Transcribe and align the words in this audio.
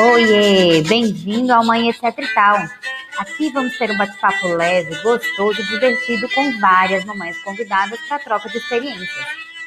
Oiê, 0.00 0.80
bem-vindo 0.82 1.52
ao 1.52 1.64
Mãe 1.64 1.90
Etc 1.90 2.00
Tal. 2.32 2.56
Aqui 3.18 3.50
vamos 3.50 3.76
ter 3.76 3.90
um 3.90 3.98
bate-papo 3.98 4.46
leve, 4.46 4.94
gostoso 5.02 5.60
e 5.60 5.64
divertido 5.64 6.28
com 6.32 6.60
várias 6.60 7.04
mamães 7.04 7.36
convidadas 7.42 7.98
para 8.06 8.20
troca 8.20 8.48
de 8.48 8.58
experiências. 8.58 9.26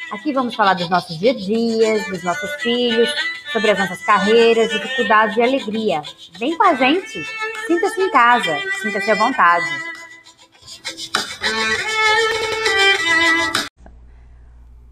Aqui 0.10 0.32
vamos 0.32 0.56
falar 0.56 0.74
dos 0.76 0.90
nossos 0.90 1.20
dia 1.20 1.32
a 1.32 1.36
dias, 1.36 2.08
dos 2.08 2.24
nossos 2.24 2.50
filhos, 2.62 3.14
sobre 3.52 3.72
as 3.72 3.80
nossas 3.80 4.02
carreiras, 4.06 4.72
dificuldades 4.72 5.36
e 5.36 5.42
alegria. 5.42 6.02
Vem 6.40 6.56
com 6.58 6.64
a 6.64 6.76
gente! 6.76 7.26
Sinta-se 7.68 8.02
em 8.02 8.10
casa, 8.10 8.58
sinta-se 8.82 9.12
à 9.12 9.16
vontade. 9.16 9.66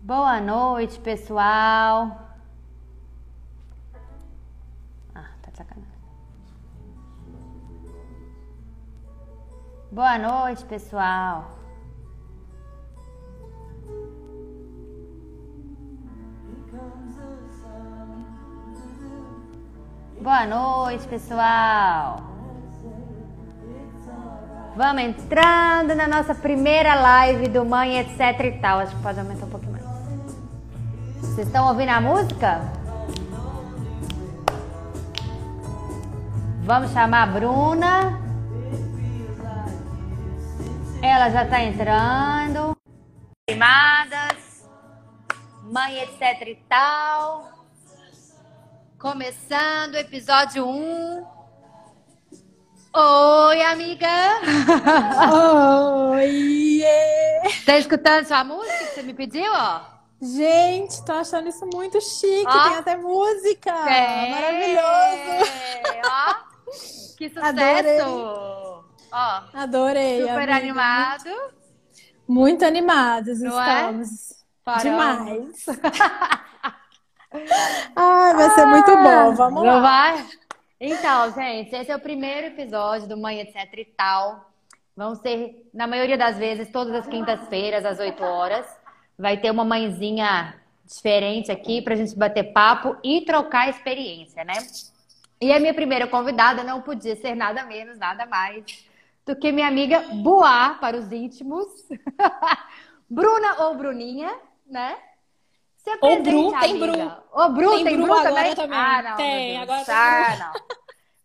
Boa 0.02 0.42
noite, 0.42 1.00
pessoal. 1.00 2.29
Boa 9.92 10.20
noite, 10.20 10.64
pessoal. 10.66 11.58
Boa 20.22 20.46
noite, 20.46 21.08
pessoal. 21.08 22.22
Vamos 24.78 25.02
entrando 25.02 25.96
na 25.96 26.08
nossa 26.08 26.36
primeira 26.36 26.94
live 26.94 27.48
do 27.48 27.66
Mãe 27.66 27.98
Etc 27.98 28.20
e 28.42 28.60
tal. 28.60 28.82
Acho 28.82 28.96
que 28.96 29.02
pode 29.02 29.20
aumentar 29.20 29.48
um 29.48 29.50
pouquinho 29.50 29.72
mais. 29.72 29.86
Vocês 31.20 31.48
estão 31.48 31.68
ouvindo 31.68 31.90
a 31.90 32.00
música? 32.00 32.62
Vamos 36.64 36.92
chamar 36.92 37.24
a 37.24 37.26
Bruna. 37.26 38.29
Ela 41.02 41.30
já 41.30 41.46
tá 41.46 41.62
entrando. 41.62 42.76
Animadas. 43.50 44.68
Mãe, 45.64 46.02
etc 46.02 46.48
e 46.48 46.56
tal. 46.68 47.50
Começando 49.00 49.94
o 49.94 49.98
episódio 49.98 50.68
1. 50.68 51.26
Oi, 52.92 53.62
amiga! 53.62 54.08
Oi! 56.12 56.82
Tá 57.66 57.78
escutando 57.78 58.26
sua 58.26 58.44
música 58.44 58.78
que 58.78 58.86
você 58.96 59.04
me 59.04 59.14
pediu, 59.14 59.50
ó? 59.54 59.82
Gente, 60.22 61.06
tô 61.06 61.14
achando 61.14 61.48
isso 61.48 61.66
muito 61.72 62.02
chique. 62.02 62.46
Ó. 62.46 62.64
Tem 62.64 62.78
até 62.78 62.98
música! 62.98 63.72
É. 63.90 64.30
Maravilhoso! 64.32 65.52
Ó, 66.04 66.36
que 67.16 67.30
sucesso! 67.30 67.48
Adorei. 67.48 68.69
Ó, 69.12 69.42
adorei. 69.54 70.22
Super 70.22 70.50
amiga. 70.50 70.56
animado. 70.56 71.30
Muito 72.28 72.64
animados 72.64 73.40
Não 73.42 73.62
é? 73.62 73.80
estamos. 73.80 74.32
É? 74.68 74.78
Demais. 74.84 75.66
Ai, 77.96 78.34
vai 78.36 78.50
ser 78.52 78.66
muito 78.68 78.96
bom. 78.98 79.34
Vamos 79.36 79.64
lá. 79.64 79.80
Vai? 79.80 80.26
Então, 80.80 81.34
gente, 81.34 81.76
esse 81.76 81.92
é 81.92 81.96
o 81.96 82.00
primeiro 82.00 82.48
episódio 82.48 83.08
do 83.08 83.18
Mãe 83.18 83.40
Etc 83.40 83.56
e 83.78 83.86
Tal. 83.86 84.50
Vão 84.96 85.16
ser, 85.16 85.68
na 85.74 85.88
maioria 85.88 86.18
das 86.18 86.38
vezes, 86.38 86.72
todas 86.72 86.94
as 86.94 87.08
quintas-feiras, 87.08 87.86
às 87.86 88.00
8 88.00 88.24
horas. 88.24 88.66
Vai 89.18 89.38
ter 89.38 89.50
uma 89.52 89.66
mãezinha 89.66 90.56
diferente 90.86 91.52
aqui 91.52 91.82
pra 91.82 91.96
gente 91.96 92.16
bater 92.16 92.52
papo 92.54 92.96
e 93.04 93.22
trocar 93.22 93.70
experiência, 93.70 94.44
né? 94.44 94.54
E 95.42 95.52
a 95.54 95.60
minha 95.60 95.74
primeira 95.74 96.08
convidada 96.08 96.64
não 96.64 96.82
podia 96.82 97.16
ser 97.16 97.36
nada 97.36 97.64
menos, 97.64 97.98
nada 97.98 98.26
mais 98.26 98.89
do 99.26 99.36
que 99.36 99.52
minha 99.52 99.68
amiga 99.68 100.00
Boa 100.24 100.76
para 100.76 100.98
os 100.98 101.12
íntimos. 101.12 101.68
Bruna 103.10 103.64
ou 103.64 103.76
Bruninha, 103.76 104.36
né? 104.68 104.98
Se 105.78 105.90
ou 106.02 106.22
Bru, 106.22 106.60
tem 106.60 106.78
Bru. 106.78 106.94
Ô, 107.32 107.50
Bru, 107.50 107.72
tem, 107.72 107.84
tem 107.86 107.98
Bru, 107.98 108.06
Bru 108.08 108.22
também? 108.22 108.56
também? 108.56 108.78
Ah, 108.78 109.02
não. 109.02 109.16
Tem, 109.16 109.58
agora 109.58 109.86
tem 109.86 109.96
ah, 109.96 110.38
não. 110.40 110.62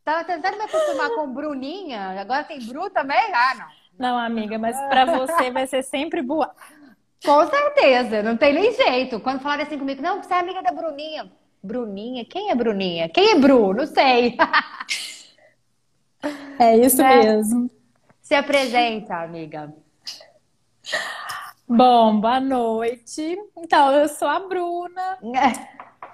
Tava 0.04 0.24
tentando 0.24 0.56
me 0.56 0.64
acostumar 0.64 1.10
com 1.10 1.32
Bruninha, 1.32 2.20
agora 2.20 2.44
tem 2.44 2.60
Bru 2.60 2.88
também? 2.90 3.18
Ah, 3.32 3.54
não. 3.54 3.84
Não, 3.98 4.18
amiga, 4.18 4.58
mas 4.58 4.76
para 4.88 5.04
você 5.04 5.50
vai 5.50 5.66
ser 5.66 5.82
sempre 5.82 6.22
boa. 6.22 6.54
Com 7.24 7.46
certeza, 7.48 8.22
não 8.22 8.36
tem 8.36 8.52
nem 8.52 8.72
jeito. 8.72 9.20
Quando 9.20 9.40
falarem 9.40 9.64
assim 9.64 9.78
comigo, 9.78 10.02
não, 10.02 10.22
você 10.22 10.34
é 10.34 10.38
amiga 10.40 10.62
da 10.62 10.72
Bruninha. 10.72 11.30
Bruninha? 11.62 12.24
Quem 12.24 12.50
é 12.50 12.54
Bruninha? 12.54 13.08
Quem 13.08 13.30
é 13.30 13.34
Bru? 13.38 13.72
Não 13.72 13.86
sei. 13.86 14.36
É 16.58 16.74
isso 16.78 17.02
né? 17.02 17.22
mesmo. 17.22 17.70
Se 18.24 18.34
apresenta, 18.34 19.16
amiga. 19.16 19.70
Bom, 21.68 22.18
boa 22.18 22.40
noite. 22.40 23.38
Então, 23.54 23.92
eu 23.92 24.08
sou 24.08 24.26
a 24.26 24.40
Bruna. 24.40 25.18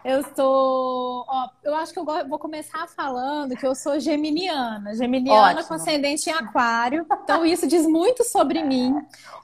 Eu 0.05 0.25
sou. 0.35 1.25
Ó, 1.29 1.49
eu 1.63 1.73
acho 1.77 1.93
que 1.93 2.01
eu 2.01 2.05
vou 2.29 2.37
começar 2.37 2.89
falando 2.89 3.55
que 3.55 3.65
eu 3.65 3.77
sou 3.77 4.01
geminiana. 4.01 4.93
Geminiana 4.97 5.61
Ótimo. 5.61 5.69
com 5.69 5.75
ascendente 5.75 6.29
em 6.29 6.33
aquário. 6.33 7.07
Então, 7.23 7.47
isso 7.47 7.69
diz 7.69 7.87
muito 7.87 8.25
sobre 8.25 8.65
mim. 8.65 8.93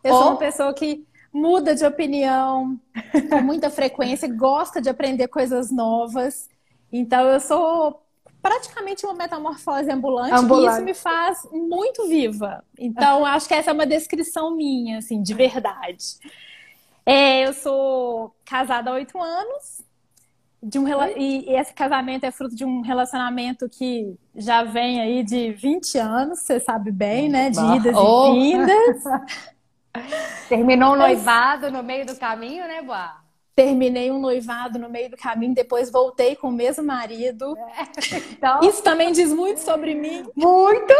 Eu 0.03 0.15
sou 0.15 0.27
uma 0.31 0.37
pessoa 0.37 0.75
que 0.75 1.07
muda 1.33 1.73
de 1.73 1.87
opinião 1.87 2.81
com 3.31 3.43
muita 3.43 3.71
frequência, 3.71 4.27
gosta 4.27 4.83
de 4.83 4.89
aprender 4.89 5.29
coisas 5.29 5.71
novas. 5.71 6.49
Então, 6.93 7.29
eu 7.29 7.39
sou 7.39 8.03
praticamente 8.47 9.05
uma 9.05 9.15
metamorfose 9.15 9.91
ambulante, 9.91 10.33
ambulante. 10.33 10.69
e 10.69 10.75
isso 10.75 10.85
me 10.85 10.95
faz 10.95 11.49
muito 11.51 12.07
viva. 12.07 12.65
Então, 12.79 13.27
acho 13.27 13.49
que 13.49 13.55
essa 13.55 13.71
é 13.71 13.73
uma 13.73 13.87
descrição 13.87 14.55
minha, 14.55 14.99
assim, 14.99 15.21
de 15.21 15.35
verdade. 15.35 16.05
É, 17.05 17.45
eu 17.45 17.53
sou 17.53 18.33
casada 18.45 18.91
há 18.91 18.95
oito 18.95 19.21
anos, 19.21 19.85
de 20.63 20.79
um, 20.79 20.87
e 21.17 21.45
esse 21.57 21.75
casamento 21.75 22.25
é 22.25 22.31
fruto 22.31 22.55
de 22.55 22.65
um 22.65 22.83
relacionamento 22.83 23.69
que 23.69 24.17
já 24.37 24.63
vem 24.63 25.01
aí 25.01 25.25
de 25.25 25.53
20 25.53 25.99
anos, 25.99 26.39
você 26.41 26.61
sabe 26.61 26.93
bem, 26.93 27.29
né? 27.29 27.51
De 27.51 27.59
idas 27.59 27.97
oh. 27.97 28.33
e 28.33 28.53
vindas. 28.53 29.03
Terminou 30.49 30.93
o 30.93 30.97
noivado 30.97 31.71
no 31.71 31.83
meio 31.83 32.07
do 32.07 32.15
caminho, 32.15 32.67
né, 32.69 32.81
Boa? 32.83 33.26
Terminei 33.57 34.11
um 34.11 34.21
noivado 34.21 34.79
no 34.79 34.91
meio 34.91 35.11
do 35.11 35.17
caminho, 35.17 35.55
depois 35.55 35.91
voltei 35.91 36.37
com 36.37 36.49
o 36.49 36.53
mesmo 36.53 36.85
marido. 36.85 37.57
É. 37.57 38.17
Então... 38.31 38.61
Isso 38.61 38.83
também 38.83 39.11
diz 39.13 39.33
muito 39.33 39.61
sobre 39.61 39.95
mim. 39.95 40.25
Muito! 40.37 40.93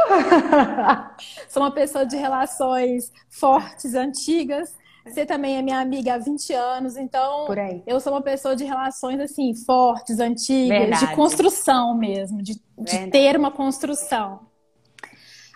Sou 1.51 1.63
uma 1.63 1.71
pessoa 1.71 2.07
de 2.07 2.17
relações 2.17 3.13
fortes, 3.29 3.95
antigas. 3.95 4.75
Você 5.05 5.27
também 5.27 5.59
é 5.59 5.63
minha 5.63 5.79
amiga 5.79 6.15
há 6.15 6.19
20 6.19 6.53
anos, 6.55 6.97
então 6.97 7.47
eu 7.87 8.01
sou 8.01 8.13
uma 8.13 8.23
pessoa 8.23 8.57
de 8.57 8.65
relações 8.65 9.21
assim, 9.21 9.55
fortes, 9.55 10.19
antigas, 10.19 10.81
Verdade. 10.81 11.07
de 11.07 11.15
construção 11.15 11.97
mesmo, 11.97 12.43
de, 12.43 12.61
de 12.77 13.07
ter 13.13 13.37
uma 13.37 13.53
construção. 13.53 14.41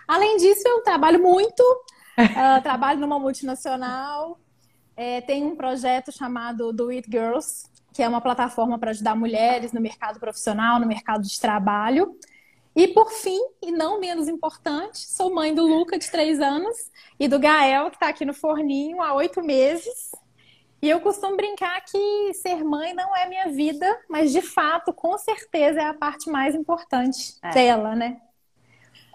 Além 0.07 0.37
disso, 0.37 0.61
eu 0.65 0.81
trabalho 0.83 1.21
muito, 1.21 1.59
uh, 2.17 2.61
trabalho 2.63 3.01
numa 3.01 3.19
multinacional, 3.19 4.39
é, 5.01 5.19
tem 5.19 5.43
um 5.43 5.55
projeto 5.55 6.11
chamado 6.11 6.71
Do 6.71 6.89
It 6.89 7.09
Girls, 7.09 7.65
que 7.91 8.03
é 8.03 8.07
uma 8.07 8.21
plataforma 8.21 8.77
para 8.77 8.91
ajudar 8.91 9.15
mulheres 9.15 9.73
no 9.73 9.81
mercado 9.81 10.19
profissional, 10.19 10.79
no 10.79 10.85
mercado 10.85 11.23
de 11.23 11.39
trabalho. 11.39 12.15
E 12.75 12.87
por 12.87 13.11
fim, 13.11 13.39
e 13.63 13.71
não 13.71 13.99
menos 13.99 14.27
importante, 14.27 14.99
sou 14.99 15.33
mãe 15.33 15.55
do 15.55 15.65
Luca, 15.65 15.97
de 15.97 16.09
três 16.09 16.39
anos, 16.39 16.77
e 17.19 17.27
do 17.27 17.39
Gael, 17.39 17.89
que 17.89 17.95
está 17.95 18.09
aqui 18.09 18.23
no 18.23 18.33
forninho 18.33 19.01
há 19.01 19.13
oito 19.15 19.41
meses. 19.41 20.11
E 20.79 20.87
eu 20.87 21.01
costumo 21.01 21.35
brincar 21.35 21.83
que 21.83 22.33
ser 22.35 22.63
mãe 22.63 22.93
não 22.93 23.15
é 23.17 23.27
minha 23.27 23.49
vida, 23.49 23.99
mas 24.07 24.31
de 24.31 24.41
fato, 24.41 24.93
com 24.93 25.17
certeza, 25.17 25.81
é 25.81 25.85
a 25.85 25.95
parte 25.95 26.29
mais 26.29 26.53
importante 26.53 27.35
é. 27.41 27.51
dela, 27.51 27.95
né? 27.95 28.21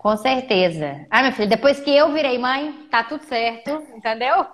Com 0.06 0.16
certeza. 0.16 1.04
Ah, 1.10 1.20
meu 1.24 1.32
filho, 1.32 1.48
depois 1.48 1.80
que 1.80 1.90
eu 1.90 2.12
virei 2.12 2.38
mãe, 2.38 2.86
tá 2.88 3.02
tudo 3.02 3.24
certo, 3.24 3.70
entendeu? 3.96 4.46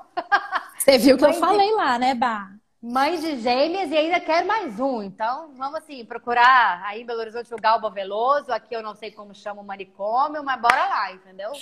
Você 0.77 0.99
viu 0.99 1.17
que 1.17 1.25
eu 1.25 1.33
falei 1.33 1.71
de... 1.71 1.75
lá, 1.75 1.99
né, 1.99 2.15
Bah? 2.15 2.51
Mãe 2.83 3.17
de 3.17 3.37
gêmeas 3.37 3.93
e 3.93 3.97
ainda 3.97 4.19
quero 4.19 4.45
mais 4.45 4.81
um. 4.81 5.05
Então, 5.05 5.51
vamos 5.57 5.77
assim, 5.77 6.05
procurar 6.05 6.83
aí 6.85 7.03
em 7.03 7.07
Belo 7.07 7.21
Horizonte 7.21 7.55
o 7.55 7.57
Galba 7.57 7.89
Veloso. 7.89 8.51
Aqui 8.51 8.75
eu 8.75 8.83
não 8.83 8.93
sei 8.93 9.13
como 9.13 9.33
chama 9.33 9.63
o 9.63 9.65
manicômio, 9.65 10.43
mas 10.43 10.61
bora 10.61 10.89
lá, 10.89 11.13
entendeu? 11.13 11.53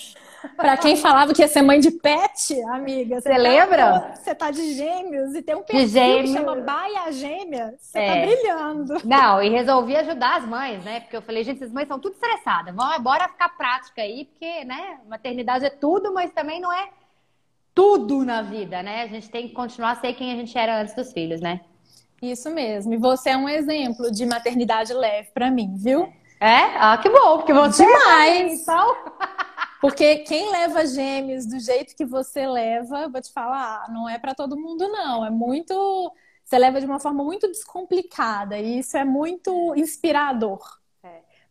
Pra 0.57 0.79
quem 0.79 0.97
falava 0.97 1.35
que 1.35 1.43
ia 1.43 1.49
ser 1.49 1.61
mãe 1.61 1.79
de 1.79 1.91
pet, 1.91 2.59
amiga. 2.71 3.21
Você 3.21 3.29
tá, 3.29 3.37
lembra? 3.37 4.15
Você 4.15 4.35
tá 4.35 4.51
de 4.51 4.73
gêmeos 4.73 5.35
e 5.35 5.43
tem 5.43 5.55
um 5.55 5.63
perfil 5.63 6.23
que 6.23 6.33
chama 6.33 6.57
Baia 6.57 7.13
Gêmea. 7.13 7.75
Você 7.79 7.99
tá 7.99 8.01
é. 8.01 8.15
tá 8.15 8.27
brilhando. 8.27 8.95
Não, 9.05 9.43
e 9.43 9.51
resolvi 9.51 9.97
ajudar 9.97 10.39
as 10.39 10.47
mães, 10.47 10.83
né? 10.83 11.01
Porque 11.01 11.19
eu 11.19 11.23
falei, 11.23 11.45
gente, 11.45 11.63
as 11.63 11.71
mães 11.71 11.87
são 11.87 12.01
tudo 12.01 12.15
estressadas. 12.15 12.75
Bora 13.03 13.29
ficar 13.29 13.51
prática 13.59 14.01
aí, 14.01 14.25
porque, 14.25 14.65
né? 14.65 15.01
Maternidade 15.07 15.67
é 15.67 15.71
tudo, 15.71 16.15
mas 16.15 16.31
também 16.31 16.63
não 16.63 16.73
é 16.73 16.89
tudo 17.75 18.25
na 18.25 18.43
vida, 18.43 18.83
né? 18.83 19.03
A 19.03 19.07
gente 19.07 19.31
tem 19.31 19.49
que 19.49 19.55
continuar 19.55 19.93
a 19.93 19.97
ser 19.97 20.15
quem 20.15 20.33
a 20.33 20.37
gente 20.37 20.57
era 20.57 20.81
antes 20.81 20.95
dos 20.95 21.13
filhos, 21.13 21.41
né? 21.41 21.61
Isso 22.21 22.51
mesmo. 22.51 22.93
E 22.93 22.97
você 22.97 23.31
é 23.31 23.37
um 23.37 23.49
exemplo 23.49 24.11
de 24.11 24.27
maternidade 24.27 24.93
leve 24.93 25.31
para 25.33 25.51
mim, 25.51 25.75
viu? 25.77 26.13
É? 26.41 26.77
Ah, 26.79 26.99
que 26.99 27.09
bom, 27.09 27.39
porque 27.39 27.53
você 27.53 27.85
Demais! 27.85 28.63
Então... 28.63 28.97
Porque 29.81 30.19
quem 30.19 30.51
leva 30.51 30.85
gêmeos 30.85 31.47
do 31.47 31.59
jeito 31.59 31.97
que 31.97 32.05
você 32.05 32.47
leva, 32.47 33.09
vou 33.09 33.21
te 33.21 33.33
falar, 33.33 33.91
não 33.91 34.07
é 34.07 34.19
para 34.19 34.35
todo 34.35 34.61
mundo, 34.61 34.87
não. 34.89 35.25
É 35.25 35.31
muito. 35.31 36.13
Você 36.45 36.59
leva 36.59 36.81
de 36.81 36.85
uma 36.85 37.01
forma 37.01 37.25
muito 37.25 37.47
descomplicada 37.49 38.59
e 38.59 38.81
isso 38.81 38.97
é 38.99 39.07
muito 39.07 39.75
inspirador. 39.75 40.61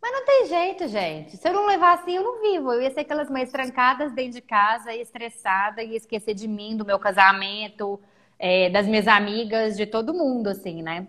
Mas 0.01 0.12
não 0.12 0.25
tem 0.25 0.46
jeito, 0.48 0.88
gente. 0.88 1.36
Se 1.36 1.48
eu 1.48 1.54
não 1.54 1.68
levar 1.68 1.96
assim, 1.96 2.16
eu 2.16 2.24
não 2.24 2.42
vivo. 2.42 2.72
Eu 2.72 2.81
ia 2.81 2.92
ser 2.92 3.01
aquelas 3.01 3.30
mães 3.30 3.51
trancadas 3.51 4.13
dentro 4.13 4.34
de 4.34 4.42
casa, 4.42 4.94
estressada, 4.94 5.84
ia 5.84 5.98
esquecer 5.98 6.34
de 6.34 6.48
mim, 6.48 6.78
do 6.78 6.86
meu 6.86 6.98
casamento, 6.98 8.00
é, 8.38 8.69
das 8.69 8.88
minhas 8.88 9.07
amigas, 9.07 9.75
de 9.75 9.86
todo 9.86 10.13
mundo, 10.13 10.48
assim, 10.48 10.81
né? 10.81 11.07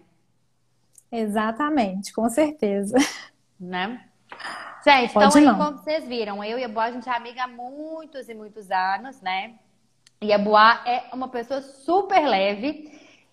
Exatamente, 1.10 2.12
com 2.12 2.28
certeza. 2.28 2.96
Né? 3.58 4.04
Gente, 4.82 5.12
Pode 5.12 5.38
então 5.38 5.52
aí, 5.52 5.58
como 5.58 5.78
vocês 5.78 6.06
viram, 6.06 6.42
eu 6.42 6.58
e 6.58 6.64
a 6.64 6.68
Boa, 6.68 6.86
a 6.86 6.90
gente 6.90 7.08
é 7.08 7.12
amiga 7.12 7.44
há 7.44 7.46
muitos 7.46 8.28
e 8.28 8.34
muitos 8.34 8.70
anos, 8.70 9.20
né? 9.20 9.54
E 10.22 10.32
a 10.32 10.38
Boa 10.38 10.82
é 10.86 11.04
uma 11.12 11.28
pessoa 11.28 11.60
super 11.60 12.26
leve. 12.26 12.90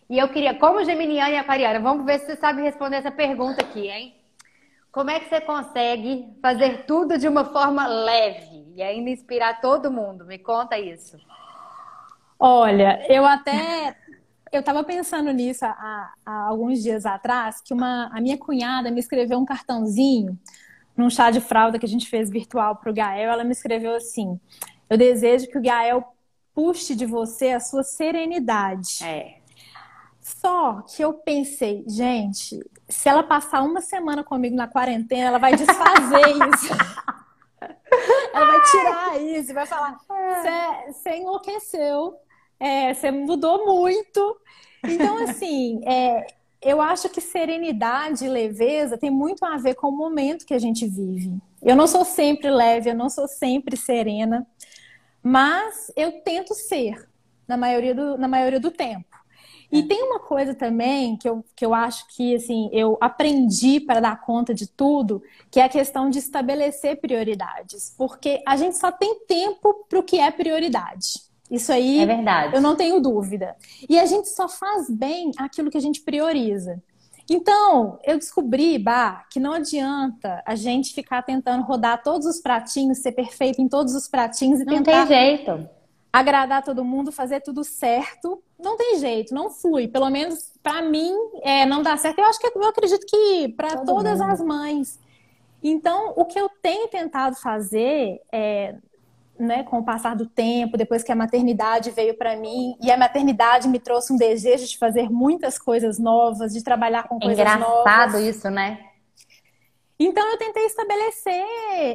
E 0.10 0.18
eu 0.20 0.28
queria, 0.30 0.54
como 0.54 0.84
Geminiana 0.84 1.32
e 1.32 1.38
Aquariana, 1.38 1.80
vamos 1.80 2.06
ver 2.06 2.20
se 2.20 2.26
você 2.26 2.36
sabe 2.36 2.62
responder 2.62 2.98
essa 2.98 3.12
pergunta 3.12 3.62
aqui, 3.62 3.88
hein? 3.88 4.17
Como 4.98 5.12
é 5.12 5.20
que 5.20 5.30
você 5.30 5.40
consegue 5.40 6.28
fazer 6.42 6.88
tudo 6.88 7.20
de 7.20 7.28
uma 7.28 7.46
forma 7.46 7.86
leve 7.86 8.66
e 8.76 8.82
ainda 8.82 9.12
inspirar 9.12 9.62
todo 9.62 9.92
mundo? 9.92 10.26
Me 10.26 10.40
conta 10.40 10.80
isso. 10.80 11.20
Olha, 12.40 13.06
eu 13.08 13.24
até 13.24 13.96
eu 14.52 14.60
estava 14.60 14.84
pensando 14.84 15.32
nisso 15.32 15.64
há, 15.66 16.14
há, 16.26 16.48
alguns 16.48 16.82
dias 16.82 17.06
atrás, 17.06 17.62
que 17.62 17.76
uma, 17.76 18.10
a 18.12 18.20
minha 18.20 18.40
cunhada 18.40 18.90
me 18.90 19.00
escreveu 19.00 19.38
um 19.38 19.46
cartãozinho 19.46 20.36
num 20.98 21.12
chá 21.12 21.30
de 21.30 21.42
fralda 21.42 21.78
que 21.78 21.86
a 21.86 21.90
gente 21.90 22.10
fez 22.10 22.32
virtual 22.32 22.78
para 22.78 22.90
o 22.90 22.94
Gael. 22.94 23.32
Ela 23.32 23.44
me 23.44 23.52
escreveu 23.52 23.94
assim: 23.94 24.40
Eu 24.90 24.98
desejo 24.98 25.48
que 25.48 25.60
o 25.60 25.62
Gael 25.62 26.04
puxe 26.56 26.96
de 26.96 27.06
você 27.06 27.50
a 27.50 27.60
sua 27.60 27.84
serenidade. 27.84 29.04
É. 29.04 29.37
Só 30.28 30.82
que 30.82 31.02
eu 31.04 31.14
pensei, 31.14 31.86
gente, 31.88 32.60
se 32.90 33.08
ela 33.08 33.24
passar 33.24 33.62
uma 33.64 33.82
semana 33.82 34.24
comigo 34.24 34.56
na 34.56 34.68
quarentena, 34.68 35.30
ela 35.30 35.38
vai 35.38 35.56
desfazer 35.56 36.28
isso. 36.54 36.74
ela 38.34 38.46
vai 38.46 38.62
tirar 38.64 39.22
isso, 39.22 39.54
vai 39.54 39.66
falar: 39.66 39.98
você 40.88 41.18
enlouqueceu 41.18 42.20
é, 42.60 42.94
você 42.94 43.12
mudou 43.12 43.66
muito. 43.66 44.38
Então, 44.84 45.18
assim, 45.24 45.82
é, 45.86 46.26
eu 46.62 46.82
acho 46.82 47.10
que 47.10 47.22
serenidade 47.22 48.26
e 48.26 48.30
leveza 48.30 48.98
tem 48.98 49.10
muito 49.10 49.46
a 49.46 49.58
ver 49.58 49.76
com 49.76 49.88
o 49.88 49.96
momento 49.96 50.46
que 50.46 50.54
a 50.54 50.60
gente 50.60 50.88
vive. 50.88 51.38
Eu 51.62 51.76
não 51.76 51.88
sou 51.88 52.04
sempre 52.04 52.50
leve, 52.50 52.90
eu 52.90 52.96
não 52.96 53.10
sou 53.10 53.28
sempre 53.28 53.78
serena, 53.78 54.46
mas 55.22 55.92
eu 55.96 56.22
tento 56.22 56.54
ser 56.54 57.08
na 57.48 57.58
maioria 57.58 57.96
do, 57.96 58.18
na 58.18 58.28
maioria 58.28 58.60
do 58.60 58.72
tempo. 58.72 59.07
E 59.72 59.84
tem 59.84 60.02
uma 60.02 60.20
coisa 60.20 60.54
também 60.56 61.18
que 61.18 61.28
eu, 61.28 61.44
que 61.56 61.66
eu 61.66 61.74
acho 61.74 62.08
que 62.16 62.36
assim, 62.36 62.70
eu 62.72 62.98
aprendi 63.02 63.80
para 63.80 64.00
dar 64.00 64.22
conta 64.22 64.54
de 64.54 64.66
tudo, 64.68 65.22
que 65.52 65.60
é 65.60 65.64
a 65.64 65.70
questão 65.70 66.10
de 66.10 66.20
estabelecer 66.20 67.00
prioridades. 67.02 67.94
Porque 67.98 68.42
a 68.48 68.56
gente 68.56 68.78
só 68.78 68.92
tem 68.92 69.20
tempo 69.26 69.86
para 69.90 70.00
o 70.00 70.04
que 70.04 70.20
é 70.20 70.32
prioridade. 70.32 71.28
Isso 71.50 71.72
aí, 71.72 72.00
é 72.00 72.06
verdade. 72.06 72.56
eu 72.56 72.62
não 72.62 72.76
tenho 72.76 73.00
dúvida. 73.00 73.56
E 73.90 73.98
a 74.00 74.06
gente 74.06 74.30
só 74.30 74.50
faz 74.50 74.90
bem 74.90 75.32
aquilo 75.38 75.70
que 75.70 75.78
a 75.78 75.82
gente 75.82 76.02
prioriza. 76.02 76.82
Então, 77.30 78.00
eu 78.06 78.18
descobri, 78.18 78.78
Bah, 78.78 79.26
que 79.30 79.40
não 79.40 79.52
adianta 79.52 80.42
a 80.46 80.56
gente 80.56 80.94
ficar 80.94 81.24
tentando 81.24 81.64
rodar 81.64 82.02
todos 82.02 82.26
os 82.26 82.40
pratinhos, 82.40 83.00
ser 83.00 83.12
perfeito 83.12 83.62
em 83.62 83.68
todos 83.68 83.94
os 83.94 84.08
pratinhos 84.08 84.62
e 84.62 84.66
não 84.66 84.76
tentar 84.76 85.08
tem 85.08 85.38
jeito. 85.38 85.70
Agradar 86.20 86.64
todo 86.64 86.84
mundo, 86.84 87.12
fazer 87.12 87.42
tudo 87.42 87.64
certo. 87.64 88.42
Não 88.60 88.76
tem 88.78 89.00
jeito, 89.00 89.34
não 89.34 89.50
fui. 89.50 89.88
Pelo 89.88 90.10
menos 90.10 90.52
para 90.62 90.82
mim, 90.82 91.14
é, 91.44 91.66
não 91.66 91.82
dá 91.82 91.96
certo. 91.98 92.20
Eu 92.20 92.26
acho 92.26 92.40
que 92.40 92.48
eu 92.48 92.64
acredito 92.66 93.06
que 93.06 93.50
para 93.50 93.78
todas 93.78 94.20
mundo. 94.20 94.32
as 94.32 94.42
mães. 94.42 95.00
Então, 95.62 96.14
o 96.16 96.26
que 96.26 96.40
eu 96.40 96.50
tenho 96.62 96.88
tentado 96.88 97.36
fazer 97.36 98.22
é 98.32 98.76
né, 99.40 99.64
com 99.64 99.80
o 99.80 99.86
passar 99.86 100.16
do 100.16 100.26
tempo, 100.26 100.78
depois 100.78 101.04
que 101.04 101.12
a 101.12 101.16
maternidade 101.16 101.92
veio 101.92 102.18
para 102.18 102.36
mim, 102.36 102.76
e 102.82 102.92
a 102.92 102.98
maternidade 102.98 103.68
me 103.68 103.80
trouxe 103.80 104.12
um 104.12 104.18
desejo 104.18 104.66
de 104.66 104.78
fazer 104.78 105.12
muitas 105.12 105.60
coisas 105.60 106.00
novas, 106.00 106.54
de 106.54 106.64
trabalhar 106.64 107.08
com 107.08 107.20
coisas 107.20 107.38
Engraçado 107.38 107.60
novas. 107.60 107.82
Engraçado 107.82 108.20
isso, 108.20 108.50
né? 108.50 108.80
Então 110.00 110.28
eu 110.30 110.38
tentei 110.38 110.66
estabelecer 110.66 111.46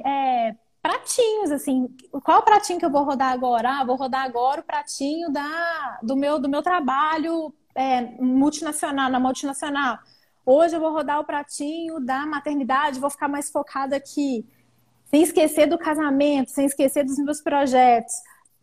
é, 0.04 0.54
pratinhos, 0.82 1.52
assim, 1.52 1.88
qual 2.24 2.42
pratinho 2.42 2.78
que 2.78 2.84
eu 2.84 2.90
vou 2.90 3.04
rodar 3.04 3.32
agora? 3.32 3.80
Ah, 3.80 3.84
vou 3.84 3.94
rodar 3.94 4.24
agora 4.24 4.60
o 4.60 4.64
pratinho 4.64 5.30
da, 5.30 6.00
do, 6.02 6.16
meu, 6.16 6.40
do 6.40 6.48
meu 6.48 6.60
trabalho 6.60 7.54
é, 7.74 8.02
multinacional, 8.20 9.08
na 9.08 9.20
multinacional. 9.20 9.98
Hoje 10.44 10.74
eu 10.74 10.80
vou 10.80 10.92
rodar 10.92 11.20
o 11.20 11.24
pratinho 11.24 12.00
da 12.00 12.26
maternidade, 12.26 12.98
vou 12.98 13.10
ficar 13.10 13.28
mais 13.28 13.48
focada 13.48 13.94
aqui 13.94 14.44
sem 15.04 15.22
esquecer 15.22 15.66
do 15.66 15.78
casamento, 15.78 16.50
sem 16.50 16.64
esquecer 16.64 17.04
dos 17.04 17.18
meus 17.18 17.40
projetos. 17.40 18.14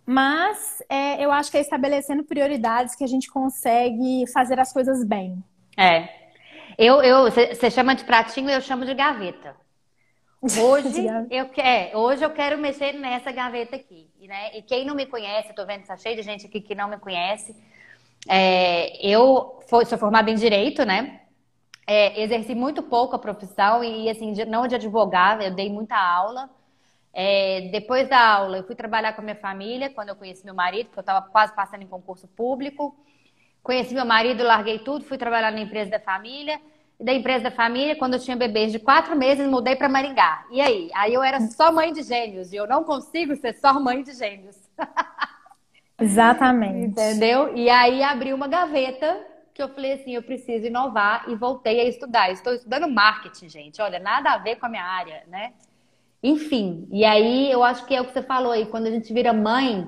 Mas 0.06 0.84
é, 0.90 1.24
eu 1.24 1.32
acho 1.32 1.52
que 1.52 1.58
é 1.58 1.62
estabelecendo 1.62 2.24
prioridades 2.24 2.96
que 2.96 3.04
a 3.04 3.08
gente 3.08 3.30
consegue 3.30 4.26
fazer 4.34 4.60
as 4.60 4.74
coisas 4.74 5.06
bem. 5.06 5.42
É. 5.78 6.10
Eu, 6.78 7.02
eu, 7.02 7.32
você 7.32 7.70
chama 7.70 7.94
de 7.94 8.04
pratinho, 8.04 8.50
eu 8.50 8.60
chamo 8.60 8.86
de 8.86 8.96
gaveta. 8.96 9.56
Hoje 10.42 11.06
eu, 11.30 11.50
é, 11.58 11.96
hoje 11.96 12.24
eu 12.24 12.30
quero 12.32 12.58
mexer 12.58 12.94
nessa 12.94 13.32
gaveta 13.32 13.76
aqui. 13.76 14.10
Né? 14.22 14.58
E 14.58 14.62
quem 14.62 14.86
não 14.86 14.96
me 14.96 15.06
conhece, 15.06 15.50
estou 15.50 15.66
vendo, 15.66 15.82
está 15.82 15.98
cheio 15.98 16.16
de 16.16 16.22
gente 16.22 16.46
aqui 16.46 16.62
que 16.62 16.76
não 16.76 16.90
me 16.90 16.98
conhece. 16.98 17.56
É, 18.28 19.06
eu 19.06 19.60
sou 19.68 19.98
formada 19.98 20.30
em 20.30 20.36
Direito, 20.36 20.86
né? 20.86 21.20
é, 21.90 22.22
exerci 22.22 22.54
muito 22.54 22.84
pouco 22.84 23.16
a 23.16 23.20
profissão 23.20 23.84
e, 23.84 24.08
assim, 24.12 24.32
não 24.46 24.68
de 24.68 24.76
advogada, 24.76 25.44
eu 25.44 25.56
dei 25.56 25.72
muita 25.72 25.98
aula. 25.98 26.48
É, 27.12 27.62
depois 27.72 28.08
da 28.08 28.20
aula, 28.20 28.58
eu 28.58 28.64
fui 28.64 28.76
trabalhar 28.76 29.14
com 29.14 29.22
a 29.22 29.24
minha 29.24 29.36
família, 29.36 29.90
quando 29.90 30.10
eu 30.10 30.16
conheci 30.16 30.46
meu 30.46 30.54
marido, 30.54 30.86
porque 30.86 31.00
eu 31.00 31.02
estava 31.02 31.26
quase 31.28 31.56
passando 31.56 31.82
em 31.82 31.88
concurso 31.88 32.28
público. 32.28 32.96
Conheci 33.64 33.96
meu 33.96 34.06
marido, 34.06 34.44
larguei 34.44 34.78
tudo, 34.78 35.04
fui 35.04 35.18
trabalhar 35.18 35.52
na 35.52 35.62
empresa 35.62 35.90
da 35.90 36.00
família. 36.00 36.62
Da 37.00 37.14
empresa 37.14 37.46
da 37.46 37.52
família, 37.52 37.96
quando 37.96 38.16
eu 38.16 38.20
tinha 38.20 38.36
bebês 38.36 38.72
de 38.72 38.80
quatro 38.80 39.16
meses, 39.16 39.48
mudei 39.48 39.76
para 39.76 39.88
Maringá. 39.88 40.46
E 40.52 40.60
aí? 40.60 40.90
Aí 40.94 41.14
eu 41.14 41.24
era 41.24 41.40
só 41.42 41.72
mãe 41.72 41.94
de 41.94 42.04
gêmeos, 42.04 42.52
e 42.52 42.58
eu 42.58 42.68
não 42.68 42.84
consigo 42.84 43.36
ser 43.38 43.54
só 43.54 43.80
mãe 43.80 44.04
de 44.04 44.14
gêmeos. 44.14 44.58
Exatamente. 46.00 46.88
Entendeu? 46.88 47.56
E 47.56 47.70
aí 47.70 48.04
abri 48.04 48.34
uma 48.34 48.48
gaveta 48.48 49.26
que 49.54 49.62
eu 49.62 49.70
falei 49.70 49.94
assim, 49.94 50.16
eu 50.16 50.24
preciso 50.24 50.68
inovar 50.68 51.26
e 51.28 51.36
voltei 51.36 51.82
a 51.82 51.84
estudar. 51.84 52.32
Estou 52.32 52.54
estudando 52.54 52.88
marketing, 52.90 53.50
gente. 53.50 53.82
Olha, 53.82 54.00
nada 54.00 54.32
a 54.32 54.38
ver 54.38 54.56
com 54.56 54.66
a 54.66 54.70
minha 54.70 54.86
área, 54.86 55.24
né? 55.28 55.52
Enfim, 56.24 56.88
e 56.92 57.06
aí 57.06 57.52
eu 57.52 57.64
acho 57.64 57.86
que 57.86 57.96
é 57.96 58.02
o 58.02 58.06
que 58.06 58.14
você 58.14 58.22
falou 58.22 58.52
aí, 58.52 58.66
quando 58.66 58.88
a 58.88 58.92
gente 58.92 59.14
vira 59.14 59.32
mãe, 59.32 59.88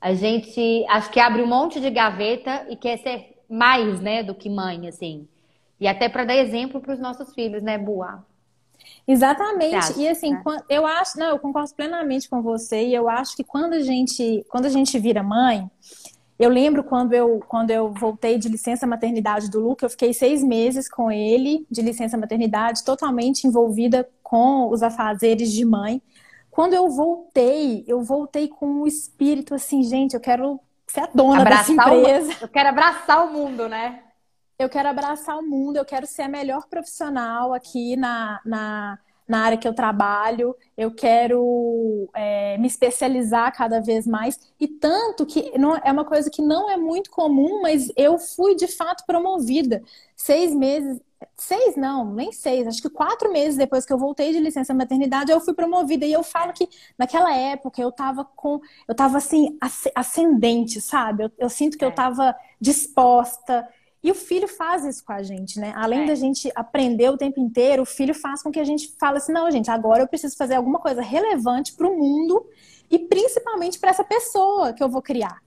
a 0.00 0.12
gente 0.12 0.84
acho 0.88 1.10
que 1.10 1.20
abre 1.20 1.42
um 1.42 1.46
monte 1.46 1.80
de 1.80 1.90
gaveta 1.90 2.66
e 2.68 2.76
quer 2.76 2.98
ser 2.98 3.36
mais, 3.48 4.00
né, 4.00 4.22
do 4.22 4.34
que 4.34 4.48
mãe, 4.48 4.86
assim. 4.88 5.26
E 5.80 5.86
até 5.86 6.08
para 6.08 6.24
dar 6.24 6.36
exemplo 6.36 6.80
para 6.80 6.94
os 6.94 7.00
nossos 7.00 7.32
filhos, 7.34 7.62
né, 7.62 7.78
Boa? 7.78 8.24
Exatamente. 9.06 9.74
Acha, 9.74 10.00
e 10.00 10.08
assim, 10.08 10.32
né? 10.32 10.42
eu 10.68 10.86
acho, 10.86 11.18
não, 11.18 11.28
eu 11.28 11.38
concordo 11.38 11.72
plenamente 11.74 12.28
com 12.28 12.42
você 12.42 12.86
e 12.86 12.94
eu 12.94 13.08
acho 13.08 13.36
que 13.36 13.44
quando 13.44 13.74
a 13.74 13.80
gente, 13.80 14.44
quando 14.48 14.66
a 14.66 14.70
gente 14.70 14.98
vira 14.98 15.22
mãe, 15.22 15.68
eu 16.38 16.50
lembro 16.50 16.84
quando 16.84 17.12
eu, 17.14 17.40
quando 17.48 17.70
eu 17.70 17.90
voltei 17.92 18.38
de 18.38 18.48
licença 18.48 18.86
maternidade 18.86 19.50
do 19.50 19.60
Luca, 19.60 19.86
eu 19.86 19.90
fiquei 19.90 20.12
seis 20.14 20.42
meses 20.42 20.88
com 20.88 21.10
ele, 21.10 21.66
de 21.70 21.82
licença 21.82 22.16
maternidade, 22.16 22.84
totalmente 22.84 23.46
envolvida 23.46 24.08
com 24.22 24.70
os 24.70 24.82
afazeres 24.82 25.50
de 25.52 25.64
mãe. 25.64 26.00
Quando 26.50 26.74
eu 26.74 26.88
voltei, 26.90 27.84
eu 27.88 28.02
voltei 28.02 28.46
com 28.46 28.66
um 28.66 28.86
espírito 28.86 29.54
assim, 29.54 29.82
gente, 29.82 30.14
eu 30.14 30.20
quero 30.20 30.60
ser 30.86 31.00
a 31.00 31.08
dona 31.12 31.40
abraçar 31.40 31.76
dessa 31.76 31.94
empresa. 31.94 32.32
O, 32.40 32.44
eu 32.44 32.48
quero 32.48 32.68
abraçar 32.68 33.26
o 33.26 33.32
mundo, 33.32 33.68
né? 33.68 34.02
Eu 34.58 34.68
quero 34.68 34.88
abraçar 34.88 35.38
o 35.38 35.42
mundo, 35.42 35.76
eu 35.76 35.84
quero 35.84 36.06
ser 36.06 36.22
a 36.22 36.28
melhor 36.28 36.66
profissional 36.68 37.54
aqui 37.54 37.96
na, 37.96 38.40
na 38.44 38.98
na 39.28 39.44
área 39.44 39.58
que 39.58 39.68
eu 39.68 39.74
trabalho, 39.74 40.56
eu 40.74 40.90
quero 40.90 42.08
é, 42.14 42.56
me 42.56 42.66
especializar 42.66 43.54
cada 43.54 43.78
vez 43.78 44.06
mais. 44.06 44.40
E 44.58 44.66
tanto 44.66 45.26
que 45.26 45.56
não, 45.58 45.76
é 45.76 45.92
uma 45.92 46.04
coisa 46.04 46.30
que 46.30 46.40
não 46.40 46.70
é 46.70 46.78
muito 46.78 47.10
comum, 47.10 47.60
mas 47.60 47.92
eu 47.94 48.18
fui 48.18 48.56
de 48.56 48.66
fato 48.66 49.04
promovida. 49.04 49.82
Seis 50.16 50.54
meses, 50.54 50.98
seis 51.36 51.76
não, 51.76 52.14
nem 52.14 52.32
seis, 52.32 52.66
acho 52.66 52.80
que 52.80 52.88
quatro 52.88 53.30
meses 53.30 53.58
depois 53.58 53.84
que 53.84 53.92
eu 53.92 53.98
voltei 53.98 54.32
de 54.32 54.40
licença 54.40 54.72
maternidade, 54.72 55.30
eu 55.30 55.40
fui 55.40 55.52
promovida. 55.52 56.06
E 56.06 56.12
eu 56.12 56.22
falo 56.22 56.54
que 56.54 56.66
naquela 56.96 57.36
época 57.36 57.82
eu 57.82 57.92
tava 57.92 58.24
com, 58.24 58.60
eu 58.88 58.94
tava 58.94 59.18
assim, 59.18 59.58
ascendente, 59.94 60.80
sabe? 60.80 61.24
Eu, 61.24 61.30
eu 61.36 61.48
sinto 61.50 61.76
que 61.76 61.84
é. 61.84 61.88
eu 61.88 61.94
tava 61.94 62.34
disposta. 62.58 63.68
E 64.02 64.10
o 64.10 64.14
filho 64.14 64.46
faz 64.46 64.84
isso 64.84 65.04
com 65.04 65.12
a 65.12 65.22
gente, 65.22 65.58
né? 65.58 65.72
Além 65.76 66.02
é. 66.02 66.06
da 66.06 66.14
gente 66.14 66.50
aprender 66.54 67.10
o 67.10 67.16
tempo 67.16 67.40
inteiro, 67.40 67.82
o 67.82 67.86
filho 67.86 68.14
faz 68.14 68.42
com 68.42 68.50
que 68.50 68.60
a 68.60 68.64
gente 68.64 68.94
fale 68.98 69.18
assim: 69.18 69.32
não, 69.32 69.50
gente, 69.50 69.70
agora 69.70 70.02
eu 70.02 70.08
preciso 70.08 70.36
fazer 70.36 70.54
alguma 70.54 70.78
coisa 70.78 71.02
relevante 71.02 71.74
para 71.74 71.88
o 71.88 71.96
mundo 71.96 72.46
e 72.90 72.98
principalmente 72.98 73.78
para 73.78 73.90
essa 73.90 74.04
pessoa 74.04 74.72
que 74.72 74.82
eu 74.82 74.88
vou 74.88 75.02
criar. 75.02 75.42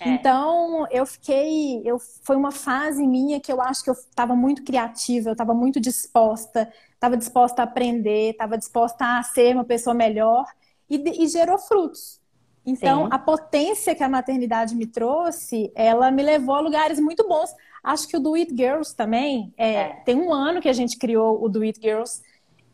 É. 0.00 0.10
Então, 0.10 0.86
eu 0.90 1.06
fiquei. 1.06 1.82
Eu, 1.84 1.98
foi 1.98 2.36
uma 2.36 2.52
fase 2.52 3.06
minha 3.06 3.40
que 3.40 3.52
eu 3.52 3.60
acho 3.60 3.82
que 3.82 3.90
eu 3.90 3.94
estava 3.94 4.36
muito 4.36 4.62
criativa, 4.62 5.30
eu 5.30 5.32
estava 5.32 5.54
muito 5.54 5.80
disposta, 5.80 6.70
estava 6.94 7.16
disposta 7.16 7.62
a 7.62 7.64
aprender, 7.64 8.30
estava 8.30 8.58
disposta 8.58 9.18
a 9.18 9.22
ser 9.22 9.54
uma 9.54 9.64
pessoa 9.64 9.94
melhor 9.94 10.44
e, 10.88 11.24
e 11.24 11.26
gerou 11.26 11.58
frutos. 11.58 12.20
Então, 12.64 13.04
Sim. 13.04 13.10
a 13.12 13.18
potência 13.18 13.94
que 13.94 14.02
a 14.02 14.08
maternidade 14.08 14.74
me 14.74 14.86
trouxe, 14.86 15.70
ela 15.74 16.10
me 16.10 16.22
levou 16.22 16.56
a 16.56 16.60
lugares 16.60 16.98
muito 16.98 17.26
bons. 17.26 17.54
Acho 17.86 18.08
que 18.08 18.16
o 18.16 18.20
Do 18.20 18.34
It 18.34 18.52
Girls 18.52 18.96
também, 18.96 19.54
é, 19.56 19.74
é. 19.74 19.88
tem 20.04 20.16
um 20.16 20.32
ano 20.32 20.60
que 20.60 20.68
a 20.68 20.72
gente 20.72 20.98
criou 20.98 21.40
o 21.40 21.48
Do 21.48 21.62
It 21.62 21.80
Girls. 21.80 22.20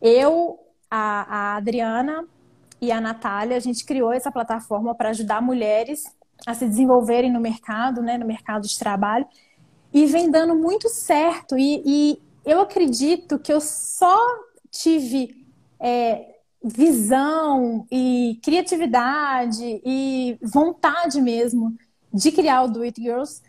Eu, 0.00 0.58
a, 0.90 1.52
a 1.52 1.56
Adriana 1.56 2.26
e 2.80 2.90
a 2.90 2.98
Natália, 2.98 3.58
a 3.58 3.60
gente 3.60 3.84
criou 3.84 4.10
essa 4.10 4.32
plataforma 4.32 4.94
para 4.94 5.10
ajudar 5.10 5.42
mulheres 5.42 6.04
a 6.46 6.54
se 6.54 6.66
desenvolverem 6.66 7.30
no 7.30 7.40
mercado, 7.40 8.00
né, 8.00 8.16
no 8.16 8.24
mercado 8.24 8.66
de 8.66 8.78
trabalho. 8.78 9.26
E 9.92 10.06
vem 10.06 10.30
dando 10.30 10.54
muito 10.54 10.88
certo. 10.88 11.58
E, 11.58 11.82
e 11.84 12.22
eu 12.42 12.62
acredito 12.62 13.38
que 13.38 13.52
eu 13.52 13.60
só 13.60 14.18
tive 14.70 15.46
é, 15.78 16.36
visão 16.64 17.86
e 17.92 18.40
criatividade 18.42 19.82
e 19.84 20.38
vontade 20.40 21.20
mesmo 21.20 21.76
de 22.10 22.32
criar 22.32 22.62
o 22.62 22.68
Do 22.68 22.80
It 22.80 22.98
Girls 22.98 23.42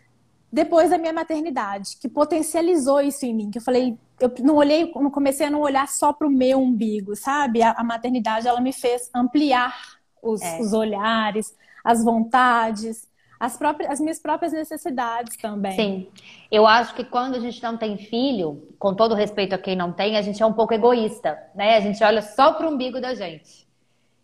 depois 0.54 0.90
da 0.90 0.96
minha 0.96 1.12
maternidade, 1.12 1.96
que 2.00 2.08
potencializou 2.08 3.00
isso 3.00 3.26
em 3.26 3.34
mim, 3.34 3.50
que 3.50 3.58
eu 3.58 3.62
falei, 3.62 3.98
eu 4.20 4.32
não 4.38 4.54
olhei, 4.54 4.88
não 4.94 5.10
comecei 5.10 5.48
a 5.48 5.50
não 5.50 5.60
olhar 5.60 5.88
só 5.88 6.12
para 6.12 6.28
o 6.28 6.30
meu 6.30 6.60
umbigo, 6.60 7.16
sabe? 7.16 7.60
A, 7.60 7.72
a, 7.72 7.82
maternidade 7.82 8.46
ela 8.46 8.60
me 8.60 8.72
fez 8.72 9.10
ampliar 9.12 9.74
os, 10.22 10.40
é. 10.40 10.60
os 10.60 10.72
olhares, 10.72 11.52
as 11.82 12.04
vontades, 12.04 13.08
as, 13.40 13.56
próprias, 13.56 13.90
as 13.90 13.98
minhas 13.98 14.20
próprias 14.20 14.52
necessidades 14.52 15.36
também. 15.36 15.74
Sim. 15.74 16.08
Eu 16.52 16.68
acho 16.68 16.94
que 16.94 17.02
quando 17.02 17.34
a 17.34 17.40
gente 17.40 17.60
não 17.60 17.76
tem 17.76 17.98
filho, 17.98 18.68
com 18.78 18.94
todo 18.94 19.12
respeito 19.12 19.56
a 19.56 19.58
quem 19.58 19.74
não 19.74 19.92
tem, 19.92 20.16
a 20.16 20.22
gente 20.22 20.40
é 20.40 20.46
um 20.46 20.52
pouco 20.52 20.72
egoísta, 20.72 21.36
né? 21.52 21.76
A 21.76 21.80
gente 21.80 22.02
olha 22.04 22.22
só 22.22 22.52
para 22.52 22.68
o 22.68 22.72
umbigo 22.72 23.00
da 23.00 23.12
gente. 23.12 23.66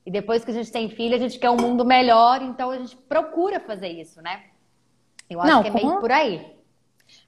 E 0.06 0.12
depois 0.12 0.44
que 0.44 0.52
a 0.52 0.54
gente 0.54 0.70
tem 0.70 0.88
filho, 0.88 1.16
a 1.16 1.18
gente 1.18 1.40
quer 1.40 1.50
um 1.50 1.56
mundo 1.56 1.84
melhor, 1.84 2.40
então 2.40 2.70
a 2.70 2.78
gente 2.78 2.96
procura 2.96 3.58
fazer 3.58 3.88
isso, 3.88 4.22
né? 4.22 4.44
Eu 5.30 5.40
acho 5.40 5.50
não, 5.50 5.62
que 5.62 5.68
é 5.68 5.72
meio 5.72 6.00
por 6.00 6.10
aí. 6.10 6.60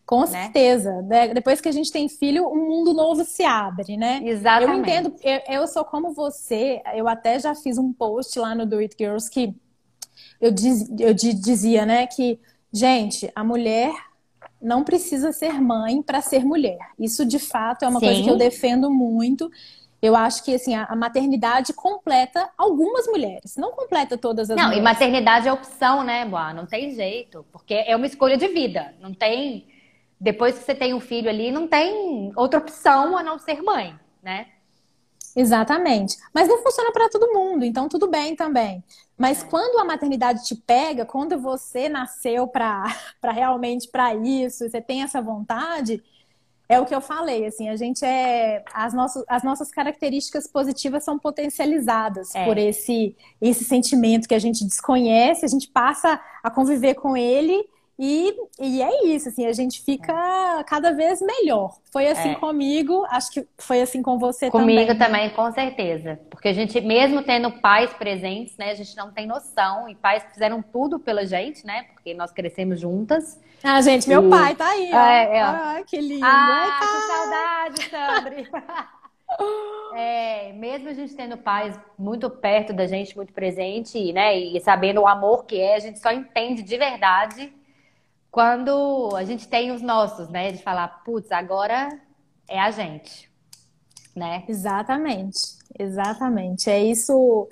Com 0.05 0.21
né? 0.23 0.27
certeza. 0.27 1.01
Né? 1.03 1.33
Depois 1.33 1.61
que 1.61 1.69
a 1.69 1.73
gente 1.73 1.91
tem 1.91 2.09
filho, 2.09 2.47
um 2.49 2.69
mundo 2.69 2.93
novo 2.93 3.25
se 3.25 3.45
abre, 3.45 3.97
né? 3.97 4.21
Exatamente. 4.25 4.73
Eu 4.73 4.79
entendo, 4.79 5.15
eu, 5.23 5.61
eu 5.61 5.69
sou 5.69 5.85
como 5.85 6.13
você, 6.13 6.83
eu 6.95 7.09
até 7.09 7.39
já 7.39 7.55
fiz 7.55 7.79
um 7.79 7.93
post 7.93 8.39
lá 8.39 8.55
no 8.55 8.67
Do 8.67 8.79
It 8.79 8.95
Girls 8.99 9.31
que 9.31 9.55
eu, 10.41 10.51
diz, 10.51 10.89
eu 10.99 11.15
dizia, 11.15 11.87
né, 11.87 12.07
que, 12.07 12.39
gente, 12.73 13.31
a 13.35 13.45
mulher 13.45 13.93
não 14.61 14.85
precisa 14.85 15.33
ser 15.33 15.61
mãe 15.61 16.03
para 16.03 16.21
ser 16.21 16.45
mulher. 16.45 16.79
Isso, 16.99 17.25
de 17.25 17.39
fato, 17.39 17.85
é 17.85 17.89
uma 17.89 18.01
Sim. 18.01 18.07
coisa 18.07 18.23
que 18.23 18.31
eu 18.31 18.37
defendo 18.37 18.91
muito. 18.91 19.51
Eu 20.03 20.17
acho 20.17 20.43
que 20.43 20.53
assim, 20.53 20.75
a 20.75 20.97
maternidade 20.97 21.73
completa 21.73 22.51
algumas 22.59 23.07
mulheres, 23.07 23.55
não 23.57 23.71
completa 23.71 24.19
todas 24.19 24.51
as 24.51 24.57
não, 24.57 24.65
mulheres. 24.65 24.83
Não, 24.83 24.91
e 24.91 24.93
maternidade 24.93 25.47
é 25.47 25.53
opção, 25.53 26.03
né, 26.03 26.25
Boa? 26.25 26.53
Não 26.53 26.67
tem 26.67 26.91
jeito, 26.93 27.47
porque 27.53 27.75
é 27.75 27.95
uma 27.95 28.07
escolha 28.07 28.37
de 28.37 28.49
vida. 28.49 28.93
Não 29.01 29.15
tem. 29.15 29.69
Depois 30.21 30.59
que 30.59 30.65
você 30.65 30.75
tem 30.75 30.93
um 30.93 30.99
filho 30.99 31.31
ali, 31.31 31.53
não 31.53 31.69
tem 31.69 32.33
outra 32.35 32.59
opção 32.59 33.17
a 33.17 33.23
não 33.23 33.39
ser 33.39 33.63
mãe, 33.63 33.95
né? 34.21 34.49
Exatamente. 35.37 36.17
Mas 36.35 36.49
não 36.49 36.63
funciona 36.63 36.91
para 36.93 37.09
todo 37.09 37.33
mundo, 37.33 37.65
então 37.65 37.89
tudo 37.89 38.09
bem 38.09 38.35
também. 38.35 38.83
Mas 39.17 39.43
é. 39.43 39.47
quando 39.47 39.79
a 39.79 39.85
maternidade 39.85 40.45
te 40.45 40.55
pega, 40.55 41.07
quando 41.07 41.39
você 41.39 41.89
nasceu 41.89 42.47
para 42.49 42.87
realmente 43.23 43.89
para 43.89 44.15
isso, 44.15 44.69
você 44.69 44.81
tem 44.81 45.03
essa 45.03 45.23
vontade, 45.23 46.03
é 46.73 46.81
o 46.81 46.87
que 46.87 46.95
eu 46.95 47.01
falei, 47.01 47.47
assim, 47.47 47.69
a 47.69 47.77
gente 47.77 48.05
é 48.05 48.65
as 48.73 48.95
nossas, 48.95 49.25
as 49.29 49.43
nossas 49.43 49.71
características 49.71 50.47
positivas 50.47 51.05
são 51.05 51.19
potencializadas 51.19 52.35
é. 52.35 52.45
por 52.45 52.59
esse 52.59 53.17
esse 53.41 53.65
sentimento 53.65 54.29
que 54.29 54.35
a 54.35 54.39
gente 54.39 54.65
desconhece, 54.65 55.45
a 55.45 55.49
gente 55.49 55.69
passa 55.69 56.21
a 56.43 56.51
conviver 56.51 56.95
com 56.95 57.17
ele 57.17 57.65
e, 57.99 58.35
e 58.59 58.83
é 58.83 59.05
isso, 59.07 59.29
assim, 59.29 59.47
a 59.47 59.53
gente 59.53 59.83
fica 59.83 60.65
cada 60.67 60.93
vez 60.93 61.21
melhor. 61.21 61.77
Foi 61.93 62.09
assim 62.09 62.31
é. 62.31 62.35
comigo, 62.35 63.05
acho 63.11 63.31
que 63.31 63.47
foi 63.59 63.81
assim 63.83 64.03
com 64.03 64.19
você 64.19 64.51
comigo 64.51 64.71
também. 64.71 64.87
Comigo 64.87 64.99
também, 64.99 65.31
com 65.31 65.53
certeza. 65.53 66.19
Porque 66.31 66.49
a 66.49 66.53
gente, 66.53 66.81
mesmo 66.81 67.23
tendo 67.23 67.53
pais 67.61 67.93
presentes, 67.93 68.57
né, 68.57 68.71
a 68.71 68.75
gente 68.75 68.97
não 68.97 69.13
tem 69.13 69.27
noção. 69.27 69.89
E 69.89 69.95
pais 69.95 70.25
fizeram 70.33 70.63
tudo 70.63 70.99
pela 70.99 71.25
gente, 71.27 71.65
né? 71.67 71.85
Porque 71.93 72.15
nós 72.15 72.33
crescemos 72.33 72.81
juntas. 72.81 73.39
Ah, 73.65 73.81
gente, 73.81 74.09
meu 74.09 74.27
e... 74.27 74.31
pai 74.31 74.55
tá 74.55 74.69
aí, 74.69 74.91
ó. 74.93 74.97
É, 74.97 75.37
é. 75.37 75.43
Ah, 75.43 75.83
que 75.87 76.01
lindo. 76.01 76.25
Ah, 76.25 76.79
que 76.81 77.87
saudade, 77.87 77.91
Sandri. 77.91 78.51
É, 79.95 80.53
mesmo 80.55 80.89
a 80.89 80.93
gente 80.93 81.15
tendo 81.15 81.37
pais 81.37 81.79
muito 81.99 82.29
perto 82.31 82.73
da 82.73 82.87
gente, 82.87 83.17
muito 83.17 83.33
presente, 83.33 84.13
né? 84.13 84.39
E 84.39 84.59
sabendo 84.61 85.03
o 85.03 85.07
amor 85.07 85.45
que 85.45 85.59
é, 85.61 85.75
a 85.75 85.79
gente 85.79 85.99
só 85.99 86.11
entende 86.13 86.63
de 86.63 86.77
verdade 86.79 87.53
quando 88.31 89.11
a 89.15 89.25
gente 89.25 89.47
tem 89.47 89.71
os 89.71 89.83
nossos, 89.83 90.29
né? 90.29 90.53
De 90.53 90.63
falar, 90.63 91.03
putz, 91.05 91.31
agora 91.31 91.89
é 92.49 92.59
a 92.59 92.71
gente, 92.71 93.31
né? 94.17 94.45
Exatamente, 94.49 95.59
exatamente. 95.79 96.71
É 96.71 96.83
isso. 96.83 97.49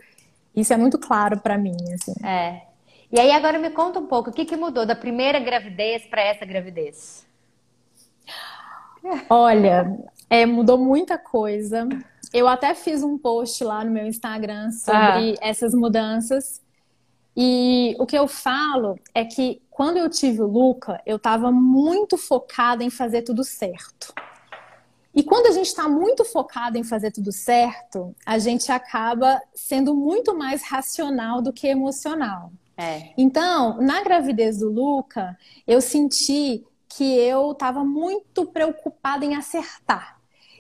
Isso 0.55 0.73
é 0.73 0.77
muito 0.77 0.99
claro 0.99 1.39
para 1.39 1.57
mim, 1.57 1.77
assim. 1.95 2.15
É. 2.27 2.70
E 3.13 3.19
aí 3.19 3.33
agora 3.33 3.59
me 3.59 3.71
conta 3.71 3.99
um 3.99 4.07
pouco, 4.07 4.31
o 4.31 4.33
que, 4.33 4.45
que 4.45 4.57
mudou 4.57 4.87
da 4.87 4.95
primeira 4.95 5.41
gravidez 5.41 6.05
para 6.07 6.23
essa 6.23 6.45
gravidez? 6.45 7.27
Olha, 9.29 9.99
é, 10.29 10.47
mudou 10.47 10.79
muita 10.79 11.19
coisa. 11.19 11.89
Eu 12.33 12.47
até 12.47 12.75
fiz 12.75 13.03
um 13.03 13.19
post 13.19 13.65
lá 13.65 13.85
no 13.85 13.91
meu 13.91 14.07
Instagram 14.07 14.71
sobre 14.71 15.33
ah. 15.33 15.37
essas 15.41 15.75
mudanças. 15.75 16.63
E 17.37 17.97
o 17.99 18.07
que 18.07 18.17
eu 18.17 18.29
falo 18.29 18.97
é 19.15 19.25
que 19.25 19.61
quando 19.71 19.97
eu 19.97 20.09
tive 20.09 20.43
o 20.43 20.47
Luca, 20.47 21.01
eu 21.05 21.17
estava 21.17 21.51
muito 21.51 22.17
focada 22.17 22.85
em 22.85 22.91
fazer 22.91 23.23
tudo 23.23 23.43
certo. 23.43 24.15
E 25.13 25.25
quando 25.25 25.47
a 25.47 25.53
gente 25.53 25.67
está 25.67 25.89
muito 25.89 26.25
focado 26.25 26.79
em 26.79 26.85
fazer 26.85 27.11
tudo 27.11 27.33
certo, 27.33 28.15
a 28.25 28.39
gente 28.39 28.71
acaba 28.71 29.41
sendo 29.55 29.95
muito 29.95 30.37
mais 30.37 30.63
racional 30.63 31.43
do 31.43 31.53
que 31.53 31.67
emocional. 31.67 32.53
É. 32.81 33.13
Então, 33.17 33.81
na 33.81 34.03
gravidez 34.03 34.59
do 34.59 34.71
Luca, 34.71 35.37
eu 35.67 35.81
senti 35.81 36.65
que 36.89 37.05
eu 37.19 37.53
estava 37.53 37.85
muito 37.85 38.47
preocupada 38.47 39.25
em 39.25 39.37
acertar. 39.37 40.19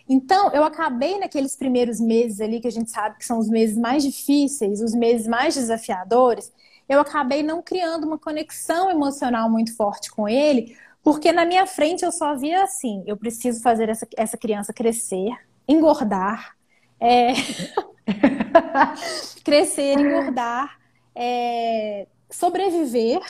Então, 0.09 0.51
eu 0.53 0.65
acabei 0.65 1.19
naqueles 1.19 1.57
primeiros 1.57 2.01
meses 2.01 2.41
ali, 2.41 2.61
que 2.61 2.69
a 2.69 2.73
gente 2.73 2.91
sabe 2.91 3.17
que 3.17 3.25
são 3.25 3.39
os 3.39 3.49
meses 3.49 3.79
mais 3.79 4.03
difíceis, 4.03 4.83
os 4.83 4.93
meses 4.93 5.27
mais 5.27 5.55
desafiadores, 5.55 6.53
eu 6.89 7.01
acabei 7.01 7.43
não 7.43 7.63
criando 7.63 8.05
uma 8.05 8.19
conexão 8.19 8.91
emocional 8.91 9.49
muito 9.49 9.75
forte 9.77 10.11
com 10.11 10.29
ele, 10.29 10.77
porque 11.05 11.31
na 11.31 11.45
minha 11.45 11.65
frente 11.65 12.05
eu 12.05 12.11
só 12.11 12.35
via 12.35 12.65
assim: 12.65 13.05
eu 13.07 13.17
preciso 13.17 13.63
fazer 13.63 13.89
essa, 13.89 14.07
essa 14.17 14.37
criança 14.37 14.73
crescer, 14.73 15.31
engordar, 15.69 16.57
é... 16.99 17.33
crescer, 19.45 19.99
engordar, 19.99 20.80
é... 21.15 22.07
sobreviver. 22.31 23.21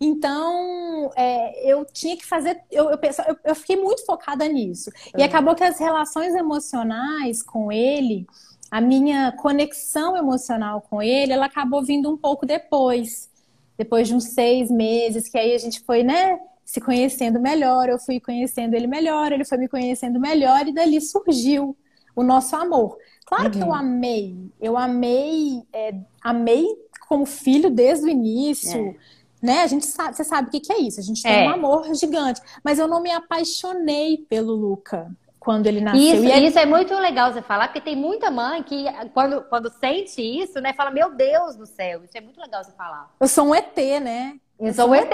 Então, 0.00 1.10
é, 1.16 1.72
eu 1.72 1.84
tinha 1.84 2.16
que 2.16 2.24
fazer. 2.24 2.60
Eu, 2.70 2.90
eu, 2.90 2.98
eu, 3.02 3.36
eu 3.46 3.54
fiquei 3.56 3.76
muito 3.76 4.06
focada 4.06 4.46
nisso. 4.46 4.90
E 5.16 5.22
acabou 5.24 5.56
que 5.56 5.64
as 5.64 5.80
relações 5.80 6.36
emocionais 6.36 7.42
com 7.42 7.72
ele 7.72 8.26
a 8.70 8.80
minha 8.80 9.32
conexão 9.32 10.16
emocional 10.16 10.82
com 10.82 11.02
ele, 11.02 11.32
ela 11.32 11.46
acabou 11.46 11.82
vindo 11.82 12.10
um 12.10 12.16
pouco 12.16 12.44
depois. 12.44 13.28
Depois 13.76 14.08
de 14.08 14.14
uns 14.14 14.24
seis 14.24 14.70
meses, 14.70 15.28
que 15.28 15.38
aí 15.38 15.54
a 15.54 15.58
gente 15.58 15.80
foi, 15.80 16.02
né, 16.02 16.38
se 16.64 16.80
conhecendo 16.80 17.40
melhor, 17.40 17.88
eu 17.88 17.98
fui 17.98 18.20
conhecendo 18.20 18.74
ele 18.74 18.86
melhor, 18.86 19.32
ele 19.32 19.44
foi 19.44 19.56
me 19.56 19.68
conhecendo 19.68 20.20
melhor, 20.20 20.66
e 20.66 20.72
dali 20.72 21.00
surgiu 21.00 21.76
o 22.14 22.22
nosso 22.22 22.56
amor. 22.56 22.98
Claro 23.24 23.44
uhum. 23.44 23.50
que 23.50 23.60
eu 23.60 23.68
uhum. 23.68 23.74
amei, 23.74 24.52
eu 24.60 24.76
amei, 24.76 25.62
é, 25.72 25.94
amei 26.20 26.66
como 27.08 27.24
filho 27.24 27.70
desde 27.70 28.04
o 28.04 28.08
início. 28.08 28.90
É. 28.90 29.18
Né? 29.40 29.62
A 29.62 29.66
gente 29.66 29.86
sabe, 29.86 30.16
você 30.16 30.24
sabe 30.24 30.48
o 30.48 30.50
que, 30.50 30.60
que 30.60 30.72
é 30.72 30.80
isso. 30.80 31.00
A 31.00 31.02
gente 31.02 31.22
tem 31.22 31.44
é. 31.44 31.48
um 31.48 31.50
amor 31.50 31.94
gigante. 31.94 32.40
Mas 32.62 32.78
eu 32.78 32.86
não 32.86 33.00
me 33.00 33.10
apaixonei 33.10 34.18
pelo 34.28 34.52
Luca 34.52 35.10
quando 35.38 35.66
ele 35.66 35.80
nasceu. 35.80 36.02
Isso, 36.02 36.24
e 36.24 36.46
isso 36.46 36.58
é 36.58 36.66
muito 36.66 36.92
legal 36.94 37.32
você 37.32 37.40
falar, 37.40 37.68
porque 37.68 37.80
tem 37.80 37.96
muita 37.96 38.30
mãe 38.30 38.62
que, 38.62 38.84
quando, 39.14 39.40
quando 39.42 39.70
sente 39.70 40.20
isso, 40.20 40.60
né, 40.60 40.74
fala, 40.74 40.90
meu 40.90 41.14
Deus 41.14 41.56
do 41.56 41.64
céu, 41.64 42.04
isso 42.04 42.18
é 42.18 42.20
muito 42.20 42.38
legal 42.38 42.62
você 42.62 42.72
falar. 42.72 43.10
Eu 43.18 43.28
sou 43.28 43.46
um 43.46 43.54
ET, 43.54 43.76
né? 44.02 44.38
Eu 44.60 44.74
sou 44.74 44.88
um 44.88 44.94
ET. 44.94 45.08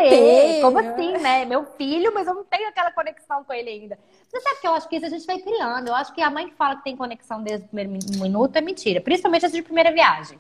Como 0.63 0.79
assim, 0.79 1.13
né? 1.19 1.45
Meu 1.45 1.65
filho, 1.77 2.13
mas 2.15 2.27
eu 2.27 2.35
não 2.35 2.45
tenho 2.45 2.69
aquela 2.69 2.91
conexão 2.91 3.45
com 3.45 3.53
ele 3.53 3.69
ainda. 3.69 3.99
Você 4.27 4.41
sabe 4.41 4.61
que 4.61 4.67
eu 4.67 4.73
acho 4.73 4.89
que 4.89 4.97
isso 4.97 5.07
a 5.07 5.11
gente 5.11 5.27
vai 5.27 5.39
criando. 5.39 5.89
Eu 5.89 5.95
acho 5.95 6.15
que 6.15 6.23
a 6.23 6.31
mãe 6.31 6.49
que 6.49 6.55
fala 6.55 6.77
que 6.77 6.85
tem 6.85 6.97
conexão 6.97 7.43
desde 7.43 7.67
o 7.67 7.69
primeiro 7.69 7.91
minuto 8.21 8.57
é 8.57 8.63
mentira. 8.63 9.03
Principalmente 9.03 9.45
essa 9.45 9.55
de 9.55 9.63
primeira 9.63 9.93
viagem. 9.93 10.39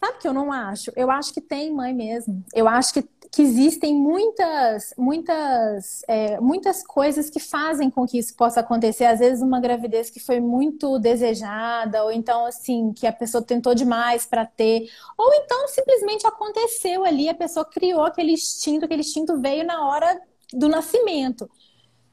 Sabe 0.00 0.18
que 0.18 0.28
eu 0.28 0.32
não 0.32 0.52
acho? 0.52 0.92
Eu 0.94 1.10
acho 1.10 1.34
que 1.34 1.40
tem 1.40 1.74
mãe 1.74 1.92
mesmo. 1.92 2.44
Eu 2.54 2.68
acho 2.68 2.94
que, 2.94 3.02
que 3.32 3.42
existem 3.42 3.96
muitas, 3.96 4.94
muitas, 4.96 6.04
é, 6.06 6.38
muitas 6.40 6.86
coisas 6.86 7.28
que 7.28 7.40
fazem 7.40 7.90
com 7.90 8.06
que 8.06 8.16
isso 8.16 8.32
possa 8.36 8.60
acontecer. 8.60 9.06
Às 9.06 9.18
vezes 9.18 9.42
uma 9.42 9.60
gravidez 9.60 10.08
que 10.08 10.20
foi 10.20 10.38
muito 10.38 11.00
desejada, 11.00 12.04
ou 12.04 12.12
então 12.12 12.46
assim 12.46 12.92
que 12.92 13.08
a 13.08 13.12
pessoa 13.12 13.42
tentou 13.42 13.74
demais 13.74 14.24
para 14.24 14.46
ter, 14.46 14.88
ou 15.16 15.34
então 15.34 15.66
simplesmente 15.66 16.24
aconteceu 16.24 17.04
ali, 17.04 17.28
a 17.28 17.34
pessoa 17.34 17.64
criou 17.64 18.02
aquele 18.02 18.32
instinto, 18.32 18.84
aquele 18.84 19.00
instinto 19.00 19.40
veio 19.40 19.66
na 19.66 19.84
hora 19.88 20.20
do 20.52 20.68
nascimento. 20.68 21.50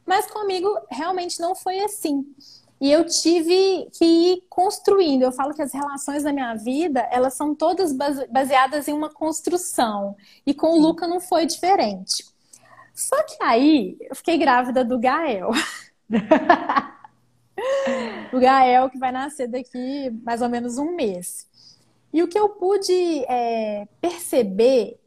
Mas 0.05 0.25
comigo 0.25 0.67
realmente 0.89 1.39
não 1.39 1.53
foi 1.53 1.79
assim. 1.81 2.25
E 2.79 2.91
eu 2.91 3.05
tive 3.05 3.89
que 3.97 4.05
ir 4.05 4.43
construindo. 4.49 5.23
Eu 5.23 5.31
falo 5.31 5.53
que 5.53 5.61
as 5.61 5.73
relações 5.73 6.23
da 6.23 6.33
minha 6.33 6.53
vida, 6.55 7.01
elas 7.11 7.33
são 7.33 7.55
todas 7.55 7.95
baseadas 8.29 8.87
em 8.87 8.93
uma 8.93 9.09
construção. 9.09 10.15
E 10.45 10.53
com 10.53 10.67
o 10.67 10.79
Luca 10.79 11.07
não 11.07 11.19
foi 11.19 11.45
diferente. 11.45 12.25
Só 12.93 13.21
que 13.23 13.37
aí, 13.41 13.97
eu 14.01 14.15
fiquei 14.15 14.37
grávida 14.37 14.83
do 14.83 14.99
Gael. 14.99 15.51
o 18.33 18.39
Gael, 18.39 18.89
que 18.89 18.97
vai 18.97 19.11
nascer 19.11 19.47
daqui 19.47 20.09
mais 20.23 20.41
ou 20.41 20.49
menos 20.49 20.77
um 20.77 20.95
mês. 20.95 21.47
E 22.13 22.23
o 22.23 22.27
que 22.27 22.39
eu 22.39 22.49
pude 22.49 23.25
é, 23.27 23.87
perceber 23.99 24.97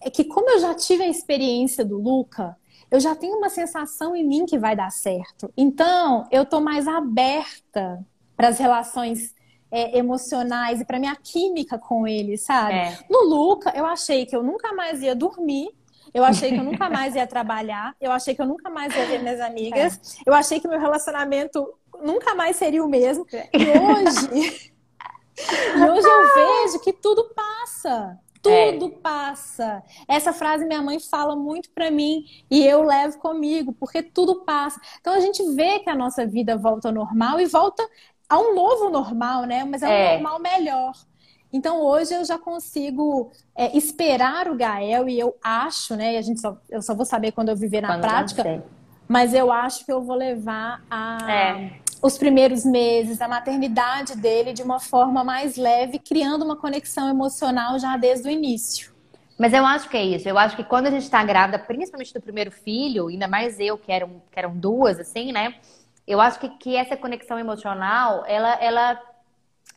é 0.00 0.10
que, 0.10 0.24
como 0.24 0.50
eu 0.50 0.60
já 0.60 0.74
tive 0.74 1.02
a 1.02 1.08
experiência 1.08 1.84
do 1.84 1.98
Luca, 1.98 2.56
eu 2.92 3.00
já 3.00 3.16
tenho 3.16 3.38
uma 3.38 3.48
sensação 3.48 4.14
em 4.14 4.22
mim 4.22 4.44
que 4.44 4.58
vai 4.58 4.76
dar 4.76 4.90
certo. 4.90 5.50
Então, 5.56 6.28
eu 6.30 6.44
tô 6.44 6.60
mais 6.60 6.86
aberta 6.86 8.04
para 8.36 8.48
as 8.48 8.58
relações 8.58 9.34
é, 9.70 9.96
emocionais 9.96 10.78
e 10.78 10.84
para 10.84 10.98
minha 10.98 11.16
química 11.16 11.78
com 11.78 12.06
ele, 12.06 12.36
sabe? 12.36 12.74
É. 12.74 12.98
No 13.08 13.24
Luca, 13.24 13.72
eu 13.74 13.86
achei 13.86 14.26
que 14.26 14.36
eu 14.36 14.42
nunca 14.42 14.74
mais 14.74 15.00
ia 15.00 15.14
dormir. 15.14 15.70
Eu 16.12 16.22
achei 16.22 16.50
que 16.50 16.58
eu 16.58 16.64
nunca 16.64 16.90
mais 16.90 17.14
ia 17.14 17.26
trabalhar. 17.26 17.96
Eu 17.98 18.12
achei 18.12 18.34
que 18.34 18.42
eu 18.42 18.46
nunca 18.46 18.68
mais 18.68 18.94
ia 18.94 19.06
ver 19.06 19.22
minhas 19.22 19.40
amigas. 19.40 20.18
É. 20.18 20.28
Eu 20.28 20.34
achei 20.34 20.60
que 20.60 20.68
meu 20.68 20.78
relacionamento 20.78 21.66
nunca 22.02 22.34
mais 22.34 22.56
seria 22.56 22.84
o 22.84 22.88
mesmo. 22.88 23.24
E 23.32 23.64
hoje. 23.78 24.72
e 25.40 25.90
hoje 25.90 26.06
eu 26.06 26.34
vejo 26.34 26.80
que 26.80 26.92
tudo 26.92 27.30
passa. 27.34 28.18
Tudo 28.42 28.86
é. 28.86 28.98
passa. 29.00 29.82
Essa 30.08 30.32
frase 30.32 30.66
minha 30.66 30.82
mãe 30.82 30.98
fala 30.98 31.36
muito 31.36 31.70
para 31.70 31.90
mim 31.90 32.24
e 32.50 32.66
eu 32.66 32.82
levo 32.82 33.18
comigo, 33.18 33.72
porque 33.72 34.02
tudo 34.02 34.44
passa. 34.44 34.80
Então 35.00 35.14
a 35.14 35.20
gente 35.20 35.42
vê 35.54 35.78
que 35.78 35.88
a 35.88 35.94
nossa 35.94 36.26
vida 36.26 36.56
volta 36.56 36.88
ao 36.88 36.94
normal 36.94 37.40
e 37.40 37.46
volta 37.46 37.86
a 38.28 38.38
um 38.38 38.54
novo 38.54 38.90
normal, 38.90 39.44
né? 39.44 39.64
Mas 39.64 39.82
é 39.82 39.86
um 39.86 39.90
é. 39.90 40.12
normal 40.14 40.40
melhor. 40.40 40.92
Então 41.52 41.82
hoje 41.82 42.14
eu 42.14 42.24
já 42.24 42.38
consigo 42.38 43.30
é, 43.54 43.76
esperar 43.76 44.48
o 44.48 44.56
Gael 44.56 45.08
e 45.08 45.18
eu 45.18 45.36
acho, 45.42 45.94
né? 45.94 46.14
E 46.14 46.16
a 46.16 46.22
gente 46.22 46.40
só, 46.40 46.56
eu 46.68 46.82
só 46.82 46.94
vou 46.94 47.04
saber 47.04 47.32
quando 47.32 47.50
eu 47.50 47.56
viver 47.56 47.80
na 47.80 47.88
quando 47.88 48.00
prática. 48.00 48.64
Mas 49.06 49.34
eu 49.34 49.52
acho 49.52 49.84
que 49.84 49.92
eu 49.92 50.02
vou 50.02 50.16
levar 50.16 50.82
a 50.90 51.30
é 51.30 51.82
os 52.02 52.18
primeiros 52.18 52.64
meses, 52.64 53.20
a 53.20 53.28
maternidade 53.28 54.16
dele 54.16 54.52
de 54.52 54.62
uma 54.62 54.80
forma 54.80 55.22
mais 55.22 55.56
leve, 55.56 56.00
criando 56.00 56.44
uma 56.44 56.56
conexão 56.56 57.08
emocional 57.08 57.78
já 57.78 57.96
desde 57.96 58.26
o 58.26 58.30
início. 58.30 58.92
Mas 59.38 59.52
eu 59.52 59.64
acho 59.64 59.88
que 59.88 59.96
é 59.96 60.04
isso. 60.04 60.28
Eu 60.28 60.36
acho 60.36 60.56
que 60.56 60.64
quando 60.64 60.88
a 60.88 60.90
gente 60.90 61.04
está 61.04 61.24
grávida, 61.24 61.60
principalmente 61.60 62.12
do 62.12 62.20
primeiro 62.20 62.50
filho, 62.50 63.06
ainda 63.06 63.28
mais 63.28 63.58
eu, 63.60 63.78
que 63.78 63.92
eram, 63.92 64.20
que 64.30 64.38
eram 64.38 64.56
duas, 64.56 64.98
assim, 64.98 65.30
né? 65.30 65.54
Eu 66.04 66.20
acho 66.20 66.40
que, 66.40 66.48
que 66.58 66.76
essa 66.76 66.96
conexão 66.96 67.38
emocional, 67.38 68.24
ela, 68.26 68.54
ela, 68.60 69.00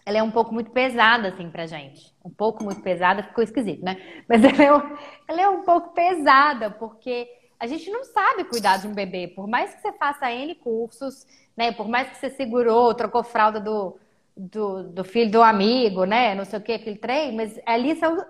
ela 0.03 0.17
é 0.17 0.23
um 0.23 0.31
pouco 0.31 0.51
muito 0.51 0.71
pesada, 0.71 1.27
assim, 1.27 1.49
pra 1.49 1.67
gente. 1.67 2.11
Um 2.23 2.29
pouco 2.31 2.63
muito 2.63 2.81
pesada, 2.81 3.21
ficou 3.21 3.43
esquisito, 3.43 3.85
né? 3.85 3.97
Mas 4.27 4.41
ela 4.43 4.63
é, 4.63 4.97
ela 5.27 5.41
é 5.41 5.49
um 5.49 5.61
pouco 5.61 5.93
pesada, 5.93 6.71
porque 6.71 7.27
a 7.59 7.67
gente 7.67 7.89
não 7.89 8.03
sabe 8.03 8.43
cuidar 8.45 8.77
de 8.77 8.87
um 8.87 8.93
bebê. 8.93 9.27
Por 9.27 9.47
mais 9.47 9.73
que 9.73 9.81
você 9.81 9.91
faça 9.93 10.31
N 10.31 10.55
cursos, 10.55 11.25
né? 11.55 11.71
Por 11.71 11.87
mais 11.87 12.09
que 12.09 12.17
você 12.17 12.29
segurou, 12.29 12.93
trocou 12.93 13.23
fralda 13.23 13.59
do, 13.59 13.97
do, 14.35 14.83
do 14.83 15.03
filho 15.03 15.31
do 15.31 15.41
amigo, 15.41 16.05
né? 16.05 16.35
Não 16.35 16.45
sei 16.45 16.59
o 16.59 16.61
que, 16.61 16.73
aquele 16.73 16.97
trem, 16.97 17.33
mas 17.33 17.59
ali 17.65 17.95
são, 17.95 18.25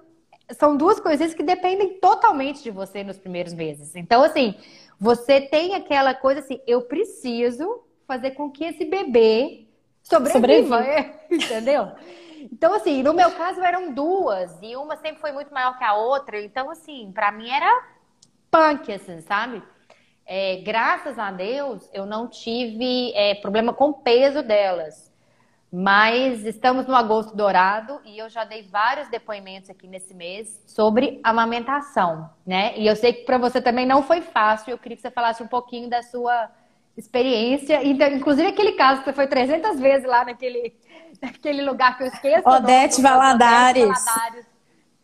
são 0.52 0.78
duas 0.78 1.00
coisas 1.00 1.34
que 1.34 1.44
dependem 1.44 2.00
totalmente 2.00 2.62
de 2.62 2.72
você 2.72 3.04
nos 3.04 3.18
primeiros 3.18 3.54
meses. 3.54 3.96
Então, 3.96 4.24
assim, 4.24 4.56
você 5.00 5.42
tem 5.42 5.74
aquela 5.74 6.14
coisa 6.14 6.40
assim, 6.40 6.62
eu 6.68 6.82
preciso 6.82 7.84
fazer 8.08 8.32
com 8.32 8.52
que 8.52 8.64
esse 8.64 8.86
bebê 8.86 9.66
sobreviva, 10.04 10.86
entendeu? 11.30 11.92
Então, 12.52 12.76
assim, 12.76 13.02
no 13.02 13.14
meu 13.14 13.32
caso 13.32 13.60
eram 13.62 13.92
duas, 13.92 14.56
e 14.62 14.76
uma 14.76 14.96
sempre 14.98 15.20
foi 15.20 15.32
muito 15.32 15.52
maior 15.52 15.78
que 15.80 15.84
a 15.84 15.96
outra, 15.96 16.40
então, 16.40 16.70
assim, 16.70 17.12
para 17.12 17.32
mim 17.32 17.50
era 17.50 17.95
punk, 18.56 18.92
assim, 18.92 19.20
sabe? 19.22 19.62
É, 20.26 20.62
graças 20.64 21.20
a 21.20 21.30
Deus, 21.30 21.90
eu 21.94 22.06
não 22.06 22.28
tive 22.28 23.12
é, 23.14 23.36
problema 23.36 23.74
com 23.74 23.90
o 23.90 23.94
peso 23.94 24.42
delas. 24.42 25.14
Mas 25.72 26.46
estamos 26.46 26.88
no 26.88 26.96
agosto 26.96 27.36
dourado 27.36 28.00
e 28.06 28.18
eu 28.18 28.30
já 28.30 28.46
dei 28.46 28.64
vários 28.64 29.10
depoimentos 29.10 29.70
aqui 29.70 29.88
nesse 29.88 30.14
mês 30.14 30.64
sobre 30.66 31.20
amamentação, 31.22 32.30
né? 32.48 32.78
E 32.78 32.88
eu 32.88 32.96
sei 32.96 33.12
que 33.12 33.26
para 33.26 33.38
você 33.38 33.62
também 33.62 33.86
não 33.86 34.02
foi 34.02 34.22
fácil. 34.22 34.72
Eu 34.72 34.78
queria 34.78 34.96
que 34.96 35.02
você 35.02 35.12
falasse 35.12 35.44
um 35.44 35.48
pouquinho 35.48 35.90
da 35.90 36.02
sua 36.02 36.50
experiência. 36.96 37.84
Então, 37.84 38.08
inclusive 38.08 38.48
aquele 38.48 38.72
caso 38.74 39.02
que 39.02 39.06
você 39.06 39.14
foi 39.14 39.28
300 39.28 39.78
vezes 39.78 40.08
lá 40.08 40.24
naquele, 40.24 40.74
naquele 41.22 41.62
lugar 41.62 41.98
que 41.98 42.04
eu 42.04 42.08
esqueço. 42.08 42.48
Odete 42.48 43.02
Valadares. 43.02 43.84
Odete 43.84 44.06
Valadares 44.06 44.55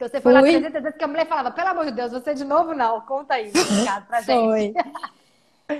que 0.01 0.09
você 0.09 0.21
foi 0.21 0.33
Fui. 0.33 0.41
lá 0.41 0.41
300 0.41 0.81
vezes 0.81 0.97
que 0.97 1.03
a 1.03 1.07
mulher 1.07 1.27
falava, 1.27 1.51
pelo 1.51 1.67
amor 1.67 1.85
de 1.85 1.91
Deus, 1.91 2.11
você 2.11 2.33
de 2.33 2.43
novo 2.43 2.73
não. 2.73 3.01
Conta 3.01 3.35
aí, 3.35 3.51
caso 3.85 4.05
pra 4.07 4.21
gente. 4.21 4.27
Foi. 4.27 4.73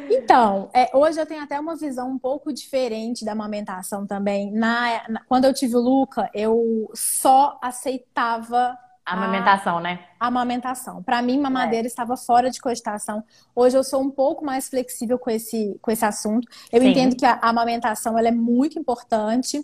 Então, 0.10 0.70
é, 0.74 0.90
hoje 0.96 1.20
eu 1.20 1.26
tenho 1.26 1.44
até 1.44 1.60
uma 1.60 1.76
visão 1.76 2.10
um 2.10 2.18
pouco 2.18 2.54
diferente 2.54 3.26
da 3.26 3.34
amamentação 3.34 4.08
também. 4.08 4.50
Na, 4.50 5.04
na 5.10 5.22
quando 5.28 5.44
eu 5.44 5.54
tive 5.54 5.76
o 5.76 5.82
Luca, 5.82 6.30
eu 6.34 6.90
só 6.94 7.60
aceitava 7.62 8.78
a 9.06 9.14
amamentação, 9.14 9.82
né? 9.82 10.00
A 10.18 10.28
amamentação. 10.28 11.04
Para 11.04 11.22
mim, 11.22 11.38
mamadeira 11.38 11.86
é. 11.86 11.90
estava 11.90 12.16
fora 12.16 12.50
de 12.50 12.62
cogitação. 12.62 13.22
Hoje 13.54 13.76
eu 13.76 13.84
sou 13.84 14.02
um 14.02 14.10
pouco 14.10 14.46
mais 14.46 14.70
flexível 14.70 15.20
com 15.20 15.30
esse, 15.30 15.78
com 15.82 15.92
esse 15.92 16.06
assunto. 16.06 16.48
Eu 16.72 16.80
Sim. 16.80 16.92
entendo 16.92 17.18
que 17.18 17.26
a, 17.26 17.34
a 17.42 17.50
amamentação 17.50 18.18
ela 18.18 18.30
é 18.30 18.32
muito 18.32 18.80
importante, 18.80 19.62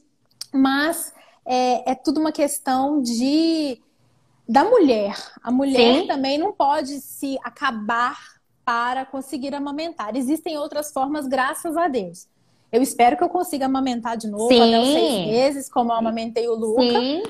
mas 0.53 1.13
é, 1.45 1.91
é 1.91 1.95
tudo 1.95 2.19
uma 2.19 2.33
questão 2.33 3.01
de 3.01 3.81
da 4.47 4.63
mulher. 4.63 5.15
A 5.43 5.51
mulher 5.51 6.01
Sim. 6.01 6.07
também 6.07 6.37
não 6.37 6.53
pode 6.53 7.01
se 7.01 7.37
acabar 7.43 8.17
para 8.63 9.05
conseguir 9.05 9.53
amamentar. 9.53 10.15
Existem 10.15 10.57
outras 10.57 10.91
formas, 10.91 11.27
graças 11.27 11.75
a 11.77 11.87
Deus. 11.87 12.27
Eu 12.71 12.81
espero 12.81 13.15
que 13.15 13.23
eu 13.23 13.29
consiga 13.29 13.65
amamentar 13.65 14.17
de 14.17 14.27
novo 14.27 14.49
Sim. 14.49 14.61
até 14.61 14.79
os 14.79 14.87
seis 14.87 15.27
meses, 15.27 15.69
como 15.69 15.91
eu 15.91 15.95
amamentei 15.95 16.47
o 16.47 16.55
Luca. 16.55 16.81
Sim. 16.81 17.23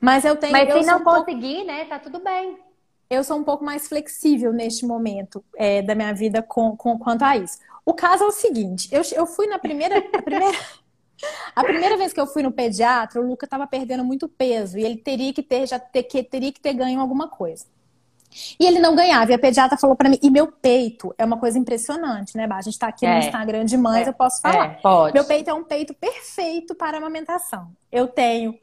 Mas 0.00 0.24
eu 0.24 0.36
tenho. 0.36 0.52
Mas 0.52 0.72
se 0.72 0.90
não 0.90 1.00
um 1.00 1.04
conseguir, 1.04 1.56
pouco... 1.56 1.66
né? 1.66 1.84
Tá 1.84 1.98
tudo 1.98 2.18
bem. 2.20 2.58
Eu 3.10 3.22
sou 3.24 3.36
um 3.36 3.44
pouco 3.44 3.64
mais 3.64 3.88
flexível 3.88 4.52
neste 4.52 4.86
momento 4.86 5.44
é, 5.56 5.82
da 5.82 5.94
minha 5.94 6.14
vida 6.14 6.42
com, 6.42 6.76
com, 6.76 6.98
quanto 6.98 7.22
a 7.22 7.36
isso. 7.36 7.58
O 7.84 7.92
caso 7.92 8.24
é 8.24 8.26
o 8.26 8.32
seguinte: 8.32 8.88
eu, 8.90 9.02
eu 9.14 9.26
fui 9.26 9.46
na 9.46 9.58
primeira. 9.58 10.00
Primeira... 10.00 10.46
A 11.54 11.64
primeira 11.64 11.96
vez 11.96 12.12
que 12.12 12.20
eu 12.20 12.26
fui 12.26 12.42
no 12.42 12.52
pediatra, 12.52 13.20
o 13.20 13.26
Luca 13.26 13.46
estava 13.46 13.66
perdendo 13.66 14.04
muito 14.04 14.28
peso 14.28 14.78
e 14.78 14.84
ele 14.84 14.96
teria 14.96 15.32
que 15.32 15.42
ter 15.42 15.66
já 15.66 15.78
ter, 15.78 16.04
que, 16.04 16.22
teria 16.22 16.52
que 16.52 16.60
ter 16.60 16.72
ganho 16.74 17.00
alguma 17.00 17.28
coisa. 17.28 17.66
E 18.58 18.66
ele 18.66 18.78
não 18.78 18.94
ganhava. 18.94 19.30
E 19.30 19.34
a 19.34 19.38
pediatra 19.38 19.76
falou 19.76 19.96
para 19.96 20.08
mim, 20.08 20.18
e 20.22 20.30
meu 20.30 20.50
peito 20.50 21.14
é 21.18 21.24
uma 21.24 21.38
coisa 21.38 21.58
impressionante, 21.58 22.36
né, 22.36 22.48
A 22.50 22.62
gente 22.62 22.78
tá 22.78 22.88
aqui 22.88 23.04
é. 23.04 23.12
no 23.12 23.18
Instagram 23.24 23.64
de 23.64 23.76
mães, 23.76 24.06
é. 24.06 24.10
eu 24.10 24.14
posso 24.14 24.40
falar. 24.40 24.66
É, 24.66 24.68
pode. 24.80 25.14
Meu 25.14 25.24
peito 25.24 25.50
é 25.50 25.54
um 25.54 25.64
peito 25.64 25.94
perfeito 25.94 26.74
para 26.74 26.98
amamentação. 26.98 27.72
Eu 27.90 28.06
tenho, 28.06 28.54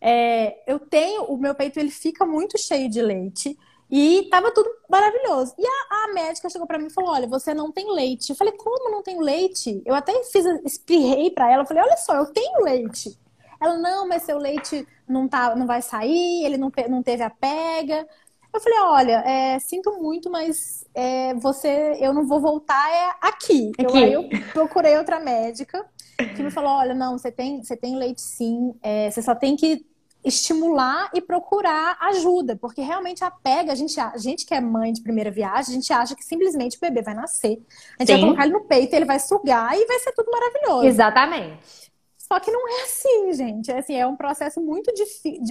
é, 0.00 0.62
eu 0.66 0.78
tenho, 0.78 1.24
o 1.24 1.36
meu 1.36 1.54
peito 1.54 1.78
ele 1.78 1.90
fica 1.90 2.24
muito 2.24 2.58
cheio 2.58 2.88
de 2.88 3.02
leite. 3.02 3.56
E 3.90 4.28
tava 4.30 4.50
tudo 4.50 4.68
maravilhoso. 4.88 5.54
E 5.58 5.64
a, 5.64 6.04
a 6.04 6.12
médica 6.12 6.50
chegou 6.50 6.66
para 6.66 6.78
mim 6.78 6.86
e 6.86 6.92
falou: 6.92 7.10
Olha, 7.10 7.26
você 7.26 7.54
não 7.54 7.70
tem 7.70 7.92
leite. 7.92 8.30
Eu 8.30 8.36
falei: 8.36 8.52
Como 8.54 8.90
não 8.90 9.02
tenho 9.02 9.20
leite? 9.20 9.80
Eu 9.84 9.94
até 9.94 10.12
fiz, 10.24 10.44
espirrei 10.64 11.30
para 11.30 11.50
ela. 11.50 11.62
Eu 11.62 11.66
falei: 11.66 11.82
Olha 11.82 11.96
só, 11.96 12.16
eu 12.16 12.26
tenho 12.26 12.64
leite. 12.64 13.16
Ela: 13.60 13.76
Não, 13.78 14.08
mas 14.08 14.24
seu 14.24 14.38
leite 14.38 14.86
não, 15.08 15.28
tá, 15.28 15.54
não 15.54 15.66
vai 15.66 15.82
sair, 15.82 16.44
ele 16.44 16.56
não, 16.56 16.72
não 16.88 17.02
teve 17.02 17.22
a 17.22 17.30
pega. 17.30 18.06
Eu 18.52 18.60
falei: 18.60 18.78
Olha, 18.80 19.22
é, 19.24 19.58
sinto 19.60 19.92
muito, 20.00 20.28
mas 20.30 20.84
é, 20.92 21.34
você, 21.34 21.96
eu 22.00 22.12
não 22.12 22.26
vou 22.26 22.40
voltar 22.40 22.90
é 22.90 23.10
aqui. 23.20 23.70
aqui. 23.78 23.84
Eu, 23.84 23.94
aí 23.94 24.12
eu 24.12 24.28
procurei 24.52 24.96
outra 24.96 25.20
médica 25.20 25.88
que 26.34 26.42
me 26.42 26.50
falou: 26.50 26.72
Olha, 26.72 26.92
não, 26.94 27.16
você 27.16 27.30
tem, 27.30 27.62
você 27.62 27.76
tem 27.76 27.96
leite 27.96 28.20
sim, 28.20 28.74
é, 28.82 29.08
você 29.12 29.22
só 29.22 29.34
tem 29.34 29.54
que 29.54 29.86
estimular 30.26 31.08
e 31.14 31.20
procurar 31.20 31.96
ajuda, 32.00 32.56
porque 32.56 32.80
realmente 32.80 33.22
apega, 33.22 33.72
a 33.72 33.74
gente, 33.76 33.98
a 34.00 34.16
gente 34.18 34.44
que 34.44 34.52
é 34.52 34.60
mãe 34.60 34.92
de 34.92 35.00
primeira 35.00 35.30
viagem, 35.30 35.70
a 35.70 35.78
gente 35.78 35.92
acha 35.92 36.16
que 36.16 36.24
simplesmente 36.24 36.76
o 36.76 36.80
bebê 36.80 37.00
vai 37.00 37.14
nascer, 37.14 37.62
a 37.96 38.02
gente 38.02 38.08
Sim. 38.08 38.12
vai 38.14 38.20
colocar 38.20 38.44
ele 38.44 38.52
no 38.52 38.64
peito, 38.64 38.94
ele 38.94 39.04
vai 39.04 39.20
sugar 39.20 39.78
e 39.78 39.86
vai 39.86 39.98
ser 40.00 40.12
tudo 40.12 40.30
maravilhoso. 40.30 40.84
Exatamente. 40.84 41.86
Só 42.18 42.40
que 42.40 42.50
não 42.50 42.68
é 42.68 42.82
assim, 42.82 43.32
gente. 43.34 43.70
É, 43.70 43.78
assim, 43.78 43.94
é 43.94 44.04
um 44.04 44.16
processo 44.16 44.60
muito, 44.60 44.92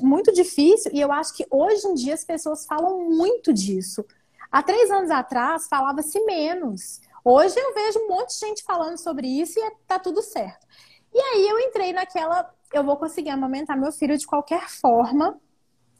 muito 0.03 0.33
difícil 0.33 0.91
e 0.93 0.99
eu 0.99 1.09
acho 1.09 1.33
que 1.33 1.45
hoje 1.49 1.87
em 1.87 1.93
dia 1.93 2.13
as 2.13 2.25
pessoas 2.25 2.65
falam 2.65 3.09
muito 3.09 3.53
disso. 3.53 4.05
Há 4.51 4.61
três 4.61 4.91
anos 4.91 5.09
atrás 5.09 5.67
falava-se 5.69 6.19
menos. 6.25 6.99
Hoje 7.23 7.57
eu 7.57 7.73
vejo 7.73 7.99
um 7.99 8.09
monte 8.09 8.33
de 8.33 8.45
gente 8.45 8.63
falando 8.63 8.97
sobre 8.97 9.25
isso 9.25 9.57
e 9.57 9.63
é, 9.63 9.71
tá 9.87 9.97
tudo 9.97 10.21
certo. 10.21 10.67
E 11.15 11.17
aí 11.17 11.47
eu 11.47 11.57
entrei 11.61 11.93
naquela, 11.93 12.53
eu 12.73 12.83
vou 12.83 12.97
conseguir 12.97 13.29
amamentar 13.29 13.79
meu 13.79 13.89
filho 13.89 14.17
de 14.17 14.27
qualquer 14.27 14.67
forma. 14.69 15.39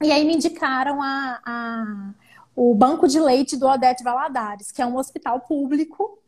E 0.04 0.12
aí 0.12 0.26
me 0.26 0.36
indicaram 0.36 1.02
a, 1.02 1.40
a 1.46 2.14
o 2.54 2.76
Banco 2.76 3.08
de 3.08 3.18
Leite 3.18 3.56
do 3.56 3.66
Odete 3.66 4.04
Valadares, 4.04 4.74
que 4.74 4.82
é 4.82 4.86
um 4.86 4.98
hospital 4.98 5.40
público, 5.40 6.20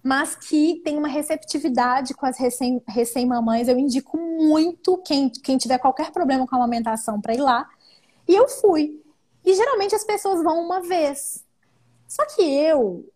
mas 0.00 0.36
que 0.36 0.80
tem 0.84 0.96
uma 0.96 1.08
receptividade 1.08 2.14
com 2.14 2.24
as 2.24 2.36
recém-mamães. 2.86 3.66
eu 3.66 3.76
indico 3.76 4.16
muito 4.16 4.96
quem, 4.98 5.28
quem 5.28 5.58
tiver 5.58 5.78
qualquer 5.78 6.12
problema 6.12 6.46
com 6.46 6.54
a 6.54 6.58
amamentação 6.58 7.20
para 7.20 7.34
ir 7.34 7.40
lá. 7.40 7.68
E 8.28 8.34
eu 8.34 8.48
fui. 8.48 9.02
E 9.44 9.54
geralmente 9.56 9.94
as 9.96 10.04
pessoas 10.04 10.40
vão 10.40 10.64
uma 10.64 10.80
vez. 10.82 11.44
Só 12.06 12.24
que 12.26 12.42
eu 12.42 13.12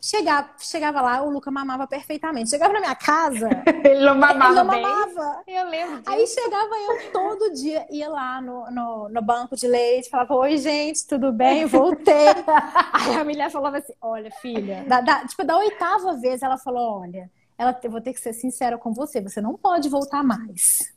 chegava, 0.00 0.50
chegava 0.58 1.00
lá, 1.00 1.22
o 1.22 1.30
Luca 1.30 1.50
mamava 1.50 1.86
perfeitamente. 1.86 2.50
Chegava 2.50 2.72
na 2.72 2.80
minha 2.80 2.94
casa. 2.94 3.48
ele 3.84 4.04
não 4.04 4.14
mamava. 4.14 4.44
Ele 4.46 4.54
não 4.54 4.64
mamava. 4.64 5.42
Eu 5.46 5.68
lembro. 5.68 5.98
Disso. 5.98 6.10
Aí 6.10 6.26
chegava 6.26 6.74
eu 6.76 7.12
todo 7.12 7.52
dia, 7.52 7.86
ia 7.90 8.08
lá 8.08 8.40
no, 8.40 8.70
no, 8.70 9.08
no, 9.08 9.22
banco 9.22 9.56
de 9.56 9.66
leite, 9.66 10.10
falava: 10.10 10.34
Oi, 10.34 10.56
gente, 10.56 11.06
tudo 11.06 11.32
bem? 11.32 11.66
Voltei. 11.66 12.14
Aí 12.92 13.14
a 13.14 13.24
mulher 13.24 13.50
falava 13.50 13.78
assim: 13.78 13.92
Olha, 14.00 14.30
filha, 14.40 14.84
da, 14.86 15.00
da, 15.00 15.26
tipo, 15.26 15.44
da 15.44 15.56
oitava 15.58 16.14
vez 16.14 16.42
ela 16.42 16.58
falou: 16.58 17.00
Olha, 17.00 17.30
ela, 17.58 17.78
eu 17.82 17.90
vou 17.90 18.00
ter 18.00 18.12
que 18.12 18.20
ser 18.20 18.32
sincera 18.32 18.78
com 18.78 18.92
você, 18.92 19.20
você 19.20 19.40
não 19.40 19.56
pode 19.56 19.88
voltar 19.88 20.22
mais. 20.22 20.92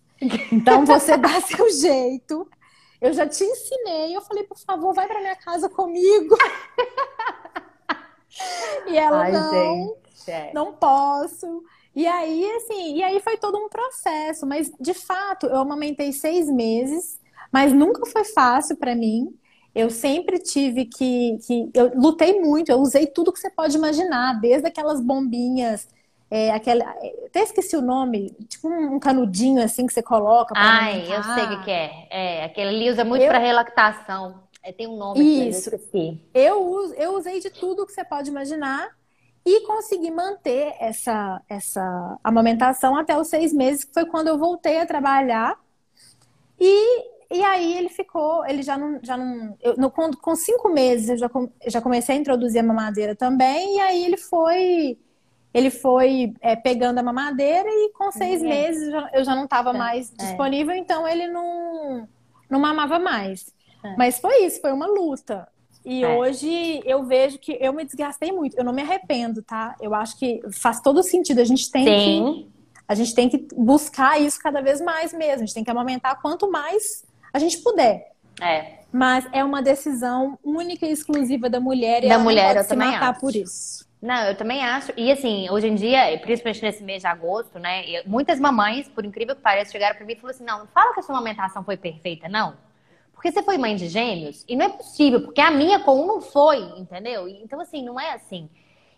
Então 0.51 0.85
você 0.85 1.17
dá 1.17 1.39
seu 1.41 1.69
jeito. 1.71 2.47
Eu 3.01 3.11
já 3.11 3.27
te 3.27 3.43
ensinei. 3.43 4.15
Eu 4.15 4.21
falei, 4.21 4.43
por 4.45 4.57
favor, 4.57 4.93
vai 4.93 5.05
para 5.05 5.19
minha 5.19 5.35
casa 5.35 5.67
comigo. 5.69 6.37
e 8.88 8.98
ela, 8.98 9.24
Ai, 9.24 9.32
não, 9.32 9.52
gente, 9.52 10.32
é. 10.32 10.52
não 10.54 10.74
posso. 10.74 11.63
E 11.96 12.08
aí, 12.08 12.50
assim, 12.58 12.96
e 12.96 13.04
aí 13.04 13.19
foi 13.19 13.38
todo 13.38 13.58
um 13.58 13.69
processo. 13.69 14.46
Mas, 14.46 14.72
de 14.80 14.93
fato, 14.93 15.46
eu 15.46 15.58
amamentei 15.58 16.12
seis 16.12 16.50
meses, 16.50 17.19
mas 17.52 17.72
nunca 17.72 18.06
foi 18.06 18.24
fácil 18.24 18.78
para 18.78 18.96
mim. 18.96 19.34
Eu 19.76 19.89
sempre 19.89 20.39
tive 20.39 20.86
que, 20.86 21.38
que. 21.46 21.69
Eu 21.74 21.91
lutei 21.96 22.39
muito, 22.39 22.72
eu 22.72 22.80
usei 22.80 23.08
tudo 23.08 23.34
que 23.34 23.39
você 23.39 23.50
pode 23.50 23.76
imaginar, 23.76 24.39
desde 24.39 24.67
aquelas 24.67 25.02
bombinhas 25.02 25.88
é, 26.36 26.50
aquela, 26.50 26.84
até 27.28 27.43
esqueci 27.43 27.78
o 27.78 27.82
nome, 27.82 28.32
tipo 28.50 28.67
um, 28.67 29.00
canudinho 29.00 29.63
assim 29.63 29.86
que 29.86 29.93
você 29.93 30.02
coloca. 30.02 30.56
Ai, 30.58 31.02
eu 31.02 31.22
sei 31.22 31.43
o 31.43 31.50
que, 31.50 31.65
que, 31.65 31.69
é. 31.69 32.08
É, 32.10 32.43
aquele 32.46 32.69
ali 32.69 32.89
usa 32.89 33.06
muito 33.06 33.22
eu... 33.22 33.28
para 33.28 33.38
relactação. 33.38 34.42
É, 34.63 34.71
tem 34.71 34.88
um 34.88 34.95
nome 34.95 35.49
Isso. 35.49 35.69
Que 35.69 36.19
eu, 36.34 36.88
eu, 36.88 36.93
eu 36.93 37.17
usei 37.17 37.39
de 37.41 37.49
tudo 37.49 37.86
que 37.86 37.91
você 37.91 38.04
pode 38.04 38.30
imaginar 38.30 38.89
e 39.45 39.67
consegui 39.67 40.10
manter 40.10 40.73
essa, 40.80 41.41
essa 41.49 42.17
amamentação 42.23 42.95
até 42.95 43.17
os 43.19 43.28
seis 43.28 43.52
meses, 43.52 43.84
que 43.84 43.93
foi 43.93 44.06
quando 44.06 44.30
eu 44.30 44.38
voltei 44.38 44.80
a 44.80 44.86
trabalhar. 44.86 45.60
E, 46.58 47.04
e 47.30 47.43
aí 47.43 47.78
ele 47.78 47.89
ficou, 47.89 48.45
ele 48.45 48.63
já 48.63 48.78
não. 48.78 48.99
Já 49.04 49.17
não 49.17 49.58
eu, 49.62 49.76
no, 49.76 49.91
com, 49.91 50.12
com 50.13 50.34
cinco 50.34 50.69
meses 50.69 51.10
eu 51.10 51.17
já, 51.17 51.30
já 51.67 51.82
comecei 51.82 52.15
a 52.15 52.19
introduzir 52.19 52.62
a 52.62 52.63
mamadeira 52.63 53.15
também, 53.15 53.76
e 53.76 53.80
aí 53.82 54.06
ele 54.06 54.17
foi 54.17 54.97
ele 55.54 55.69
foi 55.69 56.34
é, 56.41 56.56
pegando 56.56 56.97
a 56.97 57.04
mamadeira 57.04 57.69
e 57.69 57.91
com 57.93 58.12
seis 58.12 58.41
é. 58.41 58.47
meses 58.47 58.91
eu 59.13 59.23
já 59.26 59.36
não 59.36 59.43
estava 59.43 59.71
é. 59.71 59.78
mais 59.78 60.12
é. 60.13 60.23
disponível, 60.23 60.73
então 60.73 61.06
ele 61.08 61.28
não, 61.28 62.08
não 62.49 62.60
mamava 62.60 62.97
mais. 62.97 63.54
É. 63.84 63.96
Mas 63.98 64.19
foi 64.19 64.46
isso, 64.46 64.62
foi 64.62 64.72
uma 64.72 64.88
luta. 64.88 65.48
E 65.86 66.04
é. 66.04 66.15
hoje 66.15 66.82
eu 66.86 67.04
vejo 67.04 67.38
que 67.38 67.58
eu 67.60 67.74
me 67.74 67.84
desgastei 67.84 68.32
muito. 68.32 68.58
Eu 68.58 68.63
não 68.63 68.74
me 68.74 68.82
arrependo, 68.82 69.41
tá? 69.41 69.76
Eu 69.82 69.93
acho 69.93 70.17
que 70.17 70.41
faz 70.52 70.80
todo 70.80 71.04
sentido. 71.04 71.39
A 71.39 71.43
gente 71.43 71.69
tem 71.69 71.86
que 71.86 72.54
a 72.88 72.96
gente 72.96 73.15
tem 73.15 73.30
que 73.30 73.48
buscar 73.56 74.19
isso 74.19 74.39
cada 74.41 74.62
vez 74.62 74.82
mais 74.82 75.13
mesmo. 75.13 75.43
A 75.43 75.46
gente 75.46 75.54
tem 75.54 75.63
que 75.63 75.72
amamentar 75.72 76.22
quanto 76.22 76.50
mais 76.50 77.06
a 77.34 77.39
gente 77.39 77.58
puder. 77.60 78.12
É. 78.41 78.80
Mas 78.91 79.28
é 79.32 79.43
uma 79.43 79.62
decisão 79.62 80.38
única 80.43 80.86
e 80.86 80.91
exclusiva 80.91 81.50
da 81.50 81.60
mulher 81.60 82.04
e 82.04 82.08
da 82.08 82.15
ela 82.15 82.24
mulher, 82.24 82.56
pode 82.56 82.67
se 82.67 82.76
matar 82.76 83.12
acho. 83.12 83.19
por 83.19 83.36
isso. 83.36 83.88
Não, 84.02 84.26
eu 84.26 84.36
também 84.36 84.63
acho. 84.63 84.91
E 84.98 85.12
assim, 85.12 85.50
hoje 85.50 85.67
em 85.67 85.76
dia, 85.76 86.19
principalmente 86.19 86.62
nesse 86.62 86.84
mês 86.84 87.02
de 87.02 87.08
agosto, 87.08 87.58
né? 87.58 88.04
Muitas 88.06 88.39
mamães, 88.39 88.88
por 88.89 89.06
incrível 89.06 89.36
que 89.36 89.41
pareça, 89.41 89.72
chegaram 89.72 89.96
para 89.96 90.06
mim 90.06 90.13
e 90.13 90.15
falaram 90.17 90.36
assim: 90.36 90.46
não, 90.46 90.60
não 90.60 90.67
fala 90.67 90.93
que 90.93 91.00
a 91.00 91.04
sua 91.04 91.15
amamentação 91.15 91.63
foi 91.63 91.78
perfeita, 91.78 92.28
não. 92.28 92.54
Porque 93.23 93.31
você 93.31 93.41
foi 93.41 93.57
mãe 93.57 93.73
de 93.73 93.88
gêmeos 93.88 94.43
e 94.49 94.53
não 94.53 94.65
é 94.65 94.69
possível, 94.69 95.21
porque 95.21 95.39
a 95.39 95.49
minha 95.49 95.79
com 95.79 95.95
um 95.95 96.05
não 96.05 96.19
foi, 96.19 96.57
entendeu? 96.77 97.25
Então, 97.29 97.57
assim, 97.62 97.81
não 97.81 97.97
é 97.97 98.12
assim. 98.12 98.49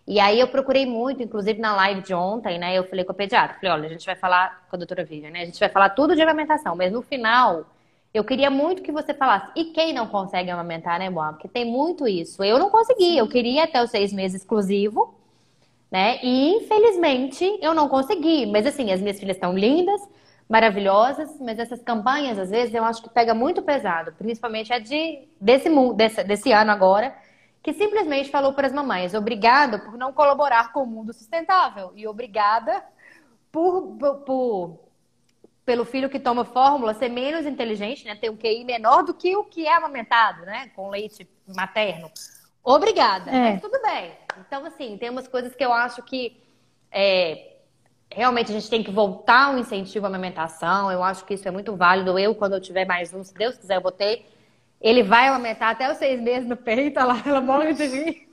E 0.07 0.19
aí 0.19 0.39
eu 0.39 0.47
procurei 0.47 0.83
muito, 0.83 1.21
inclusive 1.21 1.59
na 1.59 1.75
live 1.75 2.01
de 2.01 2.11
ontem, 2.11 2.57
né? 2.57 2.75
Eu 2.75 2.85
falei 2.85 3.05
com 3.05 3.11
a 3.11 3.15
pediatra, 3.15 3.55
falei, 3.61 3.71
olha, 3.71 3.85
a 3.85 3.91
gente 3.91 4.03
vai 4.03 4.15
falar 4.15 4.65
com 4.67 4.75
a 4.75 4.79
doutora 4.79 5.05
Vivian, 5.05 5.29
né? 5.29 5.43
A 5.43 5.45
gente 5.45 5.59
vai 5.59 5.69
falar 5.69 5.89
tudo 5.89 6.15
de 6.15 6.23
amamentação, 6.23 6.75
mas 6.75 6.91
no 6.91 7.03
final 7.03 7.67
eu 8.11 8.23
queria 8.23 8.49
muito 8.49 8.81
que 8.81 8.91
você 8.91 9.13
falasse. 9.13 9.51
E 9.55 9.65
quem 9.65 9.93
não 9.93 10.07
consegue 10.07 10.49
amamentar, 10.49 10.97
né, 10.97 11.07
Boa? 11.07 11.33
Porque 11.33 11.47
tem 11.47 11.63
muito 11.63 12.07
isso. 12.07 12.43
Eu 12.43 12.57
não 12.57 12.71
consegui. 12.71 13.15
Eu 13.15 13.27
queria 13.27 13.65
até 13.65 13.83
os 13.83 13.91
seis 13.91 14.11
meses 14.11 14.41
exclusivo, 14.41 15.13
né? 15.91 16.17
E 16.23 16.49
infelizmente 16.55 17.59
eu 17.61 17.75
não 17.75 17.87
consegui. 17.87 18.47
Mas 18.47 18.65
assim, 18.65 18.91
as 18.91 18.99
minhas 18.99 19.19
filhas 19.19 19.37
estão 19.37 19.55
lindas, 19.55 20.01
maravilhosas, 20.47 21.39
mas 21.39 21.57
essas 21.57 21.81
campanhas, 21.81 22.37
às 22.37 22.49
vezes, 22.49 22.73
eu 22.73 22.83
acho 22.83 23.01
que 23.01 23.09
pega 23.09 23.33
muito 23.33 23.61
pesado. 23.61 24.13
Principalmente 24.13 24.71
a 24.71 24.79
de, 24.79 25.27
desse, 25.41 25.69
desse, 25.95 26.23
desse 26.23 26.51
ano 26.51 26.71
agora, 26.71 27.15
que 27.63 27.73
simplesmente 27.73 28.29
falou 28.29 28.53
para 28.53 28.67
as 28.67 28.73
mamães: 28.73 29.13
obrigada 29.13 29.79
por 29.79 29.97
não 29.97 30.13
colaborar 30.13 30.71
com 30.71 30.83
o 30.83 30.87
mundo 30.87 31.13
sustentável. 31.13 31.91
E 31.95 32.07
obrigada 32.07 32.83
por, 33.51 33.97
por, 33.97 34.15
por 34.17 34.79
pelo 35.65 35.83
filho 35.83 36.09
que 36.09 36.19
toma 36.19 36.45
fórmula 36.45 36.93
ser 36.93 37.09
menos 37.09 37.45
inteligente, 37.45 38.05
né? 38.05 38.15
Ter 38.15 38.29
um 38.29 38.37
QI 38.37 38.63
menor 38.63 39.03
do 39.03 39.15
que 39.15 39.35
o 39.35 39.43
que 39.43 39.65
é 39.65 39.73
amamentado, 39.73 40.45
né? 40.45 40.69
Com 40.75 40.89
leite 40.89 41.27
materno. 41.55 42.11
Obrigada, 42.63 43.31
é. 43.31 43.51
mas 43.51 43.61
tudo 43.61 43.81
bem. 43.81 44.11
Então, 44.39 44.63
assim, 44.65 44.97
tem 44.97 45.09
umas 45.09 45.27
coisas 45.27 45.55
que 45.55 45.65
eu 45.65 45.73
acho 45.73 46.03
que 46.03 46.39
é, 46.91 47.54
realmente 48.11 48.51
a 48.51 48.53
gente 48.53 48.69
tem 48.69 48.83
que 48.83 48.91
voltar 48.91 49.53
o 49.53 49.57
incentivo 49.57 50.05
à 50.05 50.09
amamentação. 50.09 50.91
Eu 50.91 51.03
acho 51.03 51.25
que 51.25 51.33
isso 51.33 51.47
é 51.47 51.51
muito 51.51 51.75
válido. 51.75 52.17
Eu, 52.17 52.35
quando 52.35 52.53
eu 52.53 52.61
tiver 52.61 52.85
mais 52.85 53.13
um, 53.13 53.23
se 53.23 53.33
Deus 53.33 53.57
quiser, 53.57 53.77
eu 53.77 53.81
vou 53.81 53.91
ter. 53.91 54.25
Ele 54.81 55.03
vai 55.03 55.27
aumentar 55.27 55.71
até 55.71 55.91
os 55.91 55.97
seis 55.97 56.21
meses 56.21 56.47
no 56.47 56.57
peito, 56.57 56.99
lá, 56.99 57.21
ela 57.25 57.41
morre 57.41 57.73
de 57.73 57.87
mim. 57.87 58.25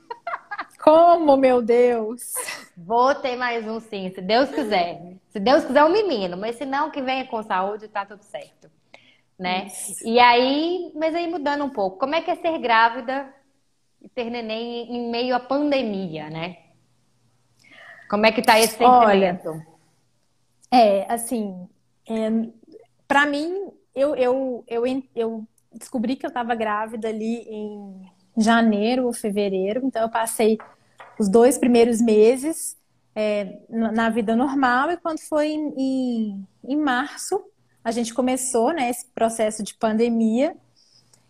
Como, 0.83 1.37
meu 1.37 1.61
Deus? 1.61 2.33
Vou 2.75 3.15
ter 3.15 3.37
mais 3.37 3.65
um 3.65 3.79
sim, 3.79 4.11
se 4.13 4.21
Deus 4.21 4.49
quiser. 4.49 5.01
Se 5.29 5.39
Deus 5.39 5.63
quiser, 5.63 5.83
um 5.85 5.91
menino, 5.91 6.35
mas 6.35 6.57
se 6.57 6.65
não, 6.65 6.91
que 6.91 7.01
venha 7.01 7.25
com 7.25 7.41
saúde, 7.41 7.87
tá 7.87 8.05
tudo 8.05 8.21
certo. 8.21 8.69
Né? 9.39 9.67
Isso. 9.67 10.05
E 10.05 10.19
aí, 10.19 10.91
mas 10.93 11.15
aí 11.15 11.25
mudando 11.27 11.63
um 11.63 11.69
pouco, 11.69 11.97
como 11.97 12.13
é 12.15 12.21
que 12.21 12.29
é 12.29 12.35
ser 12.35 12.57
grávida 12.59 13.33
e 14.01 14.09
ter 14.09 14.29
neném 14.29 14.93
em 14.93 15.09
meio 15.09 15.33
à 15.33 15.39
pandemia, 15.39 16.29
né? 16.29 16.57
Como 18.13 18.27
é 18.27 18.31
que 18.31 18.43
tá 18.43 18.59
esse 18.59 18.77
sentimento? 18.77 19.49
Olha, 19.49 19.67
é, 20.71 21.11
assim, 21.11 21.67
é, 22.07 22.29
para 23.07 23.25
mim, 23.25 23.71
eu, 23.95 24.15
eu, 24.15 24.63
eu, 24.67 24.83
eu 25.15 25.47
descobri 25.73 26.15
que 26.15 26.23
eu 26.23 26.29
tava 26.29 26.53
grávida 26.53 27.07
ali 27.07 27.37
em 27.49 28.07
janeiro 28.37 29.07
ou 29.07 29.13
fevereiro, 29.13 29.81
então 29.83 30.03
eu 30.03 30.11
passei 30.11 30.59
os 31.19 31.27
dois 31.27 31.57
primeiros 31.57 31.99
meses 31.99 32.77
é, 33.15 33.57
na 33.67 34.11
vida 34.11 34.35
normal 34.35 34.91
e 34.91 34.97
quando 34.97 35.19
foi 35.21 35.47
em, 35.47 35.73
em, 35.75 36.47
em, 36.65 36.75
março 36.75 37.43
a 37.83 37.89
gente 37.89 38.13
começou 38.13 38.71
né, 38.73 38.91
esse 38.91 39.07
processo 39.07 39.63
de 39.63 39.73
pandemia 39.73 40.55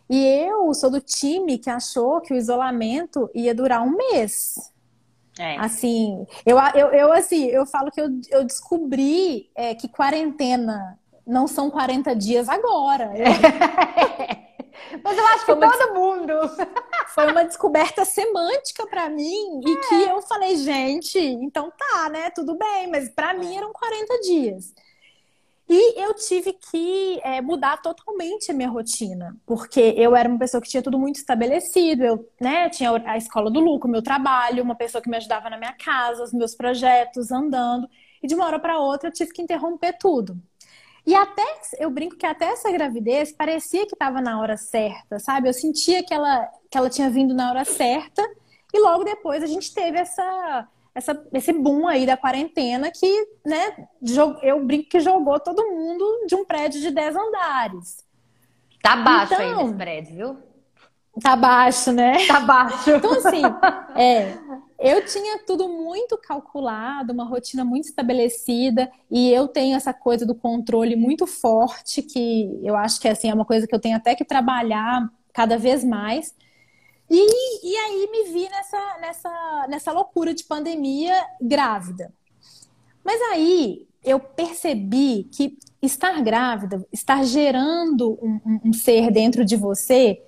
e 0.10 0.22
eu 0.22 0.74
sou 0.74 0.92
do 0.92 1.00
time 1.00 1.58
que 1.58 1.70
achou 1.70 2.20
que 2.20 2.34
o 2.34 2.38
isolamento 2.38 3.32
ia 3.34 3.56
durar 3.56 3.82
um 3.82 3.96
mês. 3.96 4.73
É. 5.40 5.58
Assim, 5.58 6.26
eu, 6.46 6.58
eu, 6.76 6.88
eu, 6.90 7.14
assim, 7.14 7.46
eu 7.48 7.66
falo 7.66 7.92
que 7.92 8.00
eu, 8.00 8.10
eu 8.30 8.44
descobri 8.44 9.50
é, 9.56 9.74
que 9.74 9.88
quarentena 9.88 11.00
não 11.26 11.48
são 11.48 11.72
40 11.72 12.16
dias 12.16 12.48
agora. 12.50 13.12
Eu... 13.16 13.26
Mas 15.04 15.18
eu 15.18 15.26
acho 15.28 15.46
que 15.46 15.56
todo 15.56 15.70
des... 15.70 15.94
mundo. 15.94 16.34
Foi 17.14 17.32
uma 17.32 17.44
descoberta 17.44 18.06
semântica 18.06 18.86
para 18.88 19.10
mim 19.10 19.62
é. 19.66 19.70
e 19.70 19.78
que 19.88 20.10
eu 20.10 20.22
falei, 20.24 20.56
gente, 20.58 21.20
então 21.20 21.72
tá, 21.72 22.10
né? 22.10 22.30
Tudo 22.32 22.58
bem, 22.58 22.88
mas 22.88 23.08
para 23.10 23.36
mim 23.36 23.56
eram 23.56 23.72
40 23.72 24.20
dias. 24.22 24.74
E 25.76 26.00
eu 26.00 26.14
tive 26.14 26.54
que 26.54 27.20
é, 27.24 27.42
mudar 27.42 27.78
totalmente 27.78 28.52
a 28.52 28.54
minha 28.54 28.70
rotina, 28.70 29.36
porque 29.44 29.96
eu 29.98 30.16
era 30.16 30.30
uma 30.30 30.38
pessoa 30.38 30.62
que 30.62 30.70
tinha 30.70 30.84
tudo 30.84 31.00
muito 31.00 31.16
estabelecido, 31.16 32.04
eu 32.04 32.30
né, 32.40 32.70
tinha 32.70 32.92
a 33.08 33.18
escola 33.18 33.50
do 33.50 33.60
lucro, 33.60 33.90
meu 33.90 34.04
trabalho, 34.04 34.62
uma 34.62 34.76
pessoa 34.76 35.02
que 35.02 35.10
me 35.10 35.18
ajudava 35.18 35.50
na 35.50 35.58
minha 35.58 35.74
casa, 35.74 36.24
os 36.24 36.32
meus 36.32 36.54
projetos, 36.54 37.32
andando, 37.32 37.90
e 38.22 38.28
de 38.28 38.36
uma 38.36 38.46
hora 38.46 38.60
para 38.60 38.78
outra 38.78 39.10
eu 39.10 39.14
tive 39.14 39.34
que 39.34 39.42
interromper 39.42 39.98
tudo. 39.98 40.38
E 41.08 41.16
até, 41.16 41.44
eu 41.80 41.90
brinco 41.90 42.18
que 42.18 42.26
até 42.28 42.50
essa 42.50 42.72
gravidez 42.72 43.32
parecia 43.32 43.88
que 43.88 43.96
estava 43.96 44.22
na 44.22 44.40
hora 44.40 44.56
certa, 44.56 45.18
sabe? 45.18 45.50
Eu 45.50 45.54
sentia 45.54 46.04
que 46.06 46.14
ela, 46.14 46.52
que 46.70 46.78
ela 46.78 46.90
tinha 46.90 47.10
vindo 47.10 47.34
na 47.34 47.50
hora 47.50 47.66
certa, 47.66 48.22
e 48.72 48.80
logo 48.80 49.04
depois 49.04 49.42
a 49.42 49.48
gente 49.48 49.74
teve 49.74 49.98
essa 49.98 50.68
essa, 50.96 51.26
esse 51.34 51.52
boom 51.54 51.88
aí 51.88 52.06
da 52.06 52.16
quarentena 52.16 52.92
que, 52.92 53.28
né, 53.46 53.88
eu 54.42 54.64
brinco 54.64 54.90
que 54.90 55.00
jogou 55.00 55.40
todo 55.40 55.72
mundo 55.72 56.26
de 56.28 56.36
um 56.36 56.46
prédio 56.46 56.80
de 56.82 56.92
10 56.92 57.16
andares. 57.16 58.06
Tá 58.82 58.98
baixo 58.98 59.34
então, 59.34 59.60
aí 59.60 59.66
esse 59.66 59.74
prédio, 59.76 60.16
viu? 60.16 60.38
Tá 61.22 61.36
baixo, 61.36 61.92
né? 61.92 62.26
Tá 62.28 62.40
baixo. 62.40 62.90
Então, 62.92 63.14
assim, 63.14 63.42
é, 63.96 64.34
eu 64.80 65.06
tinha 65.06 65.40
tudo 65.46 65.68
muito 65.70 66.18
calculado, 66.18 67.14
uma 67.14 67.24
rotina 67.24 67.64
muito 67.64 67.86
estabelecida, 67.86 68.92
e 69.10 69.32
eu 69.32 69.48
tenho 69.48 69.76
essa 69.76 69.94
coisa 69.94 70.26
do 70.26 70.36
controle 70.36 70.96
muito 70.96 71.26
forte, 71.26 72.02
que 72.02 72.60
eu 72.64 72.76
acho 72.76 73.00
que 73.00 73.08
assim, 73.08 73.30
é 73.30 73.34
uma 73.34 73.46
coisa 73.46 73.66
que 73.68 73.74
eu 73.74 73.80
tenho 73.80 73.96
até 73.96 74.16
que 74.16 74.26
trabalhar 74.26 75.08
cada 75.32 75.58
vez 75.58 75.84
mais. 75.84 76.36
E, 77.16 77.70
e 77.72 77.78
aí 77.78 78.10
me 78.12 78.24
vi 78.32 78.50
nessa, 78.50 78.98
nessa, 79.00 79.68
nessa 79.70 79.92
loucura 79.92 80.34
de 80.34 80.44
pandemia 80.46 81.14
grávida. 81.40 82.12
Mas 83.04 83.22
aí 83.32 83.88
eu 84.04 84.20
percebi 84.20 85.30
que 85.32 85.60
estar 85.80 86.20
grávida, 86.24 86.84
estar 86.92 87.24
gerando 87.24 88.18
um, 88.20 88.42
um, 88.44 88.60
um, 88.66 88.74
ser 88.74 89.12
dentro 89.12 89.46
de 89.46 89.56
você, 89.56 90.24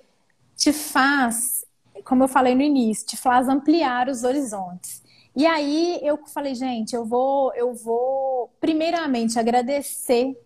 te 0.54 0.72
faz, 0.72 1.64
como 2.04 2.22
eu 2.22 2.28
falei 2.28 2.54
no 2.54 2.62
início, 2.62 3.04
te 3.04 3.16
faz 3.16 3.48
ampliar 3.48 4.08
os 4.08 4.22
horizontes. 4.22 5.02
E 5.34 5.44
aí 5.44 5.98
eu 6.02 6.18
falei, 6.28 6.54
gente, 6.54 6.94
eu 6.94 7.04
vou, 7.04 7.52
eu 7.54 7.74
vou 7.74 8.54
primeiramente 8.60 9.40
agradecer 9.40 10.40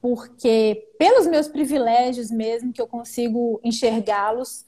porque 0.00 0.88
pelos 0.98 1.26
meus 1.26 1.48
privilégios 1.48 2.30
mesmo 2.30 2.72
que 2.72 2.80
eu 2.80 2.86
consigo 2.86 3.60
enxergá-los, 3.62 4.64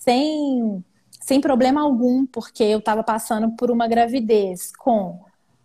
sem, 0.00 0.84
sem 1.20 1.40
problema 1.40 1.82
algum, 1.82 2.26
porque 2.26 2.62
eu 2.62 2.78
estava 2.78 3.02
passando 3.02 3.50
por 3.56 3.70
uma 3.70 3.88
gravidez 3.88 4.72
com 4.76 5.20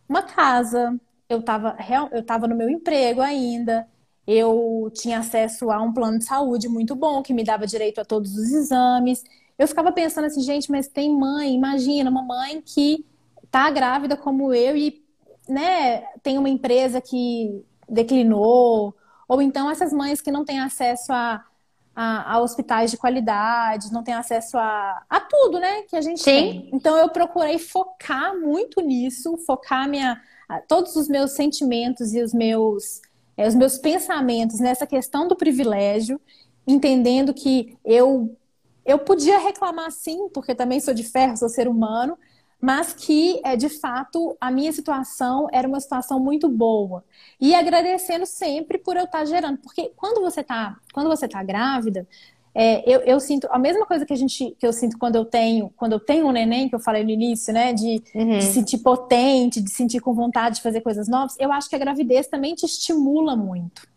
uma 0.07 0.23
casa, 0.23 0.99
eu 1.29 1.39
estava 1.39 1.77
eu 2.11 2.23
tava 2.23 2.47
no 2.47 2.55
meu 2.55 2.69
emprego 2.69 3.21
ainda, 3.21 3.87
eu 4.27 4.91
tinha 4.93 5.19
acesso 5.19 5.71
a 5.71 5.81
um 5.81 5.93
plano 5.93 6.19
de 6.19 6.25
saúde 6.25 6.67
muito 6.69 6.95
bom, 6.95 7.21
que 7.21 7.33
me 7.33 7.43
dava 7.43 7.67
direito 7.67 7.99
a 8.01 8.05
todos 8.05 8.35
os 8.35 8.51
exames. 8.51 9.23
Eu 9.57 9.67
ficava 9.67 9.91
pensando 9.91 10.25
assim, 10.25 10.41
gente, 10.41 10.71
mas 10.71 10.87
tem 10.87 11.13
mãe, 11.13 11.53
imagina, 11.53 12.09
uma 12.09 12.23
mãe 12.23 12.61
que 12.61 13.05
tá 13.49 13.69
grávida 13.69 14.15
como 14.17 14.53
eu 14.53 14.75
e 14.77 15.03
né, 15.47 16.01
tem 16.23 16.37
uma 16.37 16.49
empresa 16.49 17.01
que 17.01 17.63
declinou, 17.89 18.95
ou 19.27 19.41
então 19.41 19.69
essas 19.69 19.91
mães 19.91 20.21
que 20.21 20.31
não 20.31 20.45
têm 20.45 20.59
acesso 20.59 21.11
a 21.11 21.43
a, 21.95 22.35
a, 22.35 22.41
hospitais 22.41 22.91
de 22.91 22.97
qualidade, 22.97 23.91
não 23.91 24.03
tem 24.03 24.13
acesso 24.13 24.57
a, 24.57 25.03
a 25.09 25.19
tudo, 25.19 25.59
né, 25.59 25.83
que 25.83 25.95
a 25.95 26.01
gente 26.01 26.21
Sim. 26.21 26.31
tem. 26.31 26.69
Então 26.73 26.97
eu 26.97 27.09
procurei 27.09 27.59
focar 27.59 28.37
muito 28.39 28.81
nisso, 28.81 29.37
focar 29.45 29.89
minha, 29.89 30.21
todos 30.67 30.95
os 30.95 31.07
meus 31.07 31.31
sentimentos 31.31 32.13
e 32.13 32.21
os 32.21 32.33
meus, 32.33 33.01
é, 33.35 33.47
os 33.47 33.55
meus 33.55 33.77
pensamentos 33.77 34.59
nessa 34.59 34.87
questão 34.87 35.27
do 35.27 35.35
privilégio, 35.35 36.19
entendendo 36.65 37.33
que 37.33 37.77
eu 37.83 38.35
eu 38.83 38.97
podia 38.97 39.37
reclamar 39.37 39.91
sim, 39.91 40.27
porque 40.29 40.55
também 40.55 40.79
sou 40.79 40.93
de 40.93 41.03
ferro, 41.03 41.37
sou 41.37 41.47
ser 41.47 41.67
humano, 41.67 42.17
mas 42.61 42.93
que, 42.93 43.41
é, 43.43 43.55
de 43.55 43.67
fato, 43.67 44.37
a 44.39 44.51
minha 44.51 44.71
situação 44.71 45.47
era 45.51 45.67
uma 45.67 45.79
situação 45.79 46.19
muito 46.19 46.47
boa. 46.47 47.03
E 47.39 47.55
agradecendo 47.55 48.25
sempre 48.27 48.77
por 48.77 48.95
eu 48.95 49.05
estar 49.05 49.25
gerando, 49.25 49.57
porque 49.57 49.91
quando 49.95 50.21
você 50.21 50.41
está 50.41 50.77
quando 50.93 51.09
você 51.09 51.27
tá 51.27 51.41
grávida, 51.41 52.07
é, 52.53 52.83
eu, 52.87 52.99
eu, 52.99 53.19
sinto 53.19 53.47
a 53.49 53.57
mesma 53.57 53.85
coisa 53.85 54.05
que 54.05 54.13
a 54.13 54.15
gente 54.15 54.55
que 54.59 54.67
eu 54.67 54.73
sinto 54.73 54.97
quando 54.99 55.15
eu 55.15 55.25
tenho 55.25 55.71
quando 55.75 55.93
eu 55.93 55.99
tenho 55.99 56.27
um 56.27 56.31
neném 56.31 56.69
que 56.69 56.75
eu 56.75 56.79
falei 56.79 57.03
no 57.03 57.09
início, 57.09 57.51
né, 57.51 57.73
de, 57.73 58.03
uhum. 58.13 58.37
de 58.37 58.43
sentir 58.43 58.77
potente, 58.79 59.59
de 59.59 59.71
sentir 59.71 59.99
com 59.99 60.13
vontade 60.13 60.57
de 60.57 60.61
fazer 60.61 60.81
coisas 60.81 61.07
novas. 61.07 61.35
Eu 61.39 61.51
acho 61.51 61.67
que 61.67 61.75
a 61.75 61.79
gravidez 61.79 62.27
também 62.27 62.53
te 62.53 62.65
estimula 62.65 63.35
muito. 63.35 63.89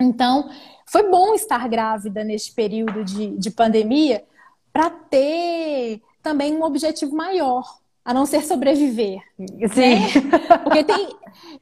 Então, 0.00 0.50
foi 0.84 1.08
bom 1.08 1.32
estar 1.32 1.68
grávida 1.68 2.24
neste 2.24 2.52
período 2.52 3.04
de, 3.04 3.36
de 3.36 3.50
pandemia 3.52 4.24
para 4.72 4.90
ter 4.90 6.02
também 6.22 6.56
um 6.56 6.62
objetivo 6.62 7.14
maior, 7.14 7.78
a 8.04 8.14
não 8.14 8.24
ser 8.24 8.42
sobreviver. 8.42 9.20
Sim. 9.38 9.80
Né? 9.80 10.08
Porque 10.62 10.84
tem. 10.84 11.08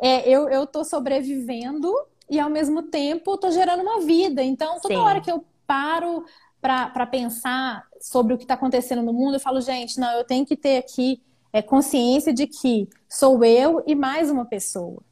É, 0.01 0.29
eu, 0.29 0.49
eu 0.49 0.67
tô 0.67 0.85
sobrevivendo 0.85 1.93
e 2.29 2.39
ao 2.39 2.51
mesmo 2.51 2.83
tempo 2.83 3.37
tô 3.37 3.51
gerando 3.51 3.83
uma 3.83 4.01
vida. 4.01 4.43
Então, 4.43 4.79
toda 4.81 4.95
Sim. 4.95 5.01
hora 5.01 5.21
que 5.21 5.31
eu 5.31 5.45
paro 5.67 6.25
para 6.61 7.07
pensar 7.07 7.85
sobre 8.01 8.35
o 8.35 8.39
que 8.39 8.45
está 8.45 8.55
acontecendo 8.55 9.03
no 9.03 9.13
mundo, 9.13 9.35
eu 9.37 9.41
falo, 9.41 9.61
gente, 9.61 9.99
não, 9.99 10.11
eu 10.13 10.25
tenho 10.25 10.45
que 10.45 10.57
ter 10.57 10.79
aqui 10.79 11.23
é, 11.53 11.63
consciência 11.63 12.33
de 12.33 12.47
que 12.47 12.89
sou 13.09 13.45
eu 13.45 13.83
e 13.87 13.95
mais 13.95 14.31
uma 14.31 14.45
pessoa. 14.45 15.03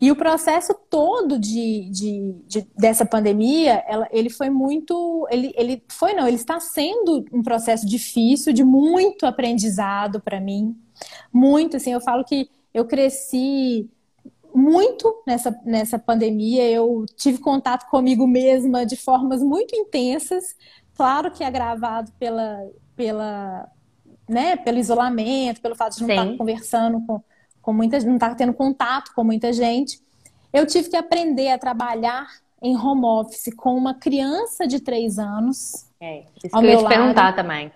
E 0.00 0.10
o 0.10 0.16
processo 0.16 0.74
todo 0.88 1.38
de, 1.38 1.90
de, 1.90 2.34
de 2.46 2.66
dessa 2.76 3.04
pandemia, 3.04 3.84
ela, 3.86 4.08
ele 4.10 4.30
foi 4.30 4.48
muito. 4.48 5.26
Ele, 5.30 5.52
ele 5.54 5.84
foi, 5.88 6.14
não, 6.14 6.26
ele 6.26 6.36
está 6.36 6.58
sendo 6.58 7.24
um 7.30 7.42
processo 7.42 7.86
difícil, 7.86 8.52
de 8.52 8.64
muito 8.64 9.26
aprendizado 9.26 10.18
para 10.18 10.40
mim. 10.40 10.74
Muito, 11.30 11.76
assim, 11.76 11.92
eu 11.92 12.00
falo 12.00 12.24
que 12.24 12.48
eu 12.72 12.86
cresci 12.86 13.90
muito 14.54 15.22
nessa, 15.26 15.58
nessa 15.64 15.98
pandemia, 15.98 16.68
eu 16.68 17.04
tive 17.16 17.38
contato 17.38 17.88
comigo 17.88 18.26
mesma 18.26 18.84
de 18.84 18.96
formas 18.96 19.42
muito 19.42 19.76
intensas, 19.76 20.56
claro 20.94 21.30
que 21.30 21.44
agravado 21.44 22.10
pela, 22.18 22.58
pela, 22.96 23.70
né, 24.28 24.56
pelo 24.56 24.78
isolamento, 24.78 25.60
pelo 25.60 25.76
fato 25.76 25.96
de 25.96 26.00
não 26.02 26.08
Sim. 26.08 26.20
estar 26.20 26.36
conversando 26.36 27.06
com, 27.06 27.22
com 27.62 27.72
muita 27.72 27.98
não 28.00 28.14
estar 28.14 28.30
tá 28.30 28.34
tendo 28.34 28.52
contato 28.54 29.12
com 29.14 29.24
muita 29.24 29.52
gente. 29.52 30.00
Eu 30.52 30.66
tive 30.66 30.90
que 30.90 30.96
aprender 30.96 31.50
a 31.50 31.58
trabalhar 31.58 32.26
em 32.62 32.76
home 32.76 33.04
office 33.04 33.54
com 33.56 33.76
uma 33.76 33.94
criança 33.94 34.66
de 34.66 34.80
três 34.80 35.18
anos. 35.18 35.86
É, 36.00 36.24
isso 36.42 36.54
ao 36.54 36.60
que 36.60 36.66
eu 36.66 36.70
ia 36.70 36.76
te 36.76 36.82
lado, 36.82 36.94
perguntar 36.94 37.34
também. 37.34 37.72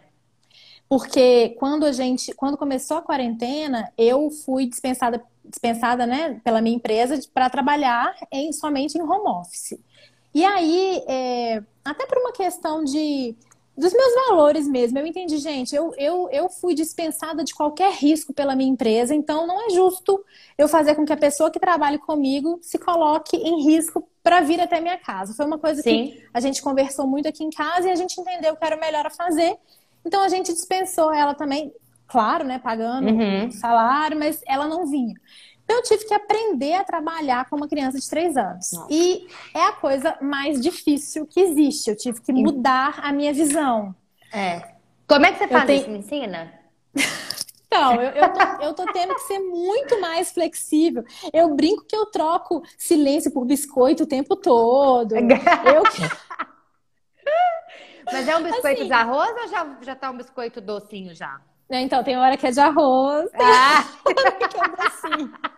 Porque 0.88 1.56
quando 1.58 1.84
a 1.84 1.92
gente, 1.92 2.32
quando 2.34 2.56
começou 2.56 2.98
a 2.98 3.02
quarentena, 3.02 3.90
eu 3.96 4.30
fui 4.30 4.66
dispensada, 4.66 5.22
dispensada, 5.44 6.06
né, 6.06 6.40
pela 6.44 6.60
minha 6.60 6.76
empresa 6.76 7.18
para 7.32 7.48
trabalhar 7.48 8.14
em 8.30 8.52
somente 8.52 8.98
em 8.98 9.02
home 9.02 9.28
office. 9.28 9.78
E 10.34 10.44
aí, 10.44 11.02
é, 11.06 11.62
até 11.84 12.06
por 12.06 12.18
uma 12.18 12.32
questão 12.32 12.82
de 12.82 13.36
dos 13.76 13.92
meus 13.92 14.14
valores 14.28 14.68
mesmo. 14.68 14.98
Eu 14.98 15.06
entendi, 15.06 15.38
gente, 15.38 15.74
eu, 15.74 15.92
eu, 15.98 16.28
eu 16.30 16.48
fui 16.48 16.74
dispensada 16.74 17.42
de 17.42 17.54
qualquer 17.54 17.92
risco 17.92 18.32
pela 18.32 18.54
minha 18.54 18.70
empresa, 18.70 19.14
então 19.14 19.46
não 19.46 19.66
é 19.66 19.70
justo 19.70 20.24
eu 20.56 20.68
fazer 20.68 20.94
com 20.94 21.04
que 21.04 21.12
a 21.12 21.16
pessoa 21.16 21.50
que 21.50 21.58
trabalhe 21.58 21.98
comigo 21.98 22.58
se 22.62 22.78
coloque 22.78 23.36
em 23.36 23.64
risco 23.64 24.08
para 24.22 24.40
vir 24.40 24.60
até 24.60 24.80
minha 24.80 24.96
casa. 24.96 25.34
Foi 25.34 25.44
uma 25.44 25.58
coisa 25.58 25.82
Sim. 25.82 26.06
que 26.06 26.24
a 26.32 26.40
gente 26.40 26.62
conversou 26.62 27.06
muito 27.06 27.28
aqui 27.28 27.42
em 27.42 27.50
casa 27.50 27.88
e 27.88 27.90
a 27.90 27.96
gente 27.96 28.20
entendeu 28.20 28.56
que 28.56 28.64
era 28.64 28.76
o 28.76 28.80
melhor 28.80 29.06
a 29.06 29.10
fazer. 29.10 29.56
Então 30.04 30.22
a 30.22 30.28
gente 30.28 30.52
dispensou 30.52 31.12
ela 31.12 31.34
também, 31.34 31.72
claro, 32.06 32.44
né, 32.44 32.58
pagando 32.58 33.08
uhum. 33.08 33.50
salário, 33.50 34.18
mas 34.18 34.40
ela 34.46 34.68
não 34.68 34.86
vinha. 34.86 35.14
Então, 35.64 35.76
eu 35.76 35.82
tive 35.82 36.04
que 36.04 36.14
aprender 36.14 36.74
a 36.74 36.84
trabalhar 36.84 37.48
com 37.48 37.56
uma 37.56 37.68
criança 37.68 37.98
de 37.98 38.08
três 38.08 38.36
anos. 38.36 38.70
Nossa. 38.72 38.86
E 38.90 39.26
é 39.54 39.62
a 39.66 39.72
coisa 39.72 40.16
mais 40.20 40.60
difícil 40.60 41.26
que 41.26 41.40
existe. 41.40 41.90
Eu 41.90 41.96
tive 41.96 42.20
que 42.20 42.32
mudar 42.32 43.00
a 43.02 43.12
minha 43.12 43.32
visão. 43.32 43.94
É. 44.32 44.74
Como 45.06 45.24
é 45.24 45.32
que 45.32 45.38
você 45.38 45.48
faz 45.48 45.66
tenho... 45.66 45.80
isso? 45.80 45.90
Me 45.90 45.98
ensina? 45.98 46.52
Não, 47.72 47.94
eu, 48.00 48.10
eu, 48.10 48.32
tô, 48.32 48.40
eu 48.62 48.74
tô 48.74 48.92
tendo 48.92 49.14
que 49.14 49.22
ser 49.22 49.40
muito 49.40 50.00
mais 50.00 50.30
flexível. 50.30 51.04
Eu 51.32 51.56
brinco 51.56 51.84
que 51.84 51.96
eu 51.96 52.06
troco 52.06 52.62
silêncio 52.78 53.32
por 53.32 53.44
biscoito 53.44 54.04
o 54.04 54.06
tempo 54.06 54.36
todo. 54.36 55.16
Eu 55.16 55.24
Mas 58.12 58.28
é 58.28 58.36
um 58.36 58.42
biscoito 58.42 58.80
assim, 58.80 58.86
de 58.86 58.92
arroz 58.92 59.34
ou 59.42 59.48
já, 59.48 59.76
já 59.80 59.96
tá 59.96 60.10
um 60.10 60.16
biscoito 60.16 60.60
docinho 60.60 61.14
já? 61.14 61.40
Então, 61.70 62.04
tem 62.04 62.16
hora 62.16 62.36
que 62.36 62.46
é 62.46 62.50
de 62.50 62.60
arroz, 62.60 63.30
tem 63.30 63.40
ah. 63.40 63.84
hora 64.04 64.32
que 64.32 64.44
é 64.44 64.48
docinho. 64.48 65.32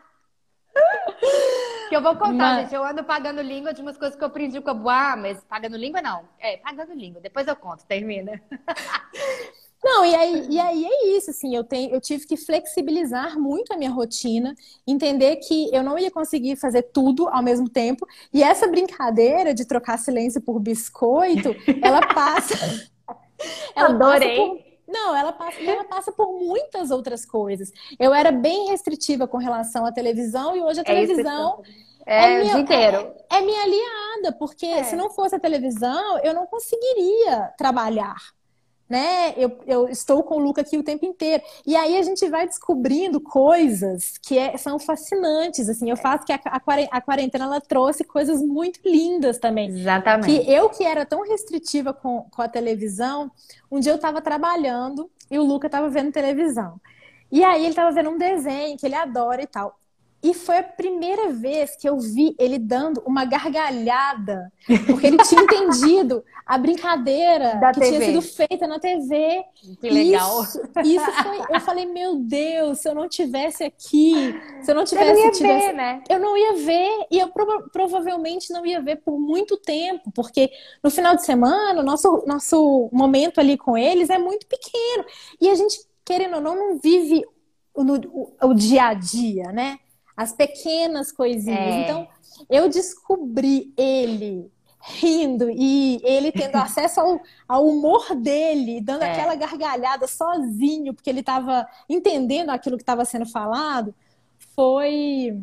Que 1.89 1.97
eu 1.97 2.03
vou 2.03 2.17
contar, 2.17 2.33
mas... 2.35 2.63
gente. 2.63 2.75
Eu 2.75 2.85
ando 2.85 3.05
pagando 3.05 3.41
língua 3.41 3.73
de 3.73 3.81
umas 3.81 3.97
coisas 3.97 4.17
que 4.17 4.23
eu 4.23 4.29
aprendi 4.29 4.61
com 4.61 4.71
a 4.71 4.75
Boa, 4.75 5.17
mas 5.17 5.43
pagando 5.45 5.77
língua 5.77 6.03
não. 6.03 6.25
É, 6.39 6.57
pagando 6.57 6.95
língua. 6.95 7.21
Depois 7.21 7.47
eu 7.47 7.57
conto, 7.57 7.85
termina. 7.87 8.41
Não, 9.85 10.05
e 10.05 10.15
aí, 10.17 10.47
e 10.51 10.59
aí 10.59 10.85
é 10.85 11.17
isso, 11.17 11.31
assim, 11.31 11.55
eu, 11.55 11.63
tenho, 11.63 11.95
eu 11.95 12.01
tive 12.01 12.27
que 12.27 12.37
flexibilizar 12.37 13.39
muito 13.39 13.73
a 13.73 13.77
minha 13.77 13.91
rotina, 13.91 14.57
entender 14.85 15.37
que 15.37 15.73
eu 15.73 15.81
não 15.83 15.97
ia 15.97 16.11
conseguir 16.11 16.57
fazer 16.57 16.83
tudo 16.83 17.29
ao 17.29 17.41
mesmo 17.41 17.69
tempo, 17.69 18.05
e 18.33 18.43
essa 18.43 18.67
brincadeira 18.67 19.55
de 19.55 19.65
trocar 19.65 19.99
silêncio 19.99 20.41
por 20.41 20.59
biscoito, 20.59 21.55
ela 21.81 22.01
passa... 22.13 22.55
ela 23.77 23.91
Adorei! 23.91 24.37
Passa 24.37 24.49
por, 24.49 24.76
não, 24.87 25.15
ela 25.17 25.33
passa, 25.33 25.61
ela 25.61 25.85
passa 25.85 26.13
por 26.13 26.39
muitas 26.39 26.91
outras 26.91 27.25
coisas. 27.25 27.73
Eu 27.99 28.15
era 28.15 28.31
bem 28.31 28.69
restritiva 28.71 29.27
com 29.27 29.39
relação 29.39 29.85
à 29.85 29.93
televisão, 29.93 30.57
e 30.57 30.63
hoje 30.63 30.81
a 30.81 30.83
é 30.83 30.85
televisão... 30.85 31.63
É, 32.09 32.35
é 32.35 32.41
minha, 32.41 32.59
inteiro. 32.59 33.13
É, 33.29 33.39
é, 33.39 33.41
minha 33.41 33.63
aliada, 33.63 34.37
porque 34.39 34.65
é. 34.65 34.85
se 34.85 34.95
não 34.95 35.11
fosse 35.11 35.35
a 35.35 35.41
televisão, 35.41 36.21
eu 36.21 36.33
não 36.33 36.47
conseguiria 36.47 37.53
trabalhar 37.59 38.15
né? 38.89 39.35
Eu, 39.37 39.59
eu 39.67 39.89
estou 39.89 40.23
com 40.23 40.37
o 40.37 40.39
Luca 40.39 40.61
aqui 40.61 40.79
o 40.79 40.83
tempo 40.83 41.05
inteiro. 41.05 41.43
E 41.67 41.75
aí 41.75 41.97
a 41.97 42.03
gente 42.03 42.29
vai 42.29 42.47
descobrindo 42.47 43.21
coisas 43.21 44.19
que 44.19 44.39
é, 44.39 44.57
são 44.57 44.79
fascinantes, 44.79 45.69
assim. 45.69 45.91
Eu 45.91 45.97
faço 45.97 46.25
que 46.25 46.33
a, 46.33 46.41
a 46.91 47.01
quarentena 47.01 47.45
ela 47.45 47.61
trouxe 47.61 48.05
coisas 48.05 48.41
muito 48.41 48.81
lindas 48.85 49.39
também. 49.39 49.69
Exatamente. 49.69 50.27
Que 50.27 50.51
eu 50.51 50.69
que 50.71 50.85
era 50.85 51.05
tão 51.05 51.23
restritiva 51.23 51.93
com, 51.93 52.23
com 52.31 52.43
a 52.43 52.49
televisão, 52.49 53.31
um 53.71 53.81
dia 53.81 53.93
eu 53.93 53.97
estava 53.97 54.21
trabalhando 54.21 55.11
e 55.31 55.39
o 55.39 55.45
Luca 55.45 55.67
estava 55.67 55.89
vendo 55.89 56.13
televisão. 56.13 56.81
E 57.31 57.43
aí 57.43 57.63
ele 57.63 57.71
estava 57.71 57.91
vendo 57.91 58.11
um 58.11 58.19
desenho 58.19 58.79
que 58.79 58.87
ele 58.87 58.95
adora 58.95 59.43
e 59.43 59.47
tal. 59.47 59.77
E 60.23 60.35
foi 60.35 60.59
a 60.59 60.63
primeira 60.63 61.31
vez 61.31 61.77
que 61.77 61.89
eu 61.89 61.99
vi 61.99 62.35
ele 62.39 62.59
dando 62.59 63.03
uma 63.07 63.25
gargalhada, 63.25 64.51
porque 64.87 65.07
ele 65.07 65.19
tinha 65.19 65.43
entendido 65.43 66.25
a 66.45 66.57
brincadeira 66.59 67.57
da 67.57 67.73
que 67.73 67.81
TV. 67.81 67.97
tinha 67.97 68.07
sido 68.07 68.23
feita 68.23 68.67
na 68.67 68.79
TV. 68.79 69.45
Que 69.81 69.91
legal. 69.91 70.43
Isso, 70.43 70.61
isso 70.85 71.13
foi. 71.23 71.57
Eu 71.57 71.61
falei, 71.61 71.87
meu 71.87 72.17
Deus, 72.17 72.81
se 72.81 72.89
eu 72.89 72.95
não 72.95 73.09
tivesse 73.09 73.65
aqui, 73.65 74.35
se 74.63 74.71
eu 74.71 74.75
não 74.75 74.85
tivesse. 74.85 75.11
Eu 75.11 75.17
não 75.17 75.25
ia 75.25 75.31
tivesse, 75.31 75.67
ver, 75.67 75.73
né? 75.75 76.03
Eu 76.09 76.19
não 76.19 76.37
ia 76.37 76.53
ver, 76.55 77.07
e 77.11 77.19
eu 77.19 77.29
prova 77.29 77.69
provavelmente 77.73 78.53
não 78.53 78.65
ia 78.65 78.81
ver 78.81 78.97
por 78.97 79.19
muito 79.19 79.57
tempo, 79.57 80.11
porque 80.13 80.51
no 80.83 80.91
final 80.91 81.15
de 81.15 81.25
semana, 81.25 81.81
o 81.81 81.85
nosso, 81.85 82.25
nosso 82.27 82.89
momento 82.93 83.39
ali 83.39 83.57
com 83.57 83.77
eles 83.77 84.11
é 84.11 84.19
muito 84.19 84.47
pequeno. 84.47 85.05
E 85.41 85.49
a 85.51 85.55
gente, 85.55 85.81
querendo 86.05 86.37
ou 86.37 86.41
não, 86.41 86.55
não 86.55 86.79
vive 86.79 87.25
o, 87.75 87.83
o, 87.83 88.33
o 88.51 88.55
dia 88.55 88.87
a 88.87 88.95
dia, 88.95 89.53
né? 89.53 89.79
As 90.17 90.33
pequenas 90.33 91.13
coisinhas. 91.13 91.59
É. 91.59 91.83
Então, 91.83 92.09
eu 92.49 92.69
descobri 92.69 93.73
ele 93.77 94.51
rindo 94.81 95.51
e 95.51 96.01
ele 96.05 96.31
tendo 96.31 96.57
acesso 96.57 97.01
ao, 97.01 97.21
ao 97.47 97.67
humor 97.67 98.15
dele, 98.15 98.81
dando 98.81 99.03
é. 99.03 99.13
aquela 99.13 99.35
gargalhada 99.35 100.07
sozinho, 100.07 100.95
porque 100.95 101.11
ele 101.11 101.21
estava 101.21 101.67
entendendo 101.89 102.51
aquilo 102.51 102.77
que 102.77 102.83
estava 102.83 103.05
sendo 103.05 103.27
falado, 103.27 103.95
foi 104.55 105.39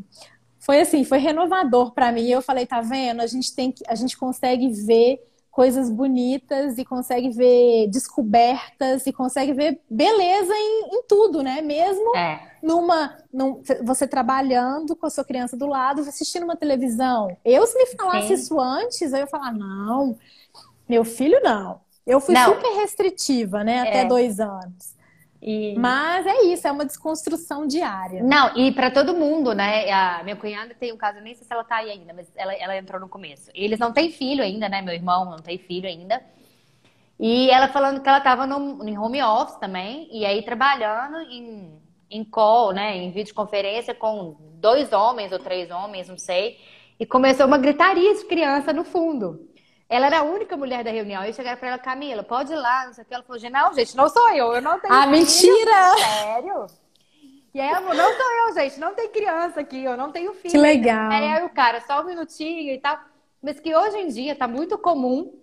foi 0.60 0.80
assim, 0.80 1.04
foi 1.04 1.18
renovador 1.18 1.92
para 1.92 2.10
mim. 2.12 2.26
Eu 2.26 2.42
falei, 2.42 2.66
tá 2.66 2.80
vendo? 2.80 3.22
A 3.22 3.28
gente 3.28 3.54
tem 3.54 3.72
que 3.72 3.84
a 3.86 3.96
gente 3.96 4.18
consegue 4.18 4.70
ver 4.70 5.20
coisas 5.54 5.88
bonitas 5.92 6.80
e 6.80 6.84
consegue 6.84 7.30
ver 7.30 7.88
descobertas 7.88 9.06
e 9.06 9.14
consegue 9.14 9.54
ver 9.54 9.80
beleza 9.88 10.52
em, 10.52 10.96
em 10.96 11.04
tudo, 11.04 11.44
né? 11.44 11.62
Mesmo 11.62 12.18
é. 12.18 12.58
numa. 12.62 13.16
Num, 13.32 13.62
você 13.84 14.08
trabalhando 14.08 14.96
com 14.96 15.06
a 15.06 15.10
sua 15.12 15.24
criança 15.24 15.56
do 15.56 15.68
lado, 15.68 16.02
assistindo 16.02 16.44
uma 16.44 16.58
televisão. 16.58 17.38
Eu, 17.46 17.68
se 17.68 17.78
me 17.78 17.86
falasse 17.96 18.30
Sim. 18.30 18.34
isso 18.34 18.60
antes, 18.60 19.14
eu 19.14 19.20
ia 19.20 19.28
falar, 19.28 19.54
não, 19.54 20.18
meu 20.90 21.06
filho 21.06 21.40
não. 21.44 21.80
Eu 22.06 22.20
fui 22.20 22.34
não. 22.34 22.56
super 22.56 22.76
restritiva, 22.76 23.64
né? 23.64 23.82
Até 23.82 24.02
é. 24.02 24.06
dois 24.06 24.40
anos. 24.40 24.93
E... 25.46 25.76
Mas 25.78 26.26
é 26.26 26.46
isso, 26.46 26.66
é 26.66 26.72
uma 26.72 26.86
desconstrução 26.86 27.68
diária. 27.68 28.24
Não, 28.24 28.56
e 28.56 28.72
para 28.72 28.90
todo 28.90 29.14
mundo, 29.14 29.54
né? 29.54 29.92
A 29.92 30.24
minha 30.24 30.38
cunhada 30.38 30.74
tem 30.74 30.94
um 30.94 30.98
caso, 30.98 31.20
nem 31.20 31.36
sei 31.36 31.46
se 31.46 31.52
ela 31.52 31.66
tá 31.66 31.76
aí 31.78 31.92
ainda, 31.92 32.14
mas 32.14 32.32
ela, 32.34 32.54
ela 32.54 32.78
entrou 32.78 32.98
no 32.98 33.10
começo. 33.10 33.52
Eles 33.54 33.78
não 33.78 33.92
têm 33.92 34.10
filho 34.10 34.42
ainda, 34.42 34.70
né? 34.70 34.82
Meu 34.82 34.94
irmão 34.94 35.26
não 35.26 35.40
tem 35.40 35.58
filho 35.58 35.86
ainda. 35.86 36.24
E 37.20 37.50
ela 37.50 37.68
falando 37.68 38.02
que 38.02 38.08
ela 38.08 38.22
tava 38.22 38.48
no, 38.48 38.88
em 38.88 38.98
home 38.98 39.22
office 39.22 39.58
também, 39.58 40.08
e 40.14 40.26
aí 40.26 40.42
trabalhando 40.44 41.18
em, 41.30 41.78
em 42.10 42.24
call, 42.24 42.72
né? 42.72 42.96
Em 42.96 43.12
videoconferência 43.12 43.94
com 43.94 44.38
dois 44.54 44.94
homens 44.94 45.34
ou 45.34 45.40
três 45.40 45.70
homens, 45.70 46.08
não 46.08 46.18
sei. 46.18 46.58
E 46.98 47.06
começou 47.06 47.46
uma 47.46 47.58
gritaria 47.58 48.16
de 48.16 48.24
criança 48.24 48.72
no 48.72 48.86
fundo. 48.86 49.46
Ela 49.90 50.08
era 50.08 50.20
a 50.20 50.24
única 50.24 50.58
mulher 50.58 50.84
da 50.84 50.92
reunião. 50.92 51.24
Eu 51.24 51.34
chegaram 51.34 51.58
pra 51.58 51.70
ela, 51.70 51.78
Camila, 51.78 52.24
pode 52.24 52.52
ir 52.52 52.56
lá, 52.56 52.86
não 52.88 52.94
sei 52.94 53.04
o 53.04 53.08
que. 53.08 53.14
Ela 53.14 53.24
falou, 53.24 53.42
não, 53.50 53.74
gente, 53.74 53.96
não 53.96 54.10
sou 54.10 54.30
eu, 54.30 54.54
eu 54.54 54.62
não 54.62 54.80
tenho. 54.80 54.94
Ah, 54.94 55.02
filho. 55.02 55.12
mentira! 55.12 55.98
Sério? 55.98 56.68
E 57.54 57.62
aí 57.62 57.70
ela 57.70 57.82
falou, 57.82 57.96
não 57.96 58.14
sou 58.14 58.32
eu, 58.32 58.54
gente, 58.56 58.80
não 58.80 58.96
tem 58.96 59.10
criança 59.10 59.60
aqui, 59.60 59.84
eu 59.84 59.96
não 59.96 60.12
tenho 60.12 60.34
filho. 60.34 60.52
Que 60.52 60.58
legal. 60.58 61.12
Aí 61.12 61.44
o 61.44 61.50
cara, 61.50 61.82
só 61.82 62.02
um 62.02 62.06
minutinho 62.06 62.74
e 62.74 62.80
tal. 62.80 63.00
Mas 63.42 63.60
que 63.60 63.76
hoje 63.76 63.98
em 63.98 64.08
dia 64.08 64.36
tá 64.36 64.48
muito 64.48 64.78
comum, 64.78 65.40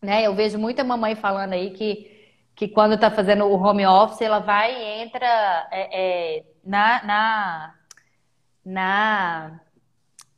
né? 0.00 0.22
Eu 0.22 0.34
vejo 0.34 0.58
muita 0.58 0.84
mamãe 0.84 1.16
falando 1.16 1.54
aí 1.54 1.70
que, 1.70 2.30
que 2.54 2.68
quando 2.68 2.98
tá 2.98 3.10
fazendo 3.10 3.46
o 3.46 3.54
home 3.54 3.86
office, 3.86 4.20
ela 4.20 4.38
vai 4.38 4.72
e 4.72 5.02
entra 5.02 5.68
é, 5.72 6.36
é, 6.38 6.44
na, 6.64 7.02
na, 7.04 7.74
na 8.64 9.60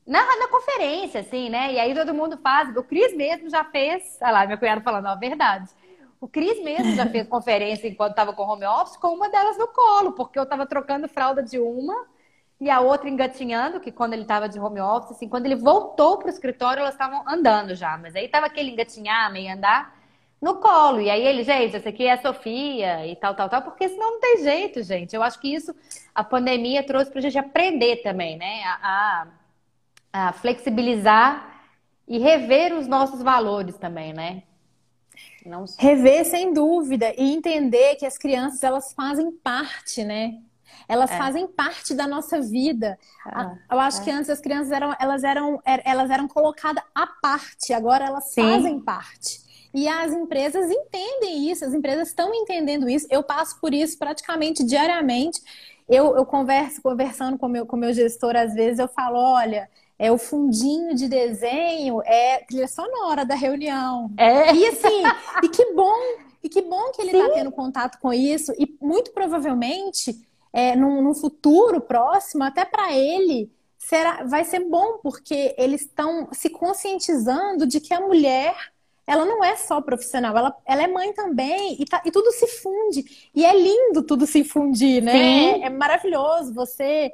na, 0.06 0.24
na 0.36 0.48
conferência, 0.48 1.20
assim, 1.20 1.48
né? 1.48 1.72
E 1.72 1.78
aí 1.78 1.94
todo 1.94 2.14
mundo 2.14 2.36
faz. 2.38 2.74
O 2.76 2.82
Cris 2.82 3.14
mesmo 3.16 3.48
já 3.48 3.64
fez. 3.64 4.18
Olha 4.20 4.32
lá, 4.32 4.46
meu 4.46 4.58
cunhado 4.58 4.82
falando 4.82 5.06
a 5.06 5.14
verdade. 5.14 5.70
O 6.20 6.28
Cris 6.28 6.62
mesmo 6.62 6.94
já 6.94 7.06
fez 7.06 7.26
conferência 7.28 7.88
enquanto 7.88 8.12
estava 8.12 8.32
com 8.32 8.42
home 8.42 8.64
office, 8.64 8.96
com 8.96 9.08
uma 9.08 9.28
delas 9.28 9.58
no 9.58 9.68
colo, 9.68 10.12
porque 10.12 10.38
eu 10.38 10.44
estava 10.44 10.66
trocando 10.66 11.08
fralda 11.08 11.42
de 11.42 11.58
uma 11.58 12.06
e 12.60 12.70
a 12.70 12.78
outra 12.78 13.08
engatinhando, 13.08 13.80
que 13.80 13.90
quando 13.90 14.12
ele 14.12 14.22
estava 14.22 14.48
de 14.48 14.58
home 14.60 14.80
office, 14.80 15.10
assim, 15.10 15.28
quando 15.28 15.46
ele 15.46 15.56
voltou 15.56 16.18
para 16.18 16.28
o 16.28 16.30
escritório, 16.30 16.80
elas 16.80 16.94
estavam 16.94 17.24
andando 17.26 17.74
já. 17.74 17.98
Mas 17.98 18.14
aí 18.14 18.26
estava 18.26 18.46
aquele 18.46 18.70
engatinhar, 18.70 19.32
meio 19.32 19.52
andar 19.52 19.96
no 20.40 20.56
colo. 20.56 21.00
E 21.00 21.10
aí 21.10 21.26
ele, 21.26 21.42
gente, 21.42 21.74
essa 21.74 21.88
aqui 21.88 22.06
é 22.06 22.12
a 22.12 22.22
Sofia 22.22 23.04
e 23.06 23.16
tal, 23.16 23.34
tal, 23.34 23.48
tal, 23.48 23.62
porque 23.62 23.88
senão 23.88 24.12
não 24.12 24.20
tem 24.20 24.44
jeito, 24.44 24.82
gente. 24.82 25.14
Eu 25.14 25.24
acho 25.24 25.40
que 25.40 25.52
isso 25.52 25.74
a 26.14 26.22
pandemia 26.22 26.84
trouxe 26.84 27.10
para 27.10 27.18
a 27.18 27.22
gente 27.22 27.38
aprender 27.38 27.96
também, 27.96 28.36
né? 28.36 28.62
a, 28.64 28.78
a 28.82 29.26
a 30.12 30.32
flexibilizar 30.32 31.50
e 32.06 32.18
rever 32.18 32.74
os 32.74 32.86
nossos 32.86 33.22
valores 33.22 33.76
também, 33.76 34.12
né? 34.12 34.42
Não... 35.44 35.64
Rever 35.78 36.24
sem 36.24 36.52
dúvida 36.52 37.12
e 37.16 37.32
entender 37.32 37.96
que 37.96 38.06
as 38.06 38.18
crianças 38.18 38.62
elas 38.62 38.92
fazem 38.92 39.30
parte, 39.32 40.04
né? 40.04 40.38
Elas 40.88 41.10
é. 41.10 41.16
fazem 41.16 41.46
parte 41.46 41.94
da 41.94 42.06
nossa 42.06 42.40
vida. 42.40 42.98
Ah, 43.24 43.54
Eu 43.70 43.80
acho 43.80 44.00
é. 44.00 44.04
que 44.04 44.10
antes 44.10 44.30
as 44.30 44.40
crianças 44.40 44.72
eram 44.72 44.94
elas 44.98 45.24
eram 45.24 45.60
er, 45.64 45.82
elas 45.84 46.10
eram 46.10 46.28
colocadas 46.28 46.82
à 46.94 47.06
parte, 47.06 47.72
agora 47.72 48.04
elas 48.04 48.32
Sim. 48.32 48.42
fazem 48.42 48.80
parte. 48.80 49.40
E 49.74 49.88
as 49.88 50.12
empresas 50.12 50.70
entendem 50.70 51.50
isso, 51.50 51.64
as 51.64 51.72
empresas 51.72 52.08
estão 52.08 52.34
entendendo 52.34 52.88
isso. 52.88 53.06
Eu 53.10 53.22
passo 53.22 53.58
por 53.58 53.72
isso 53.72 53.98
praticamente 53.98 54.62
diariamente. 54.62 55.40
Eu, 55.88 56.14
eu 56.16 56.26
converso, 56.26 56.80
conversando 56.82 57.38
com 57.38 57.48
meu, 57.48 57.66
com 57.66 57.76
meu 57.76 57.92
gestor, 57.92 58.36
às 58.36 58.54
vezes 58.54 58.78
eu 58.78 58.88
falo, 58.88 59.18
olha, 59.18 59.68
é 60.02 60.10
o 60.10 60.18
fundinho 60.18 60.96
de 60.96 61.06
desenho, 61.06 62.02
é 62.04 62.38
trilha 62.38 62.66
sonora 62.66 63.24
da 63.24 63.36
reunião. 63.36 64.10
É. 64.16 64.52
E 64.52 64.66
assim, 64.66 65.02
e 65.44 65.48
que 65.48 65.72
bom, 65.74 65.94
e 66.42 66.48
que 66.48 66.60
bom 66.60 66.90
que 66.90 67.02
ele 67.02 67.16
está 67.16 67.32
tendo 67.34 67.52
contato 67.52 68.00
com 68.00 68.12
isso, 68.12 68.52
e 68.58 68.76
muito 68.80 69.12
provavelmente, 69.12 70.20
é, 70.52 70.74
num, 70.74 71.00
num 71.02 71.14
futuro 71.14 71.80
próximo, 71.80 72.42
até 72.42 72.64
para 72.64 72.92
ele, 72.92 73.48
será, 73.78 74.24
vai 74.24 74.44
ser 74.44 74.68
bom, 74.68 74.98
porque 75.00 75.54
eles 75.56 75.82
estão 75.82 76.28
se 76.32 76.50
conscientizando 76.50 77.64
de 77.64 77.78
que 77.78 77.94
a 77.94 78.00
mulher 78.00 78.56
ela 79.06 79.24
não 79.24 79.44
é 79.44 79.54
só 79.54 79.80
profissional, 79.80 80.36
ela, 80.36 80.56
ela 80.66 80.82
é 80.82 80.88
mãe 80.88 81.12
também, 81.12 81.76
e, 81.80 81.84
tá, 81.84 82.02
e 82.04 82.10
tudo 82.10 82.32
se 82.32 82.48
funde. 82.48 83.30
E 83.32 83.44
é 83.44 83.54
lindo 83.54 84.02
tudo 84.02 84.26
se 84.26 84.42
fundir, 84.42 85.00
né? 85.00 85.60
É, 85.60 85.66
é, 85.66 85.70
maravilhoso 85.70 86.52
você 86.52 87.12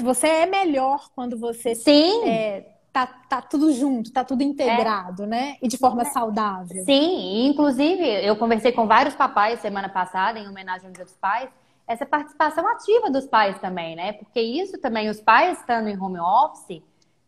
você 0.00 0.26
é 0.26 0.46
melhor 0.46 1.10
quando 1.14 1.38
você 1.38 1.74
Sim. 1.74 2.28
É, 2.28 2.66
tá, 2.92 3.06
tá 3.06 3.40
tudo 3.40 3.72
junto, 3.72 4.12
tá 4.12 4.24
tudo 4.24 4.42
integrado, 4.42 5.24
é. 5.24 5.26
né? 5.26 5.56
E 5.62 5.68
de 5.68 5.78
forma 5.78 6.04
saudável. 6.06 6.84
Sim, 6.84 7.46
inclusive 7.46 8.02
eu 8.24 8.36
conversei 8.36 8.72
com 8.72 8.86
vários 8.86 9.14
papais 9.14 9.60
semana 9.60 9.88
passada, 9.88 10.38
em 10.38 10.48
homenagem 10.48 10.88
aos 10.88 10.98
dos 10.98 11.16
pais, 11.16 11.48
essa 11.86 12.06
participação 12.06 12.66
ativa 12.68 13.10
dos 13.10 13.26
pais 13.26 13.58
também, 13.58 13.96
né? 13.96 14.12
Porque 14.14 14.40
isso 14.40 14.78
também, 14.78 15.08
os 15.08 15.20
pais 15.20 15.58
estando 15.58 15.88
em 15.88 16.00
home 16.00 16.20
office, 16.20 16.82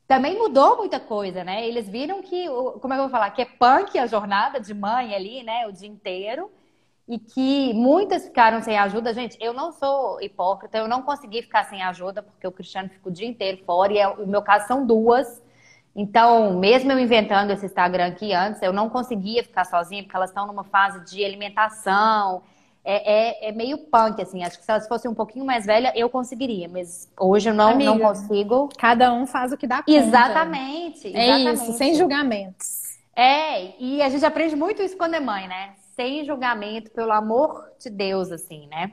também 0.07 0.39
mudou 0.39 0.77
muita 0.77 1.01
coisa, 1.01 1.43
né? 1.43 1.67
Eles 1.67 1.89
viram 1.89 2.23
que, 2.23 2.47
como 2.81 2.93
é 2.93 2.97
que 2.97 3.01
eu 3.01 3.05
vou 3.05 3.11
falar, 3.11 3.31
que 3.31 3.43
é 3.43 3.47
punk 3.47 3.99
a 3.99 4.07
jornada 4.07 4.61
de 4.61 4.75
mãe 4.75 5.15
ali, 5.15 5.43
né? 5.43 5.67
O 5.67 5.73
dia 5.73 5.89
inteiro 5.89 6.51
e 7.07 7.19
que 7.19 7.75
muitas 7.75 8.25
ficaram 8.25 8.63
sem 8.63 8.79
ajuda. 8.79 9.13
Gente, 9.13 9.37
eu 9.41 9.53
não 9.53 9.73
sou 9.73 10.21
hipócrita, 10.23 10.79
eu 10.79 10.89
não 10.89 11.03
consegui 11.03 11.43
ficar 11.43 11.65
sem 11.65 11.83
ajuda, 11.83 12.23
porque 12.23 12.47
o 12.47 12.53
Cristiano 12.53 12.89
fica 12.89 13.09
o 13.09 13.13
dia 13.13 13.29
inteiro 13.29 13.63
fora, 13.65 13.93
e 13.93 13.99
é, 13.99 14.09
o 14.09 14.27
meu 14.27 14.43
caso 14.43 14.67
são 14.67 14.87
duas. 14.87 15.43
Então, 15.95 16.59
mesmo 16.59 16.91
eu 16.91 16.99
inventando 16.99 17.51
esse 17.51 17.67
Instagram 17.67 18.07
aqui 18.07 18.33
antes, 18.33 18.61
eu 18.63 18.73
não 18.73 18.89
conseguia 18.89 19.45
ficar 19.45 19.65
sozinha, 19.65 20.03
porque 20.03 20.17
elas 20.17 20.31
estão 20.31 20.47
numa 20.47 20.65
fase 20.65 21.05
de 21.05 21.25
alimentação. 21.25 22.43
É, 22.87 23.47
é, 23.47 23.49
é, 23.49 23.53
meio 23.53 23.79
punk, 23.79 24.21
assim. 24.21 24.43
Acho 24.43 24.59
que 24.59 24.65
se 24.65 24.71
elas 24.71 24.87
fossem 24.89 25.11
um 25.11 25.15
pouquinho 25.15 25.45
mais 25.45 25.65
velha, 25.65 25.93
eu 25.95 26.11
conseguiria. 26.11 26.69
Mas 26.69 27.11
hoje 27.19 27.49
eu 27.49 27.55
não, 27.55 27.71
Amiga, 27.71 27.91
não 27.91 27.99
consigo. 27.99 28.69
Cada 28.77 29.13
um 29.13 29.27
faz 29.27 29.53
o 29.53 29.57
que 29.57 29.67
dá 29.67 29.79
conta. 29.79 29.91
Exatamente, 29.91 31.09
exatamente. 31.09 31.49
É 31.49 31.53
isso, 31.53 31.73
sem 31.75 31.95
julgamentos. 31.95 32.99
É, 33.17 33.81
e 33.81 34.03
a 34.03 34.09
gente 34.09 34.27
aprende 34.27 34.57
muito 34.57 34.83
isso 34.83 34.97
quando 34.97 35.15
é 35.15 35.21
mãe, 35.21 35.47
né? 35.47 35.75
Sem 35.95 36.25
julgamento, 36.25 36.91
pelo 36.91 37.13
amor 37.13 37.71
de 37.79 37.91
Deus, 37.91 38.31
assim, 38.31 38.67
né? 38.69 38.93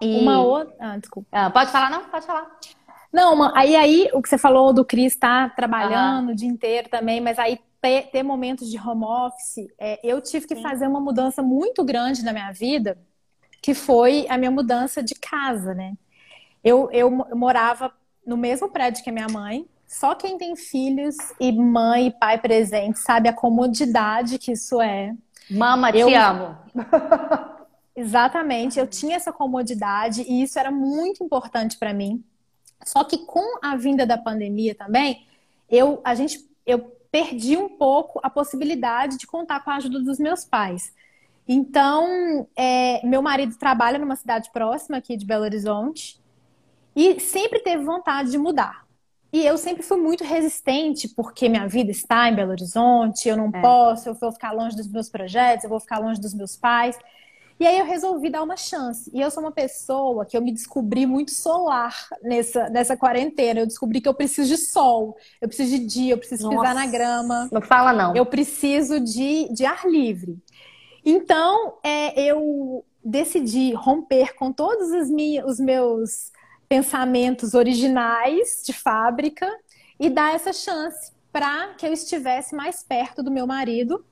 E... 0.00 0.20
Uma 0.20 0.42
outra. 0.42 0.74
Ah, 0.78 0.98
desculpa. 0.98 1.28
Ah, 1.30 1.50
pode 1.50 1.70
falar, 1.70 1.90
não? 1.90 2.04
Pode 2.04 2.26
falar. 2.26 2.50
Não, 3.12 3.54
aí, 3.56 3.74
aí 3.74 4.08
o 4.12 4.22
que 4.22 4.28
você 4.28 4.38
falou 4.38 4.72
do 4.72 4.84
Cris 4.84 5.14
estar 5.14 5.50
tá 5.50 5.54
trabalhando 5.54 6.28
uhum. 6.28 6.32
o 6.32 6.36
dia 6.36 6.48
inteiro 6.48 6.88
também, 6.88 7.20
mas 7.20 7.38
aí 7.38 7.58
ter, 7.80 8.10
ter 8.10 8.22
momentos 8.22 8.70
de 8.70 8.78
home 8.78 9.04
office, 9.04 9.66
é, 9.78 9.98
eu 10.04 10.20
tive 10.20 10.46
que 10.46 10.56
Sim. 10.56 10.62
fazer 10.62 10.86
uma 10.86 11.00
mudança 11.00 11.42
muito 11.42 11.82
grande 11.84 12.22
na 12.22 12.32
minha 12.32 12.52
vida, 12.52 12.98
que 13.60 13.74
foi 13.74 14.26
a 14.28 14.38
minha 14.38 14.50
mudança 14.50 15.02
de 15.02 15.14
casa, 15.14 15.74
né? 15.74 15.94
Eu, 16.62 16.88
eu, 16.92 17.26
eu 17.30 17.36
morava 17.36 17.92
no 18.24 18.36
mesmo 18.36 18.68
prédio 18.68 19.02
que 19.02 19.10
a 19.10 19.12
minha 19.12 19.28
mãe, 19.28 19.66
só 19.86 20.14
quem 20.14 20.38
tem 20.38 20.54
filhos 20.54 21.16
e 21.40 21.50
mãe 21.50 22.08
e 22.08 22.10
pai 22.12 22.38
presente 22.38 23.00
sabe 23.00 23.28
a 23.28 23.32
comodidade 23.32 24.38
que 24.38 24.52
isso 24.52 24.80
é. 24.80 25.14
Mama, 25.50 25.90
eu... 25.90 26.08
te 26.08 26.14
amo. 26.14 26.56
Exatamente, 27.94 28.78
eu 28.78 28.86
tinha 28.86 29.16
essa 29.16 29.32
comodidade 29.32 30.22
e 30.22 30.42
isso 30.42 30.58
era 30.58 30.70
muito 30.70 31.22
importante 31.22 31.76
para 31.76 31.92
mim. 31.92 32.24
Só 32.84 33.04
que 33.04 33.18
com 33.18 33.58
a 33.62 33.76
vinda 33.76 34.06
da 34.06 34.16
pandemia 34.16 34.74
também, 34.74 35.26
eu, 35.68 36.00
a 36.02 36.14
gente, 36.14 36.48
eu 36.64 36.78
perdi 37.10 37.56
um 37.56 37.68
pouco 37.68 38.20
a 38.22 38.30
possibilidade 38.30 39.18
de 39.18 39.26
contar 39.26 39.62
com 39.62 39.70
a 39.70 39.76
ajuda 39.76 40.00
dos 40.00 40.18
meus 40.18 40.44
pais. 40.44 40.94
Então, 41.46 42.46
é, 42.56 43.04
meu 43.04 43.20
marido 43.20 43.56
trabalha 43.56 43.98
numa 43.98 44.16
cidade 44.16 44.50
próxima 44.52 44.98
aqui 44.98 45.16
de 45.16 45.26
Belo 45.26 45.44
Horizonte 45.44 46.20
e 46.94 47.18
sempre 47.18 47.60
teve 47.60 47.84
vontade 47.84 48.30
de 48.30 48.38
mudar. 48.38 48.86
E 49.32 49.46
eu 49.46 49.56
sempre 49.56 49.82
fui 49.82 49.96
muito 49.96 50.24
resistente, 50.24 51.08
porque 51.08 51.48
minha 51.48 51.66
vida 51.68 51.90
está 51.90 52.28
em 52.28 52.34
Belo 52.34 52.50
Horizonte, 52.50 53.28
eu 53.28 53.36
não 53.36 53.50
é. 53.54 53.60
posso, 53.60 54.08
eu 54.08 54.14
vou 54.14 54.32
ficar 54.32 54.52
longe 54.52 54.76
dos 54.76 54.88
meus 54.88 55.08
projetos, 55.08 55.64
eu 55.64 55.70
vou 55.70 55.78
ficar 55.78 55.98
longe 55.98 56.20
dos 56.20 56.34
meus 56.34 56.56
pais. 56.56 56.98
E 57.60 57.66
aí 57.66 57.78
eu 57.78 57.84
resolvi 57.84 58.30
dar 58.30 58.42
uma 58.42 58.56
chance. 58.56 59.10
E 59.12 59.20
eu 59.20 59.30
sou 59.30 59.42
uma 59.42 59.52
pessoa 59.52 60.24
que 60.24 60.34
eu 60.34 60.40
me 60.40 60.50
descobri 60.50 61.04
muito 61.04 61.30
solar 61.30 61.94
nessa, 62.22 62.70
nessa 62.70 62.96
quarentena. 62.96 63.60
Eu 63.60 63.66
descobri 63.66 64.00
que 64.00 64.08
eu 64.08 64.14
preciso 64.14 64.48
de 64.48 64.56
sol, 64.56 65.14
eu 65.42 65.46
preciso 65.46 65.70
de 65.70 65.84
dia, 65.84 66.14
eu 66.14 66.18
preciso 66.18 66.44
Nossa, 66.44 66.56
pisar 66.56 66.74
na 66.74 66.86
grama. 66.86 67.48
Não 67.52 67.60
fala, 67.60 67.92
não. 67.92 68.16
Eu 68.16 68.24
preciso 68.24 68.98
de, 68.98 69.52
de 69.52 69.66
ar 69.66 69.86
livre. 69.86 70.38
Então, 71.04 71.74
é, 71.84 72.18
eu 72.22 72.82
decidi 73.04 73.74
romper 73.74 74.34
com 74.34 74.50
todos 74.52 74.88
os, 74.90 75.08
os 75.46 75.60
meus 75.60 76.32
pensamentos 76.70 77.52
originais 77.52 78.62
de 78.64 78.72
fábrica 78.72 79.44
e 79.98 80.08
dar 80.08 80.36
essa 80.36 80.52
chance 80.52 81.10
para 81.32 81.74
que 81.74 81.84
eu 81.84 81.92
estivesse 81.92 82.54
mais 82.54 82.84
perto 82.84 83.24
do 83.24 83.30
meu 83.30 83.44
marido 83.44 84.04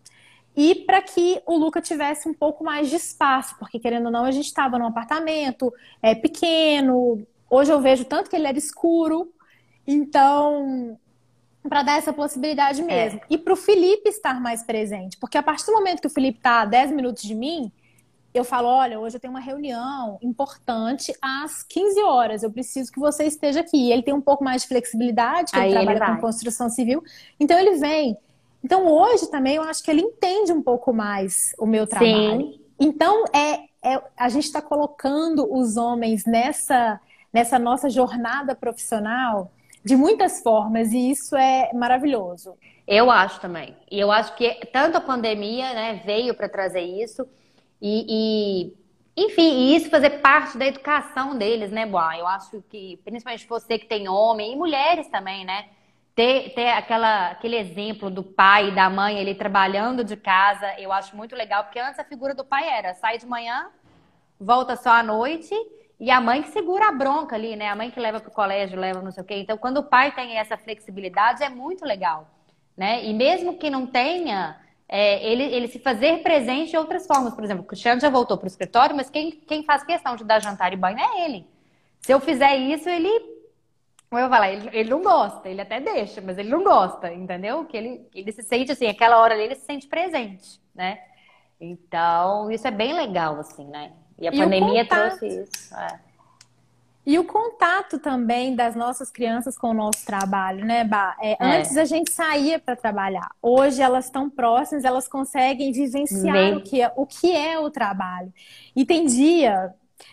e 0.56 0.74
para 0.74 1.00
que 1.00 1.40
o 1.46 1.56
Luca 1.56 1.80
tivesse 1.80 2.28
um 2.28 2.34
pouco 2.34 2.64
mais 2.64 2.90
de 2.90 2.96
espaço, 2.96 3.54
porque 3.60 3.78
querendo 3.78 4.06
ou 4.06 4.12
não, 4.12 4.24
a 4.24 4.32
gente 4.32 4.46
estava 4.46 4.76
num 4.76 4.86
apartamento 4.86 5.72
é, 6.02 6.16
pequeno. 6.16 7.24
Hoje 7.48 7.72
eu 7.72 7.80
vejo 7.80 8.04
tanto 8.04 8.28
que 8.28 8.34
ele 8.34 8.48
era 8.48 8.58
escuro, 8.58 9.32
então 9.86 10.98
para 11.62 11.84
dar 11.84 11.98
essa 11.98 12.12
possibilidade 12.12 12.82
mesmo. 12.82 13.20
É. 13.20 13.26
E 13.30 13.38
para 13.38 13.52
o 13.52 13.56
Felipe 13.56 14.08
estar 14.08 14.40
mais 14.40 14.64
presente, 14.64 15.16
porque 15.18 15.38
a 15.38 15.42
partir 15.44 15.66
do 15.66 15.72
momento 15.72 16.00
que 16.00 16.08
o 16.08 16.10
Felipe 16.10 16.38
está 16.38 16.62
a 16.62 16.64
10 16.64 16.90
minutos 16.90 17.22
de 17.22 17.36
mim, 17.36 17.70
eu 18.38 18.44
falo: 18.44 18.68
olha, 18.68 18.98
hoje 18.98 19.16
eu 19.16 19.20
tenho 19.20 19.32
uma 19.32 19.40
reunião 19.40 20.18
importante 20.22 21.12
às 21.20 21.62
15 21.62 22.00
horas, 22.02 22.42
eu 22.42 22.50
preciso 22.50 22.92
que 22.92 23.00
você 23.00 23.24
esteja 23.24 23.60
aqui. 23.60 23.76
E 23.76 23.92
ele 23.92 24.02
tem 24.02 24.14
um 24.14 24.20
pouco 24.20 24.44
mais 24.44 24.62
de 24.62 24.68
flexibilidade, 24.68 25.52
ele 25.54 25.72
trabalha 25.72 25.96
ele 25.96 26.14
com 26.14 26.20
construção 26.20 26.68
civil, 26.68 27.02
então 27.38 27.58
ele 27.58 27.76
vem. 27.76 28.16
Então 28.62 28.86
hoje 28.86 29.30
também 29.30 29.56
eu 29.56 29.62
acho 29.62 29.82
que 29.82 29.90
ele 29.90 30.02
entende 30.02 30.52
um 30.52 30.62
pouco 30.62 30.92
mais 30.92 31.54
o 31.58 31.66
meu 31.66 31.86
trabalho. 31.86 32.40
Sim. 32.40 32.60
Então 32.80 33.24
é, 33.34 33.60
é 33.82 34.02
a 34.16 34.28
gente 34.28 34.44
está 34.44 34.62
colocando 34.62 35.52
os 35.52 35.76
homens 35.76 36.24
nessa 36.24 37.00
nessa 37.32 37.58
nossa 37.58 37.90
jornada 37.90 38.54
profissional 38.54 39.52
de 39.84 39.96
muitas 39.96 40.42
formas 40.42 40.92
e 40.92 41.10
isso 41.10 41.36
é 41.36 41.70
maravilhoso. 41.72 42.54
Eu 42.86 43.10
acho 43.10 43.38
também. 43.40 43.76
E 43.90 44.00
eu 44.00 44.10
acho 44.10 44.34
que 44.34 44.66
tanto 44.72 44.96
a 44.96 45.00
pandemia 45.00 45.74
né, 45.74 46.02
veio 46.04 46.34
para 46.34 46.48
trazer 46.48 46.80
isso 46.80 47.28
e, 47.80 48.74
e, 49.16 49.24
enfim, 49.24 49.50
e 49.50 49.76
isso 49.76 49.90
fazer 49.90 50.20
parte 50.20 50.58
da 50.58 50.66
educação 50.66 51.36
deles, 51.36 51.70
né, 51.70 51.86
Boa? 51.86 52.16
Eu 52.16 52.26
acho 52.26 52.62
que, 52.70 52.98
principalmente 53.04 53.46
você 53.46 53.78
que 53.78 53.86
tem 53.86 54.08
homem 54.08 54.52
e 54.52 54.56
mulheres 54.56 55.08
também, 55.08 55.44
né? 55.44 55.66
ter, 56.18 56.52
ter 56.52 56.70
aquela, 56.70 57.30
aquele 57.30 57.54
exemplo 57.54 58.10
do 58.10 58.24
pai 58.24 58.70
e 58.70 58.74
da 58.74 58.90
mãe 58.90 59.16
ele 59.20 59.36
trabalhando 59.36 60.02
de 60.02 60.16
casa, 60.16 60.74
eu 60.76 60.90
acho 60.90 61.16
muito 61.16 61.36
legal, 61.36 61.62
porque 61.62 61.78
antes 61.78 61.96
a 61.96 62.02
figura 62.02 62.34
do 62.34 62.44
pai 62.44 62.68
era 62.68 62.92
sai 62.94 63.18
de 63.18 63.24
manhã, 63.24 63.68
volta 64.36 64.74
só 64.74 64.90
à 64.90 65.00
noite, 65.00 65.54
e 66.00 66.10
a 66.10 66.20
mãe 66.20 66.42
que 66.42 66.48
segura 66.48 66.88
a 66.88 66.92
bronca 66.92 67.36
ali, 67.36 67.54
né? 67.54 67.68
A 67.68 67.76
mãe 67.76 67.88
que 67.92 68.00
leva 68.00 68.18
para 68.18 68.30
o 68.30 68.34
colégio, 68.34 68.76
leva 68.76 69.00
não 69.00 69.12
sei 69.12 69.22
o 69.22 69.26
quê. 69.26 69.36
Então, 69.36 69.56
quando 69.56 69.76
o 69.76 69.84
pai 69.84 70.12
tem 70.12 70.36
essa 70.36 70.56
flexibilidade, 70.56 71.44
é 71.44 71.48
muito 71.48 71.84
legal, 71.84 72.28
né? 72.76 73.04
E 73.04 73.14
mesmo 73.14 73.56
que 73.56 73.70
não 73.70 73.86
tenha, 73.86 74.58
é, 74.88 75.24
ele, 75.24 75.42
ele 75.42 75.68
se 75.68 75.78
fazer 75.78 76.22
presente 76.22 76.70
de 76.70 76.76
outras 76.76 77.06
formas. 77.06 77.34
Por 77.34 77.44
exemplo, 77.44 77.62
o 77.62 77.66
Cristiano 77.66 78.00
já 78.00 78.08
voltou 78.08 78.36
para 78.36 78.46
o 78.46 78.48
escritório, 78.48 78.96
mas 78.96 79.10
quem, 79.10 79.30
quem 79.30 79.62
faz 79.64 79.84
questão 79.84 80.16
de 80.16 80.24
dar 80.24 80.40
jantar 80.40 80.72
e 80.72 80.76
banho 80.76 80.98
é 80.98 81.24
ele. 81.24 81.46
Se 82.00 82.12
eu 82.12 82.20
fizer 82.20 82.56
isso, 82.56 82.88
ele 82.88 83.38
como 84.08 84.22
eu 84.22 84.28
falar, 84.30 84.50
ele, 84.50 84.70
ele 84.72 84.88
não 84.88 85.02
gosta, 85.02 85.48
ele 85.48 85.60
até 85.60 85.80
deixa, 85.80 86.22
mas 86.22 86.38
ele 86.38 86.48
não 86.48 86.64
gosta, 86.64 87.12
entendeu? 87.12 87.66
Que 87.66 87.76
ele, 87.76 88.08
ele 88.14 88.32
se 88.32 88.42
sente 88.42 88.72
assim, 88.72 88.86
aquela 88.86 89.18
hora 89.18 89.34
ali 89.34 89.42
ele 89.42 89.54
se 89.54 89.66
sente 89.66 89.86
presente, 89.86 90.58
né? 90.74 90.98
Então, 91.60 92.50
isso 92.50 92.66
é 92.66 92.70
bem 92.70 92.94
legal, 92.94 93.38
assim, 93.38 93.66
né? 93.66 93.92
E 94.18 94.26
a 94.26 94.30
e 94.30 94.38
pandemia 94.38 94.86
trouxe 94.86 95.26
isso. 95.26 95.74
É. 95.74 96.00
E 97.08 97.18
o 97.18 97.24
contato 97.24 97.98
também 97.98 98.54
das 98.54 98.76
nossas 98.76 99.10
crianças 99.10 99.56
com 99.56 99.70
o 99.70 99.72
nosso 99.72 100.04
trabalho, 100.04 100.62
né, 100.62 100.84
Bah? 100.84 101.16
É, 101.22 101.32
é. 101.32 101.58
Antes 101.58 101.74
a 101.78 101.86
gente 101.86 102.12
saía 102.12 102.58
para 102.58 102.76
trabalhar. 102.76 103.30
Hoje 103.40 103.80
elas 103.80 104.04
estão 104.04 104.28
próximas, 104.28 104.84
elas 104.84 105.08
conseguem 105.08 105.72
vivenciar 105.72 106.58
o 106.58 106.60
que, 106.60 106.82
é, 106.82 106.92
o 106.94 107.06
que 107.06 107.34
é 107.34 107.58
o 107.58 107.70
trabalho. 107.70 108.30
E 108.76 108.84
tem 108.84 109.06
dia 109.06 109.72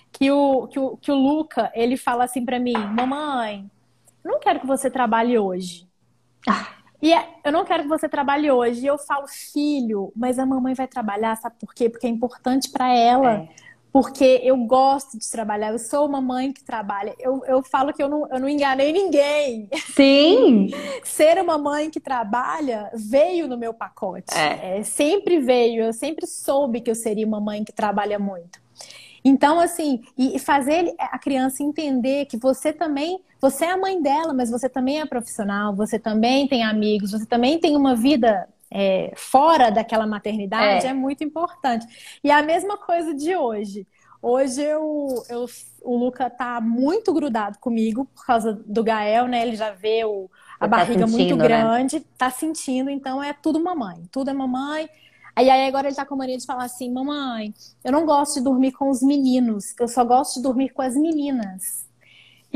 que 0.10 0.32
o, 0.32 0.68
que 0.68 0.80
o, 0.80 0.96
que 0.96 1.12
o 1.12 1.16
Luca, 1.16 1.70
ele 1.76 1.98
fala 1.98 2.24
assim 2.24 2.46
para 2.46 2.60
mim, 2.60 2.78
mamãe, 2.78 3.70
não 4.24 4.40
quero 4.40 4.62
que 4.62 4.66
você 4.66 4.90
trabalhe 4.90 5.38
hoje. 5.38 5.86
Ah. 6.48 6.70
E 7.02 7.12
é, 7.12 7.28
eu 7.44 7.52
não 7.52 7.66
quero 7.66 7.84
que 7.84 7.90
você 7.90 8.08
trabalhe 8.08 8.50
hoje. 8.50 8.86
E 8.86 8.88
eu 8.88 8.98
falo, 8.98 9.28
filho, 9.28 10.14
mas 10.16 10.40
a 10.40 10.46
mamãe 10.46 10.74
vai 10.74 10.88
trabalhar, 10.88 11.36
sabe 11.36 11.58
por 11.60 11.74
quê? 11.74 11.90
Porque 11.90 12.08
é 12.08 12.10
importante 12.10 12.70
para 12.72 12.90
ela. 12.90 13.34
É. 13.34 13.50
Porque 13.96 14.42
eu 14.44 14.58
gosto 14.58 15.18
de 15.18 15.32
trabalhar, 15.32 15.72
eu 15.72 15.80
sou 15.80 16.06
uma 16.06 16.20
mãe 16.20 16.52
que 16.52 16.62
trabalha. 16.62 17.16
Eu, 17.18 17.42
eu 17.46 17.64
falo 17.64 17.94
que 17.94 18.04
eu 18.04 18.10
não, 18.10 18.28
eu 18.30 18.42
não 18.42 18.50
enganei 18.50 18.92
ninguém. 18.92 19.70
Sim! 19.94 20.70
Ser 21.02 21.42
uma 21.42 21.58
mãe 21.58 21.90
que 21.90 22.02
trabalha 22.02 22.92
veio 22.94 23.48
no 23.48 23.58
meu 23.58 23.74
pacote. 23.74 24.36
É. 24.36 24.80
É, 24.80 24.84
sempre 24.84 25.40
veio, 25.40 25.82
eu 25.82 25.94
sempre 25.94 26.28
soube 26.28 26.82
que 26.82 26.92
eu 26.92 26.96
seria 26.96 27.26
uma 27.26 27.40
mãe 27.40 27.64
que 27.64 27.72
trabalha 27.72 28.20
muito. 28.20 28.60
Então, 29.24 29.62
assim, 29.62 30.02
e 30.18 30.38
fazer 30.40 30.94
a 31.00 31.18
criança 31.18 31.64
entender 31.64 32.26
que 32.26 32.36
você 32.36 32.74
também, 32.74 33.22
você 33.40 33.64
é 33.64 33.72
a 33.72 33.78
mãe 33.78 34.02
dela, 34.02 34.34
mas 34.34 34.52
você 34.52 34.68
também 34.68 35.00
é 35.00 35.06
profissional, 35.06 35.74
você 35.74 35.98
também 35.98 36.50
tem 36.50 36.66
amigos, 36.66 37.12
você 37.12 37.26
também 37.26 37.58
tem 37.60 37.78
uma 37.78 37.96
vida 37.96 38.46
é, 38.72 39.14
fora 39.16 39.70
daquela 39.70 40.08
maternidade, 40.08 40.86
é. 40.86 40.90
é. 40.90 40.94
muito 40.94 41.24
importante. 41.24 41.86
E 42.24 42.32
a 42.32 42.42
mesma 42.42 42.78
coisa 42.78 43.14
de 43.14 43.36
hoje. 43.36 43.88
Hoje 44.22 44.62
eu, 44.64 45.24
eu, 45.30 45.46
o 45.84 45.96
Luca 45.98 46.30
tá 46.32 46.60
muito 46.60 47.14
grudado 47.14 47.60
comigo 47.60 48.06
por 48.06 48.26
causa 48.26 48.54
do 48.66 48.84
Gael, 48.84 49.28
né? 49.28 49.46
Ele 49.46 49.56
já 49.56 49.72
vê 49.72 50.04
o, 50.04 50.30
a 50.60 50.62
tá 50.62 50.68
barriga 50.68 51.08
sentindo, 51.08 51.18
muito 51.18 51.36
né? 51.36 51.44
grande, 51.48 52.00
né? 52.00 52.06
tá 52.18 52.32
sentindo, 52.32 52.90
então 52.90 53.22
é 53.22 53.34
tudo 53.34 53.64
mamãe. 53.64 54.04
Tudo 54.12 54.32
é 54.32 54.34
mamãe. 54.34 54.90
Aí, 55.36 55.50
aí 55.50 55.68
agora 55.68 55.88
ele 55.88 55.96
tá 55.96 56.06
com 56.06 56.16
a 56.16 56.18
mania 56.18 56.38
de 56.38 56.46
falar 56.46 56.64
assim: 56.64 56.92
mamãe, 56.92 57.54
eu 57.84 57.92
não 57.92 58.06
gosto 58.06 58.36
de 58.36 58.44
dormir 58.44 58.72
com 58.72 58.90
os 58.90 59.04
meninos, 59.04 59.76
eu 59.80 59.88
só 59.88 60.04
gosto 60.04 60.36
de 60.36 60.42
dormir 60.42 60.70
com 60.70 60.82
as 60.82 60.96
meninas. 60.96 61.85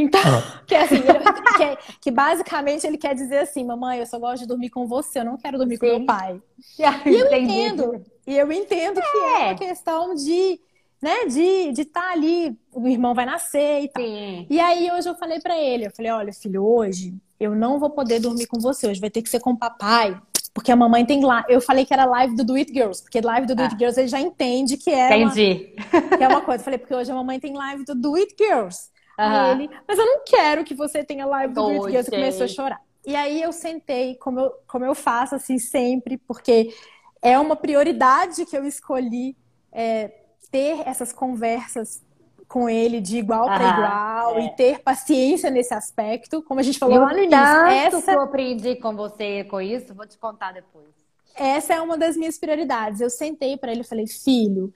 Então, 0.01 0.21
ah. 0.23 0.61
que, 0.65 0.75
assim, 0.75 1.01
que, 1.01 1.95
que, 2.01 2.11
basicamente 2.11 2.87
ele 2.87 2.97
quer 2.97 3.13
dizer 3.13 3.39
assim, 3.39 3.65
mamãe, 3.65 3.99
eu 3.99 4.05
só 4.05 4.17
gosto 4.17 4.43
de 4.43 4.47
dormir 4.47 4.69
com 4.69 4.87
você, 4.87 5.19
eu 5.19 5.25
não 5.25 5.37
quero 5.37 5.57
dormir 5.57 5.75
Sim. 5.75 5.79
com 5.79 5.85
meu 5.85 6.05
pai. 6.05 6.41
E 7.05 7.15
eu 7.15 7.33
entendo, 7.33 8.05
e 8.27 8.37
eu 8.37 8.51
entendo 8.51 8.99
é. 8.99 9.01
que 9.01 9.17
é 9.17 9.45
uma 9.45 9.55
questão 9.55 10.13
de, 10.13 10.59
né, 11.01 11.25
de 11.25 11.71
de 11.71 11.81
estar 11.81 12.01
tá 12.01 12.11
ali, 12.11 12.57
o 12.71 12.87
irmão 12.87 13.13
vai 13.13 13.25
nascer 13.25 13.83
e 13.83 13.87
tal. 13.89 14.03
Sim. 14.03 14.47
E 14.49 14.59
aí 14.59 14.91
hoje 14.91 15.09
eu 15.09 15.15
falei 15.15 15.39
para 15.39 15.57
ele, 15.57 15.87
eu 15.87 15.91
falei, 15.91 16.11
olha, 16.11 16.33
filho, 16.33 16.63
hoje 16.63 17.13
eu 17.39 17.55
não 17.55 17.79
vou 17.79 17.89
poder 17.89 18.19
dormir 18.19 18.45
com 18.47 18.59
você, 18.59 18.87
hoje 18.87 19.01
vai 19.01 19.09
ter 19.09 19.21
que 19.21 19.29
ser 19.29 19.39
com 19.39 19.51
o 19.51 19.57
papai, 19.57 20.19
porque 20.53 20.71
a 20.71 20.75
mamãe 20.75 21.05
tem 21.05 21.23
lá. 21.23 21.45
Eu 21.47 21.61
falei 21.61 21.85
que 21.85 21.93
era 21.93 22.05
live 22.05 22.35
do 22.35 22.43
Do 22.43 22.55
It 22.55 22.73
Girls, 22.73 23.01
porque 23.01 23.21
live 23.21 23.47
do 23.47 23.55
Do 23.55 23.63
It 23.63 23.75
ah. 23.75 23.77
Girls 23.77 23.99
ele 23.99 24.09
já 24.09 24.19
entende 24.19 24.77
que 24.77 24.89
é 24.89 25.17
Entendi. 25.17 25.73
Uma, 25.77 26.17
que 26.17 26.23
é 26.23 26.27
uma 26.27 26.41
coisa. 26.41 26.61
Eu 26.61 26.65
falei, 26.65 26.79
porque 26.79 26.93
hoje 26.93 27.11
a 27.11 27.15
mamãe 27.15 27.39
tem 27.39 27.53
live 27.53 27.85
do 27.85 27.95
Do 27.95 28.15
It 28.15 28.35
Girls. 28.37 28.89
Uhum. 29.27 29.51
ele, 29.51 29.69
mas 29.87 29.97
eu 29.97 30.05
não 30.05 30.23
quero 30.25 30.63
que 30.63 30.73
você 30.73 31.03
tenha 31.03 31.25
live 31.25 31.53
do 31.53 31.61
Do 31.61 31.69
It 31.69 31.91
Girls. 31.91 32.09
E 32.09 32.11
começou 32.11 32.45
a 32.45 32.47
chorar. 32.47 32.81
E 33.05 33.15
aí 33.15 33.41
eu 33.41 33.51
sentei, 33.51 34.15
como 34.15 34.39
eu, 34.39 34.53
como 34.67 34.85
eu 34.85 34.95
faço 34.95 35.35
assim 35.35 35.57
sempre, 35.57 36.17
porque 36.17 36.73
é 37.21 37.37
uma 37.39 37.55
prioridade 37.55 38.45
que 38.45 38.57
eu 38.57 38.65
escolhi 38.65 39.35
é, 39.71 40.11
ter 40.51 40.87
essas 40.87 41.11
conversas 41.11 42.03
com 42.47 42.67
ele 42.67 42.99
de 42.99 43.17
igual 43.17 43.45
para 43.45 43.69
igual 43.69 44.37
é. 44.37 44.45
e 44.45 44.55
ter 44.55 44.79
paciência 44.79 45.51
nesse 45.51 45.73
aspecto, 45.73 46.41
como 46.41 46.59
a 46.59 46.63
gente 46.63 46.79
falou 46.79 46.97
lá 46.97 47.13
no 47.13 47.19
início. 47.19 47.37
Essa 47.37 48.01
que 48.01 48.09
eu 48.09 48.21
aprendi 48.21 48.75
com 48.75 48.95
você 48.95 49.43
com 49.43 49.61
isso, 49.61 49.93
vou 49.93 50.07
te 50.07 50.17
contar 50.17 50.51
depois. 50.51 50.87
Essa 51.35 51.75
é 51.75 51.81
uma 51.81 51.97
das 51.97 52.17
minhas 52.17 52.39
prioridades. 52.39 53.01
Eu 53.01 53.09
sentei 53.09 53.55
para 53.55 53.71
ele 53.71 53.81
e 53.81 53.87
falei: 53.87 54.07
"Filho, 54.07 54.73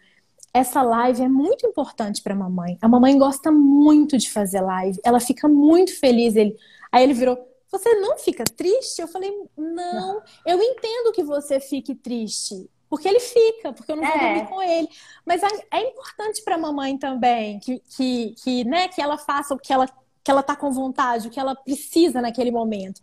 essa 0.54 0.82
live 0.82 1.24
é 1.24 1.28
muito 1.28 1.66
importante 1.66 2.22
para 2.22 2.36
mamãe. 2.36 2.78
A 2.82 2.88
mamãe 2.88 3.18
gosta 3.18 3.51
muito 3.51 4.18
de 4.18 4.30
fazer 4.32 4.62
live. 4.62 4.99
Ela 5.04 5.20
fica 5.20 5.47
muito 5.47 5.97
feliz." 5.99 6.36
Ele 6.36 6.56
Aí 6.91 7.04
ele 7.04 7.14
virou: 7.14 7.38
"Você 7.72 7.93
não 7.95 8.18
fica 8.18 8.43
triste?" 8.43 9.01
Eu 9.01 9.08
falei: 9.08 9.32
"Não, 9.58 10.22
eu 10.45 10.62
entendo 10.62 11.12
que 11.14 11.24
você 11.24 11.60
fique 11.60 11.95
triste. 11.95 12.70
Porque 12.93 13.08
ele 13.08 13.20
fica, 13.20 13.74
porque 13.74 13.91
eu 13.91 13.95
não 13.95 14.04
vou 14.04 14.16
é. 14.16 14.20
dormir 14.20 14.47
com 14.47 14.62
ele. 14.62 14.88
Mas 15.26 15.41
é, 15.41 15.47
é 15.72 15.89
importante 15.89 16.43
para 16.43 16.54
a 16.54 16.60
mamãe 16.60 16.95
também 16.95 17.60
que, 17.60 17.80
que, 17.80 18.36
que, 18.43 18.64
né, 18.66 18.88
que 18.88 19.01
ela 19.01 19.18
faça 19.18 19.56
o 19.56 19.58
que 19.58 19.74
ela, 19.74 19.88
que 20.24 20.30
ela 20.30 20.43
tá 20.43 20.56
com 20.56 20.72
vontade, 20.72 21.28
o 21.28 21.32
que 21.32 21.39
ela 21.39 21.56
precisa 21.56 22.22
naquele 22.22 22.51
momento. 22.51 23.01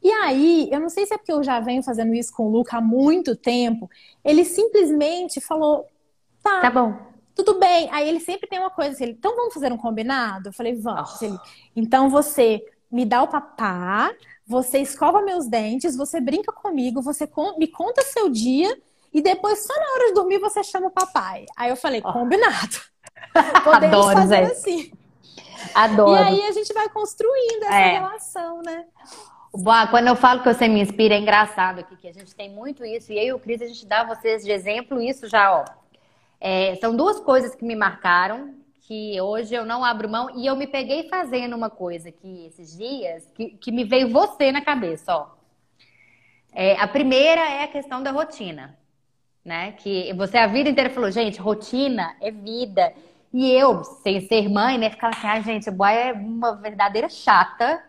E 0.00 0.08
aí, 0.12 0.68
eu 0.70 0.78
não 0.78 0.88
sei 0.88 1.04
se 1.04 1.14
é 1.14 1.16
porque 1.18 1.32
eu 1.32 1.42
já 1.42 1.58
venho 1.58 1.82
fazendo 1.82 2.14
isso 2.14 2.32
com 2.32 2.46
o 2.46 2.50
Luca 2.50 2.76
há 2.76 2.80
muito 2.80 3.34
tempo, 3.34 3.90
ele 4.24 4.44
simplesmente 4.44 5.40
falou: 5.40 5.88
tá, 6.44 6.60
tá 6.60 6.70
bom. 6.70 6.96
Tudo 7.34 7.58
bem. 7.58 7.88
Aí 7.90 8.08
ele 8.08 8.20
sempre 8.20 8.46
tem 8.46 8.60
uma 8.60 8.70
coisa 8.70 8.92
assim, 8.92 9.06
então 9.06 9.34
vamos 9.34 9.54
fazer 9.54 9.72
um 9.72 9.76
combinado? 9.76 10.50
Eu 10.50 10.52
falei, 10.52 10.74
vamos. 10.74 11.18
Oh. 11.20 11.24
Ele, 11.24 11.38
então 11.74 12.08
você 12.08 12.64
me 12.90 13.04
dá 13.04 13.22
o 13.22 13.28
papá, 13.28 14.12
você 14.46 14.78
escova 14.78 15.20
meus 15.22 15.48
dentes, 15.48 15.96
você 15.96 16.20
brinca 16.20 16.52
comigo, 16.52 17.02
você 17.02 17.28
me 17.58 17.66
conta 17.66 18.02
seu 18.02 18.28
dia 18.28 18.78
e 19.12 19.20
depois, 19.20 19.64
só 19.64 19.74
na 19.74 19.92
hora 19.94 20.08
de 20.08 20.14
dormir, 20.14 20.38
você 20.38 20.62
chama 20.62 20.88
o 20.88 20.90
papai. 20.90 21.46
Aí 21.56 21.70
eu 21.70 21.76
falei, 21.76 22.02
combinado. 22.02 22.76
Podemos 23.64 23.98
Adoro, 23.98 24.16
fazer 24.16 24.46
Zé. 24.46 24.52
assim. 24.52 24.92
Adoro. 25.74 26.20
E 26.20 26.24
aí 26.24 26.42
a 26.42 26.52
gente 26.52 26.72
vai 26.72 26.88
construindo 26.88 27.62
essa 27.64 27.74
é. 27.74 27.92
relação, 27.92 28.62
né? 28.62 28.84
Boa, 29.52 29.86
quando 29.86 30.08
eu 30.08 30.16
falo 30.16 30.42
que 30.42 30.52
você 30.52 30.66
me 30.66 30.80
inspira, 30.80 31.14
é 31.14 31.18
engraçado 31.18 31.78
aqui, 31.78 31.96
que 31.96 32.08
a 32.08 32.12
gente 32.12 32.34
tem 32.34 32.50
muito 32.50 32.84
isso. 32.84 33.12
E 33.12 33.18
eu 33.18 33.24
e 33.24 33.32
o 33.32 33.38
Cris, 33.38 33.62
a 33.62 33.66
gente 33.66 33.86
dá 33.86 34.02
vocês 34.02 34.42
de 34.44 34.50
exemplo 34.50 35.00
isso 35.00 35.28
já, 35.28 35.60
ó. 35.60 35.64
É, 36.46 36.76
são 36.76 36.94
duas 36.94 37.18
coisas 37.20 37.54
que 37.54 37.64
me 37.64 37.74
marcaram, 37.74 38.54
que 38.82 39.18
hoje 39.20 39.54
eu 39.54 39.64
não 39.64 39.84
abro 39.84 40.08
mão. 40.08 40.28
E 40.36 40.46
eu 40.46 40.54
me 40.56 40.66
peguei 40.66 41.08
fazendo 41.08 41.56
uma 41.56 41.70
coisa 41.70 42.10
aqui 42.10 42.46
esses 42.46 42.76
dias, 42.76 43.26
que, 43.34 43.50
que 43.56 43.72
me 43.72 43.84
veio 43.84 44.10
você 44.10 44.52
na 44.52 44.62
cabeça, 44.62 45.16
ó. 45.16 45.28
É, 46.52 46.76
a 46.80 46.86
primeira 46.86 47.40
é 47.40 47.64
a 47.64 47.68
questão 47.68 48.02
da 48.02 48.10
rotina 48.10 48.78
né? 49.44 49.72
Que 49.72 50.12
você 50.14 50.38
a 50.38 50.46
vida 50.46 50.70
inteira 50.70 50.90
falou, 50.90 51.10
gente, 51.10 51.40
rotina 51.40 52.16
é 52.20 52.30
vida. 52.30 52.94
E 53.32 53.50
eu, 53.50 53.82
sem 53.84 54.20
ser 54.28 54.48
mãe, 54.48 54.78
né, 54.78 54.90
ficava 54.90 55.14
assim, 55.16 55.26
ah, 55.26 55.40
gente, 55.40 55.68
a 55.68 55.72
boa 55.72 55.90
é 55.92 56.12
uma 56.12 56.54
verdadeira 56.56 57.08
chata. 57.08 57.82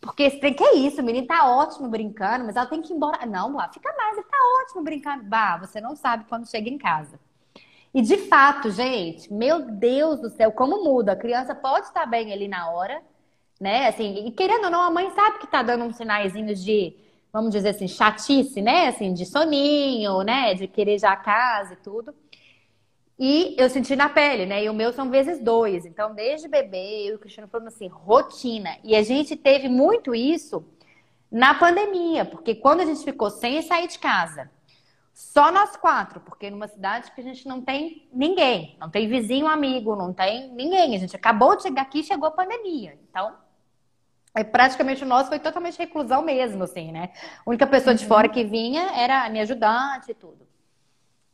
Porque 0.00 0.22
esse 0.22 0.38
trem, 0.40 0.54
que 0.54 0.62
é 0.64 0.76
isso? 0.76 1.00
O 1.00 1.04
menino 1.04 1.26
tá 1.26 1.46
ótimo 1.46 1.88
brincando, 1.88 2.44
mas 2.44 2.56
ela 2.56 2.66
tem 2.66 2.80
que 2.82 2.92
ir 2.92 2.96
embora. 2.96 3.26
Não, 3.26 3.52
Boa, 3.52 3.68
fica 3.72 3.92
mais, 3.96 4.16
ele 4.16 4.26
tá 4.26 4.36
ótimo 4.62 4.82
brincando. 4.82 5.24
Bah, 5.24 5.58
você 5.58 5.80
não 5.80 5.96
sabe 5.96 6.24
quando 6.28 6.48
chega 6.48 6.68
em 6.70 6.78
casa. 6.78 7.18
E 7.92 8.02
de 8.02 8.16
fato, 8.16 8.70
gente, 8.70 9.32
meu 9.32 9.62
Deus 9.62 10.20
do 10.20 10.30
céu, 10.30 10.52
como 10.52 10.84
muda. 10.84 11.12
A 11.12 11.16
criança 11.16 11.54
pode 11.54 11.86
estar 11.86 12.06
bem 12.06 12.32
ali 12.32 12.46
na 12.46 12.70
hora, 12.70 13.02
né? 13.60 13.88
Assim, 13.88 14.26
e 14.26 14.30
querendo 14.30 14.64
ou 14.64 14.70
não, 14.70 14.82
a 14.82 14.90
mãe 14.90 15.10
sabe 15.10 15.38
que 15.38 15.46
tá 15.46 15.62
dando 15.62 15.84
uns 15.84 15.96
sinaizinhos 15.96 16.62
de 16.62 16.96
vamos 17.32 17.50
dizer 17.52 17.70
assim, 17.70 17.88
chatice, 17.88 18.60
né? 18.60 18.88
Assim, 18.88 19.12
de 19.12 19.24
soninho, 19.24 20.22
né? 20.22 20.54
De 20.54 20.66
querer 20.66 20.98
já 20.98 21.12
a 21.12 21.16
casa 21.16 21.74
e 21.74 21.76
tudo. 21.76 22.14
E 23.18 23.54
eu 23.58 23.68
senti 23.68 23.94
na 23.94 24.08
pele, 24.08 24.46
né? 24.46 24.64
E 24.64 24.68
o 24.70 24.74
meu 24.74 24.92
são 24.92 25.10
vezes 25.10 25.38
dois. 25.40 25.84
Então, 25.84 26.14
desde 26.14 26.48
bebê, 26.48 27.06
eu 27.06 27.12
e 27.12 27.16
o 27.16 27.18
Cristiano 27.18 27.48
falamos 27.48 27.74
assim, 27.74 27.86
rotina. 27.86 28.76
E 28.82 28.96
a 28.96 29.02
gente 29.02 29.36
teve 29.36 29.68
muito 29.68 30.14
isso 30.14 30.64
na 31.30 31.54
pandemia, 31.54 32.24
porque 32.24 32.54
quando 32.54 32.80
a 32.80 32.84
gente 32.84 33.04
ficou 33.04 33.30
sem 33.30 33.62
sair 33.62 33.86
de 33.86 33.98
casa, 33.98 34.50
só 35.20 35.52
nós 35.52 35.76
quatro, 35.76 36.18
porque 36.18 36.48
numa 36.48 36.66
cidade 36.66 37.12
que 37.12 37.20
a 37.20 37.24
gente 37.24 37.46
não 37.46 37.60
tem 37.60 38.08
ninguém, 38.10 38.74
não 38.80 38.88
tem 38.88 39.06
vizinho, 39.06 39.46
amigo, 39.46 39.94
não 39.94 40.14
tem 40.14 40.50
ninguém. 40.54 40.96
A 40.96 40.98
gente 40.98 41.14
acabou 41.14 41.54
de 41.54 41.64
chegar 41.64 41.82
aqui 41.82 42.00
e 42.00 42.04
chegou 42.04 42.26
a 42.26 42.32
pandemia. 42.32 42.98
Então, 43.08 43.36
é, 44.34 44.42
praticamente 44.42 45.04
o 45.04 45.06
nosso 45.06 45.28
foi 45.28 45.38
totalmente 45.38 45.78
reclusão 45.78 46.22
mesmo, 46.22 46.64
assim, 46.64 46.90
né? 46.90 47.10
A 47.44 47.50
única 47.50 47.66
pessoa 47.66 47.94
de 47.94 48.06
fora 48.06 48.28
uhum. 48.28 48.32
que 48.32 48.44
vinha 48.44 48.98
era 48.98 49.26
a 49.26 49.28
minha 49.28 49.42
ajudante 49.42 50.10
e 50.10 50.14
tudo. 50.14 50.48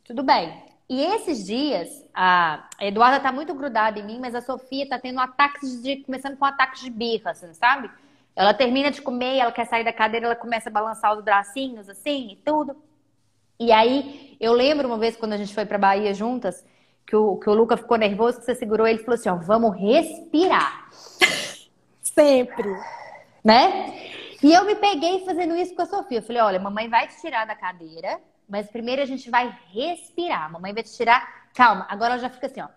Tudo 0.03 0.21
bem. 0.21 0.65
E 0.89 1.01
esses 1.01 1.45
dias, 1.45 1.87
a 2.13 2.69
Eduarda 2.81 3.21
tá 3.21 3.31
muito 3.31 3.55
grudada 3.55 3.97
em 3.99 4.05
mim, 4.05 4.19
mas 4.19 4.35
a 4.35 4.41
Sofia 4.41 4.87
tá 4.87 4.99
tendo 4.99 5.21
ataques 5.21 5.81
de. 5.81 6.03
começando 6.03 6.35
com 6.35 6.43
ataques 6.43 6.81
de 6.81 6.89
birra, 6.89 7.31
assim, 7.31 7.53
sabe? 7.53 7.89
Ela 8.35 8.53
termina 8.53 8.91
de 8.91 9.01
comer, 9.01 9.37
ela 9.37 9.51
quer 9.51 9.65
sair 9.65 9.85
da 9.85 9.93
cadeira, 9.93 10.25
ela 10.25 10.35
começa 10.35 10.69
a 10.69 10.73
balançar 10.73 11.17
os 11.17 11.23
bracinhos, 11.23 11.87
assim, 11.87 12.33
e 12.33 12.35
tudo. 12.35 12.75
E 13.59 13.71
aí, 13.71 14.37
eu 14.39 14.53
lembro 14.53 14.87
uma 14.87 14.97
vez 14.97 15.15
quando 15.15 15.33
a 15.33 15.37
gente 15.37 15.53
foi 15.53 15.65
pra 15.65 15.77
Bahia 15.77 16.13
juntas, 16.13 16.63
que 17.05 17.15
o, 17.15 17.37
que 17.37 17.49
o 17.49 17.53
Luca 17.53 17.77
ficou 17.77 17.97
nervoso, 17.97 18.39
que 18.39 18.45
você 18.45 18.53
segurou 18.53 18.85
ele 18.85 18.99
e 18.99 19.03
falou 19.03 19.15
assim: 19.19 19.29
ó, 19.29 19.35
vamos 19.35 19.75
respirar. 19.75 20.89
Sempre. 22.01 22.69
Né? 23.43 24.11
E 24.43 24.53
eu 24.53 24.65
me 24.65 24.75
peguei 24.75 25.25
fazendo 25.25 25.55
isso 25.55 25.73
com 25.73 25.81
a 25.81 25.85
Sofia. 25.85 26.19
Eu 26.19 26.23
falei: 26.23 26.41
olha, 26.41 26.59
mamãe 26.59 26.89
vai 26.89 27.07
te 27.07 27.19
tirar 27.19 27.45
da 27.45 27.55
cadeira, 27.55 28.19
mas 28.47 28.69
primeiro 28.69 29.01
a 29.01 29.05
gente 29.05 29.29
vai 29.29 29.57
respirar. 29.71 30.51
Mamãe 30.51 30.73
vai 30.73 30.83
te 30.83 30.93
tirar. 30.93 31.49
Calma, 31.55 31.87
agora 31.89 32.13
ela 32.13 32.21
já 32.21 32.29
fica 32.29 32.45
assim, 32.45 32.61
ó. 32.61 32.67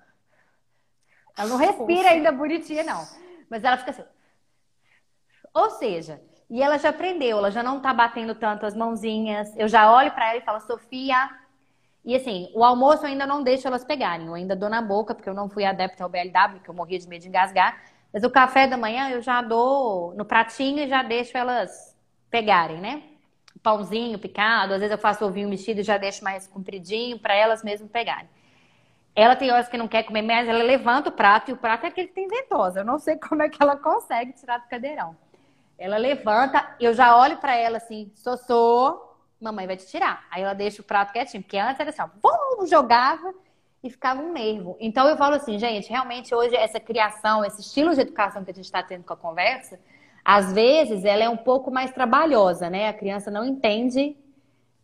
Ela 1.36 1.48
não 1.48 1.56
respira 1.56 2.10
ainda 2.10 2.32
bonitinha, 2.32 2.82
não. 2.82 3.06
Mas 3.50 3.64
ela 3.64 3.76
fica 3.76 3.90
assim. 3.90 4.04
Ou 5.52 5.70
seja, 5.70 6.22
e 6.50 6.60
ela 6.60 6.78
já 6.78 6.88
aprendeu, 6.88 7.38
ela 7.38 7.50
já 7.50 7.62
não 7.62 7.78
tá 7.80 7.94
batendo 7.94 8.34
tanto 8.34 8.66
as 8.66 8.74
mãozinhas. 8.74 9.56
Eu 9.56 9.68
já 9.68 9.90
olho 9.92 10.10
para 10.10 10.30
ela 10.30 10.38
e 10.38 10.44
falo, 10.44 10.60
Sofia. 10.60 11.30
E 12.04 12.16
assim, 12.16 12.50
o 12.54 12.64
almoço 12.64 13.04
eu 13.04 13.08
ainda 13.08 13.24
não 13.24 13.40
deixo 13.40 13.68
elas 13.68 13.84
pegarem. 13.84 14.26
Eu 14.26 14.34
ainda 14.34 14.56
dou 14.56 14.68
na 14.68 14.82
boca, 14.82 15.14
porque 15.14 15.28
eu 15.28 15.34
não 15.34 15.48
fui 15.48 15.64
adepta 15.64 16.02
ao 16.02 16.10
BLW, 16.10 16.58
que 16.64 16.68
eu 16.68 16.74
morria 16.74 16.98
de 16.98 17.06
medo 17.06 17.22
de 17.22 17.28
engasgar. 17.28 17.80
Mas 18.12 18.24
o 18.24 18.30
café 18.30 18.66
da 18.66 18.76
manhã 18.76 19.10
eu 19.10 19.22
já 19.22 19.40
dou 19.40 20.12
no 20.16 20.24
pratinho 20.24 20.80
e 20.80 20.88
já 20.88 21.04
deixo 21.04 21.38
elas 21.38 21.96
pegarem, 22.28 22.80
né? 22.80 23.04
Pãozinho 23.62 24.18
picado, 24.18 24.72
às 24.72 24.80
vezes 24.80 24.90
eu 24.90 24.98
faço 24.98 25.24
ovinho 25.24 25.48
mexido 25.48 25.80
e 25.80 25.84
já 25.84 25.98
deixo 25.98 26.24
mais 26.24 26.48
compridinho 26.48 27.18
para 27.20 27.34
elas 27.34 27.62
mesmo 27.62 27.88
pegarem. 27.88 28.28
Ela 29.14 29.36
tem 29.36 29.52
horas 29.52 29.68
que 29.68 29.76
não 29.76 29.86
quer 29.86 30.02
comer, 30.02 30.22
mas 30.22 30.48
ela 30.48 30.64
levanta 30.64 31.10
o 31.10 31.12
prato 31.12 31.50
e 31.50 31.54
o 31.54 31.56
prato 31.56 31.84
é 31.84 31.88
aquele 31.88 32.08
que 32.08 32.14
tem 32.14 32.26
ventosa. 32.26 32.80
Eu 32.80 32.84
não 32.84 32.98
sei 32.98 33.16
como 33.22 33.42
é 33.42 33.48
que 33.48 33.62
ela 33.62 33.76
consegue 33.76 34.32
tirar 34.32 34.58
do 34.58 34.68
cadeirão. 34.68 35.16
Ela 35.80 35.96
levanta, 35.96 36.76
eu 36.78 36.92
já 36.92 37.16
olho 37.16 37.38
para 37.38 37.56
ela 37.56 37.78
assim, 37.78 38.12
Sossô, 38.14 39.00
mamãe 39.40 39.66
vai 39.66 39.78
te 39.78 39.86
tirar. 39.86 40.26
Aí 40.30 40.42
ela 40.42 40.52
deixa 40.52 40.82
o 40.82 40.84
prato 40.84 41.10
quietinho, 41.10 41.42
porque 41.42 41.56
antes 41.56 41.80
era 41.80 41.88
assim, 41.88 42.02
ó, 42.02 42.08
bum, 42.22 42.66
jogava 42.66 43.32
e 43.82 43.88
ficava 43.88 44.20
um 44.20 44.30
nervo. 44.30 44.76
Então 44.78 45.08
eu 45.08 45.16
falo 45.16 45.36
assim, 45.36 45.58
gente, 45.58 45.88
realmente 45.88 46.34
hoje 46.34 46.54
essa 46.54 46.78
criação, 46.78 47.42
esse 47.42 47.62
estilo 47.62 47.94
de 47.94 48.02
educação 48.02 48.44
que 48.44 48.50
a 48.50 48.54
gente 48.54 48.66
está 48.66 48.82
tendo 48.82 49.04
com 49.04 49.14
a 49.14 49.16
conversa, 49.16 49.80
às 50.22 50.52
vezes 50.52 51.02
ela 51.02 51.24
é 51.24 51.28
um 51.30 51.38
pouco 51.38 51.70
mais 51.70 51.90
trabalhosa, 51.90 52.68
né? 52.68 52.88
A 52.88 52.92
criança 52.92 53.30
não 53.30 53.42
entende 53.42 54.14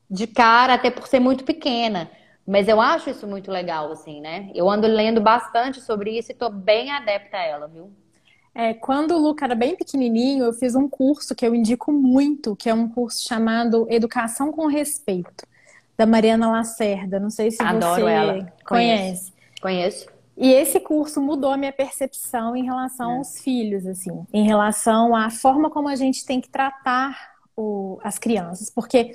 de 0.08 0.26
cara, 0.26 0.72
até 0.74 0.90
por 0.90 1.06
ser 1.06 1.20
muito 1.20 1.44
pequena. 1.44 2.10
Mas 2.46 2.68
eu 2.68 2.80
acho 2.80 3.10
isso 3.10 3.26
muito 3.26 3.50
legal, 3.50 3.92
assim, 3.92 4.18
né? 4.22 4.50
Eu 4.54 4.70
ando 4.70 4.86
lendo 4.86 5.20
bastante 5.20 5.78
sobre 5.78 6.16
isso 6.16 6.32
e 6.32 6.34
tô 6.34 6.48
bem 6.48 6.90
adepta 6.90 7.36
a 7.36 7.42
ela, 7.42 7.68
viu? 7.68 7.92
É, 8.58 8.72
quando 8.72 9.10
o 9.10 9.18
Luca 9.18 9.44
era 9.44 9.54
bem 9.54 9.76
pequenininho, 9.76 10.46
eu 10.46 10.52
fiz 10.54 10.74
um 10.74 10.88
curso 10.88 11.34
que 11.34 11.46
eu 11.46 11.54
indico 11.54 11.92
muito, 11.92 12.56
que 12.56 12.70
é 12.70 12.74
um 12.74 12.88
curso 12.88 13.22
chamado 13.22 13.86
Educação 13.90 14.50
com 14.50 14.66
Respeito 14.66 15.46
da 15.94 16.06
Mariana 16.06 16.50
Lacerda. 16.50 17.20
Não 17.20 17.28
sei 17.28 17.50
se 17.50 17.62
Adoro 17.62 18.00
você 18.00 18.10
ela. 18.10 18.52
conhece. 18.64 19.34
Conheço. 19.60 20.06
E 20.38 20.50
esse 20.50 20.80
curso 20.80 21.20
mudou 21.20 21.50
a 21.52 21.56
minha 21.58 21.72
percepção 21.72 22.56
em 22.56 22.64
relação 22.64 23.12
é. 23.12 23.18
aos 23.18 23.38
filhos, 23.40 23.86
assim, 23.86 24.24
em 24.32 24.46
relação 24.46 25.14
à 25.14 25.28
forma 25.28 25.68
como 25.68 25.88
a 25.88 25.96
gente 25.96 26.24
tem 26.24 26.40
que 26.40 26.48
tratar 26.48 27.34
o, 27.54 27.98
as 28.02 28.18
crianças, 28.18 28.70
porque 28.70 29.12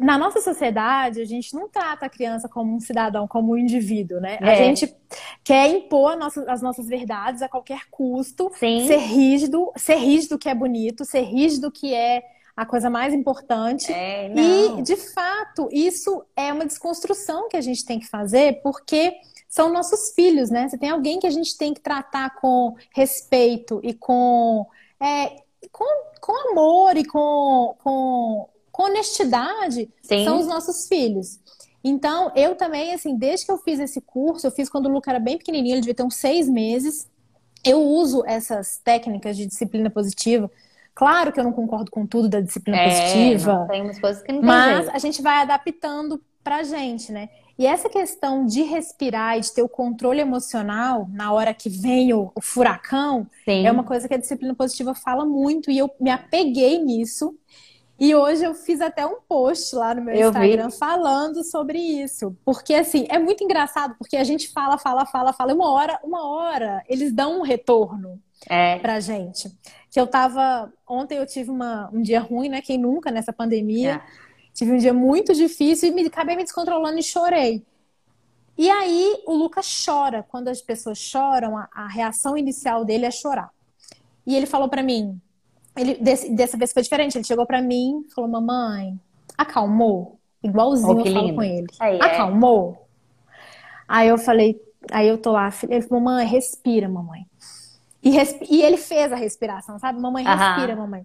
na 0.00 0.16
nossa 0.16 0.40
sociedade, 0.40 1.20
a 1.20 1.26
gente 1.26 1.54
não 1.54 1.68
trata 1.68 2.06
a 2.06 2.08
criança 2.08 2.48
como 2.48 2.74
um 2.74 2.80
cidadão, 2.80 3.28
como 3.28 3.52
um 3.52 3.56
indivíduo, 3.56 4.18
né? 4.18 4.38
É. 4.40 4.52
A 4.52 4.54
gente 4.54 4.96
quer 5.44 5.68
impor 5.68 6.16
as 6.48 6.62
nossas 6.62 6.86
verdades 6.86 7.42
a 7.42 7.48
qualquer 7.48 7.82
custo, 7.90 8.50
Sim. 8.54 8.86
ser 8.86 8.96
rígido, 8.96 9.70
ser 9.76 9.96
rígido 9.96 10.38
que 10.38 10.48
é 10.48 10.54
bonito, 10.54 11.04
ser 11.04 11.20
rígido 11.20 11.70
que 11.70 11.94
é 11.94 12.22
a 12.56 12.64
coisa 12.64 12.88
mais 12.88 13.12
importante. 13.12 13.92
É, 13.92 14.32
e, 14.34 14.82
de 14.82 14.96
fato, 14.96 15.68
isso 15.70 16.24
é 16.34 16.50
uma 16.50 16.64
desconstrução 16.64 17.48
que 17.48 17.56
a 17.56 17.60
gente 17.60 17.84
tem 17.84 18.00
que 18.00 18.06
fazer, 18.06 18.62
porque 18.62 19.12
são 19.48 19.70
nossos 19.70 20.12
filhos, 20.14 20.50
né? 20.50 20.66
Você 20.66 20.78
tem 20.78 20.88
alguém 20.88 21.18
que 21.18 21.26
a 21.26 21.30
gente 21.30 21.58
tem 21.58 21.74
que 21.74 21.80
tratar 21.80 22.36
com 22.36 22.74
respeito 22.94 23.80
e 23.82 23.92
com, 23.92 24.66
é, 24.98 25.36
com, 25.70 25.84
com 26.20 26.50
amor 26.50 26.96
e 26.96 27.04
com 27.04 27.74
com 27.82 28.48
honestidade, 28.84 29.90
Sim. 30.02 30.24
são 30.24 30.38
os 30.40 30.46
nossos 30.46 30.88
filhos. 30.88 31.38
Então, 31.82 32.30
eu 32.36 32.54
também, 32.54 32.92
assim, 32.92 33.16
desde 33.16 33.46
que 33.46 33.52
eu 33.52 33.58
fiz 33.58 33.80
esse 33.80 34.00
curso, 34.00 34.46
eu 34.46 34.50
fiz 34.50 34.68
quando 34.68 34.86
o 34.86 34.92
Luca 34.92 35.10
era 35.10 35.18
bem 35.18 35.38
pequenininho, 35.38 35.74
ele 35.74 35.80
devia 35.80 35.94
ter 35.94 36.02
uns 36.02 36.16
seis 36.16 36.48
meses. 36.48 37.08
Eu 37.64 37.80
uso 37.80 38.22
essas 38.26 38.78
técnicas 38.78 39.36
de 39.36 39.46
disciplina 39.46 39.88
positiva. 39.90 40.50
Claro 40.94 41.32
que 41.32 41.40
eu 41.40 41.44
não 41.44 41.52
concordo 41.52 41.90
com 41.90 42.06
tudo 42.06 42.28
da 42.28 42.40
disciplina 42.40 42.78
é, 42.78 42.88
positiva. 42.88 43.66
Tem 43.70 43.82
umas 43.82 43.98
coisas 43.98 44.22
que 44.22 44.32
não 44.32 44.42
Mas 44.42 44.84
jeito. 44.84 44.96
a 44.96 44.98
gente 44.98 45.22
vai 45.22 45.42
adaptando 45.42 46.20
pra 46.44 46.62
gente, 46.62 47.12
né? 47.12 47.28
E 47.58 47.66
essa 47.66 47.90
questão 47.90 48.46
de 48.46 48.62
respirar 48.62 49.36
e 49.36 49.40
de 49.40 49.52
ter 49.52 49.62
o 49.62 49.68
controle 49.68 50.20
emocional 50.20 51.06
na 51.12 51.32
hora 51.32 51.52
que 51.52 51.68
vem 51.68 52.12
o, 52.12 52.32
o 52.34 52.40
furacão 52.40 53.26
Sim. 53.44 53.66
é 53.66 53.70
uma 53.70 53.84
coisa 53.84 54.08
que 54.08 54.14
a 54.14 54.18
disciplina 54.18 54.54
positiva 54.54 54.94
fala 54.94 55.26
muito 55.26 55.70
e 55.70 55.76
eu 55.76 55.90
me 56.00 56.10
apeguei 56.10 56.82
nisso. 56.82 57.34
E 58.00 58.14
hoje 58.14 58.42
eu 58.42 58.54
fiz 58.54 58.80
até 58.80 59.06
um 59.06 59.20
post 59.20 59.76
lá 59.76 59.94
no 59.94 60.00
meu 60.00 60.14
eu 60.14 60.30
Instagram 60.30 60.70
vi. 60.70 60.78
falando 60.78 61.44
sobre 61.44 61.78
isso. 61.78 62.34
Porque, 62.46 62.72
assim, 62.72 63.06
é 63.10 63.18
muito 63.18 63.44
engraçado, 63.44 63.94
porque 63.98 64.16
a 64.16 64.24
gente 64.24 64.48
fala, 64.48 64.78
fala, 64.78 65.04
fala, 65.04 65.34
fala, 65.34 65.52
uma 65.52 65.70
hora, 65.70 66.00
uma 66.02 66.26
hora, 66.26 66.82
eles 66.88 67.12
dão 67.12 67.40
um 67.40 67.42
retorno 67.42 68.18
é. 68.48 68.78
pra 68.78 69.00
gente. 69.00 69.54
Que 69.90 70.00
eu 70.00 70.06
tava. 70.06 70.72
Ontem 70.88 71.18
eu 71.18 71.26
tive 71.26 71.50
uma, 71.50 71.90
um 71.92 72.00
dia 72.00 72.20
ruim, 72.20 72.48
né? 72.48 72.62
Quem 72.62 72.78
nunca 72.78 73.10
nessa 73.10 73.34
pandemia. 73.34 73.96
É. 73.96 74.30
Tive 74.54 74.72
um 74.72 74.78
dia 74.78 74.94
muito 74.94 75.34
difícil 75.34 75.90
e 75.90 75.92
me, 75.92 76.06
acabei 76.06 76.36
me 76.36 76.42
descontrolando 76.42 76.98
e 76.98 77.02
chorei. 77.02 77.62
E 78.56 78.70
aí 78.70 79.22
o 79.26 79.34
Lucas 79.34 79.84
chora. 79.84 80.22
Quando 80.22 80.48
as 80.48 80.62
pessoas 80.62 80.96
choram, 80.96 81.56
a, 81.56 81.68
a 81.70 81.86
reação 81.86 82.34
inicial 82.34 82.82
dele 82.82 83.04
é 83.04 83.10
chorar. 83.10 83.50
E 84.26 84.34
ele 84.34 84.46
falou 84.46 84.68
para 84.70 84.82
mim: 84.82 85.20
ele, 85.76 85.94
desse, 85.94 86.30
dessa 86.34 86.56
vez 86.56 86.72
foi 86.72 86.82
diferente. 86.82 87.16
Ele 87.16 87.24
chegou 87.24 87.46
para 87.46 87.62
mim 87.62 88.04
e 88.06 88.14
falou: 88.14 88.30
Mamãe, 88.30 88.98
acalmou? 89.36 90.18
Igualzinho 90.42 90.96
oh, 90.96 91.06
eu 91.06 91.12
falo 91.12 91.34
com 91.34 91.42
ele. 91.42 91.66
Aí, 91.78 91.98
é. 91.98 92.04
acalmou? 92.04 92.86
É. 92.86 92.90
Aí 93.88 94.08
eu 94.08 94.16
falei, 94.16 94.60
aí 94.90 95.08
eu 95.08 95.18
tô 95.18 95.32
lá, 95.32 95.50
ele 95.68 95.82
falou, 95.82 96.02
mamãe, 96.02 96.24
respira, 96.24 96.88
mamãe. 96.88 97.26
E, 98.02 98.10
resp... 98.10 98.40
e 98.48 98.62
ele 98.62 98.76
fez 98.76 99.12
a 99.12 99.16
respiração, 99.16 99.78
sabe? 99.78 100.00
Mamãe, 100.00 100.24
respira, 100.24 100.76
mamãe. 100.76 101.04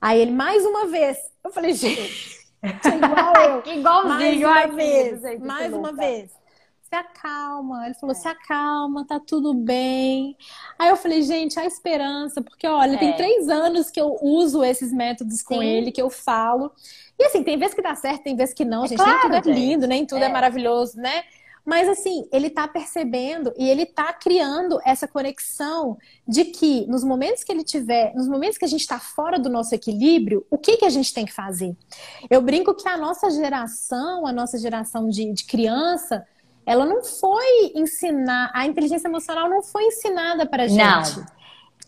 Aí 0.00 0.20
ele, 0.20 0.30
mais 0.30 0.64
uma 0.64 0.86
vez. 0.86 1.18
Eu 1.44 1.50
falei, 1.50 1.74
gente, 1.74 2.38
igual 2.62 3.34
eu. 3.36 3.62
Igualzinho. 3.74 4.48
Mais 4.48 4.68
uma 4.68 4.76
vez, 4.76 5.40
mais 5.40 5.72
uma 5.74 5.92
vez 5.92 6.39
se 6.90 6.96
acalma. 6.96 7.86
Ele 7.86 7.94
falou, 7.94 8.14
é. 8.14 8.18
se 8.18 8.26
acalma, 8.26 9.06
tá 9.06 9.20
tudo 9.20 9.54
bem. 9.54 10.36
Aí 10.76 10.88
eu 10.88 10.96
falei, 10.96 11.22
gente, 11.22 11.58
há 11.58 11.64
esperança, 11.64 12.42
porque 12.42 12.66
olha, 12.66 12.94
é. 12.94 12.98
tem 12.98 13.16
três 13.16 13.48
anos 13.48 13.90
que 13.90 14.00
eu 14.00 14.18
uso 14.20 14.64
esses 14.64 14.92
métodos 14.92 15.38
Sim. 15.38 15.44
com 15.44 15.62
ele, 15.62 15.92
que 15.92 16.02
eu 16.02 16.10
falo. 16.10 16.72
E 17.18 17.24
assim, 17.24 17.44
tem 17.44 17.56
vezes 17.56 17.74
que 17.74 17.82
dá 17.82 17.94
certo, 17.94 18.24
tem 18.24 18.34
vezes 18.34 18.52
que 18.52 18.64
não, 18.64 18.84
é 18.84 18.88
gente. 18.88 18.98
Claro, 18.98 19.28
nem 19.28 19.40
tudo 19.40 19.50
é 19.50 19.54
lindo, 19.54 19.86
nem 19.86 20.04
tudo 20.04 20.22
é, 20.22 20.26
é 20.26 20.28
maravilhoso, 20.28 20.96
né? 20.96 21.22
Mas 21.64 21.88
assim, 21.88 22.26
ele 22.32 22.50
tá 22.50 22.66
percebendo 22.66 23.52
e 23.56 23.68
ele 23.68 23.86
tá 23.86 24.12
criando 24.12 24.80
essa 24.84 25.06
conexão 25.06 25.96
de 26.26 26.46
que 26.46 26.86
nos 26.88 27.04
momentos 27.04 27.44
que 27.44 27.52
ele 27.52 27.62
tiver, 27.62 28.12
nos 28.14 28.26
momentos 28.26 28.58
que 28.58 28.64
a 28.64 28.68
gente 28.68 28.80
está 28.80 28.98
fora 28.98 29.38
do 29.38 29.50
nosso 29.50 29.74
equilíbrio, 29.74 30.44
o 30.50 30.58
que, 30.58 30.78
que 30.78 30.86
a 30.86 30.90
gente 30.90 31.12
tem 31.12 31.24
que 31.24 31.32
fazer? 31.32 31.76
Eu 32.28 32.40
brinco 32.40 32.74
que 32.74 32.88
a 32.88 32.96
nossa 32.96 33.30
geração, 33.30 34.26
a 34.26 34.32
nossa 34.32 34.58
geração 34.58 35.08
de, 35.08 35.32
de 35.32 35.44
criança, 35.44 36.26
ela 36.70 36.86
não 36.86 37.02
foi 37.02 37.72
ensinar, 37.74 38.48
a 38.54 38.64
inteligência 38.64 39.08
emocional 39.08 39.50
não 39.50 39.60
foi 39.60 39.86
ensinada 39.86 40.46
para 40.46 40.68
gente. 40.68 40.78
Não, 40.78 41.26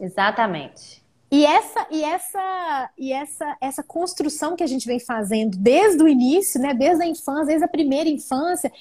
exatamente. 0.01 1.01
E 1.31 1.47
essa 1.47 1.87
e 1.89 2.03
essa 2.03 2.91
e 2.99 3.13
essa 3.13 3.57
essa 3.61 3.83
construção 3.85 4.57
que 4.57 4.65
a 4.65 4.67
gente 4.67 4.85
vem 4.85 4.99
fazendo 4.99 5.57
desde 5.57 6.03
o 6.03 6.09
início, 6.09 6.61
né, 6.61 6.75
desde 6.75 7.05
a 7.05 7.07
infância, 7.07 7.47
desde 7.47 7.65
a 7.65 7.69
primeira 7.69 8.11
infância, 8.11 8.73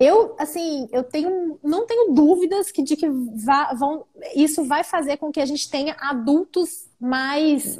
eu 0.00 0.34
assim, 0.40 0.88
eu 0.90 1.04
tenho 1.04 1.56
não 1.62 1.86
tenho 1.86 2.12
dúvidas 2.12 2.72
que 2.72 2.82
de 2.82 2.96
que 2.96 3.08
vá, 3.08 3.74
vão 3.74 4.04
isso 4.34 4.64
vai 4.64 4.82
fazer 4.82 5.18
com 5.18 5.30
que 5.30 5.40
a 5.40 5.46
gente 5.46 5.70
tenha 5.70 5.94
adultos 6.00 6.90
mais 6.98 7.78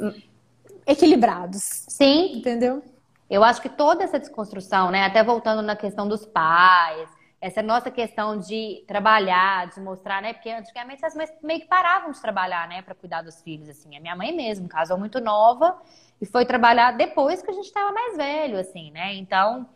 equilibrados. 0.87 1.61
Sim, 1.89 2.37
entendeu? 2.37 2.81
Eu 3.29 3.43
acho 3.43 3.61
que 3.61 3.67
toda 3.67 4.01
essa 4.01 4.17
desconstrução, 4.17 4.91
né, 4.91 5.03
até 5.03 5.21
voltando 5.21 5.61
na 5.61 5.75
questão 5.75 6.07
dos 6.07 6.25
pais, 6.25 7.14
essa 7.45 7.61
nossa 7.61 7.91
questão 7.91 8.39
de 8.39 8.83
trabalhar, 8.87 9.67
de 9.67 9.79
mostrar, 9.79 10.19
né? 10.19 10.33
Porque 10.33 10.49
antigamente 10.49 11.05
as 11.05 11.13
mães 11.13 11.31
meio 11.43 11.61
que 11.61 11.67
paravam 11.67 12.09
de 12.11 12.19
trabalhar, 12.19 12.67
né, 12.67 12.81
para 12.81 12.95
cuidar 12.95 13.21
dos 13.21 13.39
filhos, 13.43 13.69
assim. 13.69 13.95
A 13.95 13.99
minha 13.99 14.15
mãe 14.15 14.35
mesmo 14.35 14.67
casou 14.67 14.97
muito 14.97 15.21
nova 15.21 15.79
e 16.19 16.25
foi 16.25 16.43
trabalhar 16.43 16.93
depois 16.93 17.43
que 17.43 17.51
a 17.51 17.53
gente 17.53 17.65
estava 17.65 17.91
mais 17.91 18.17
velho, 18.17 18.57
assim, 18.57 18.89
né? 18.89 19.13
Então 19.13 19.69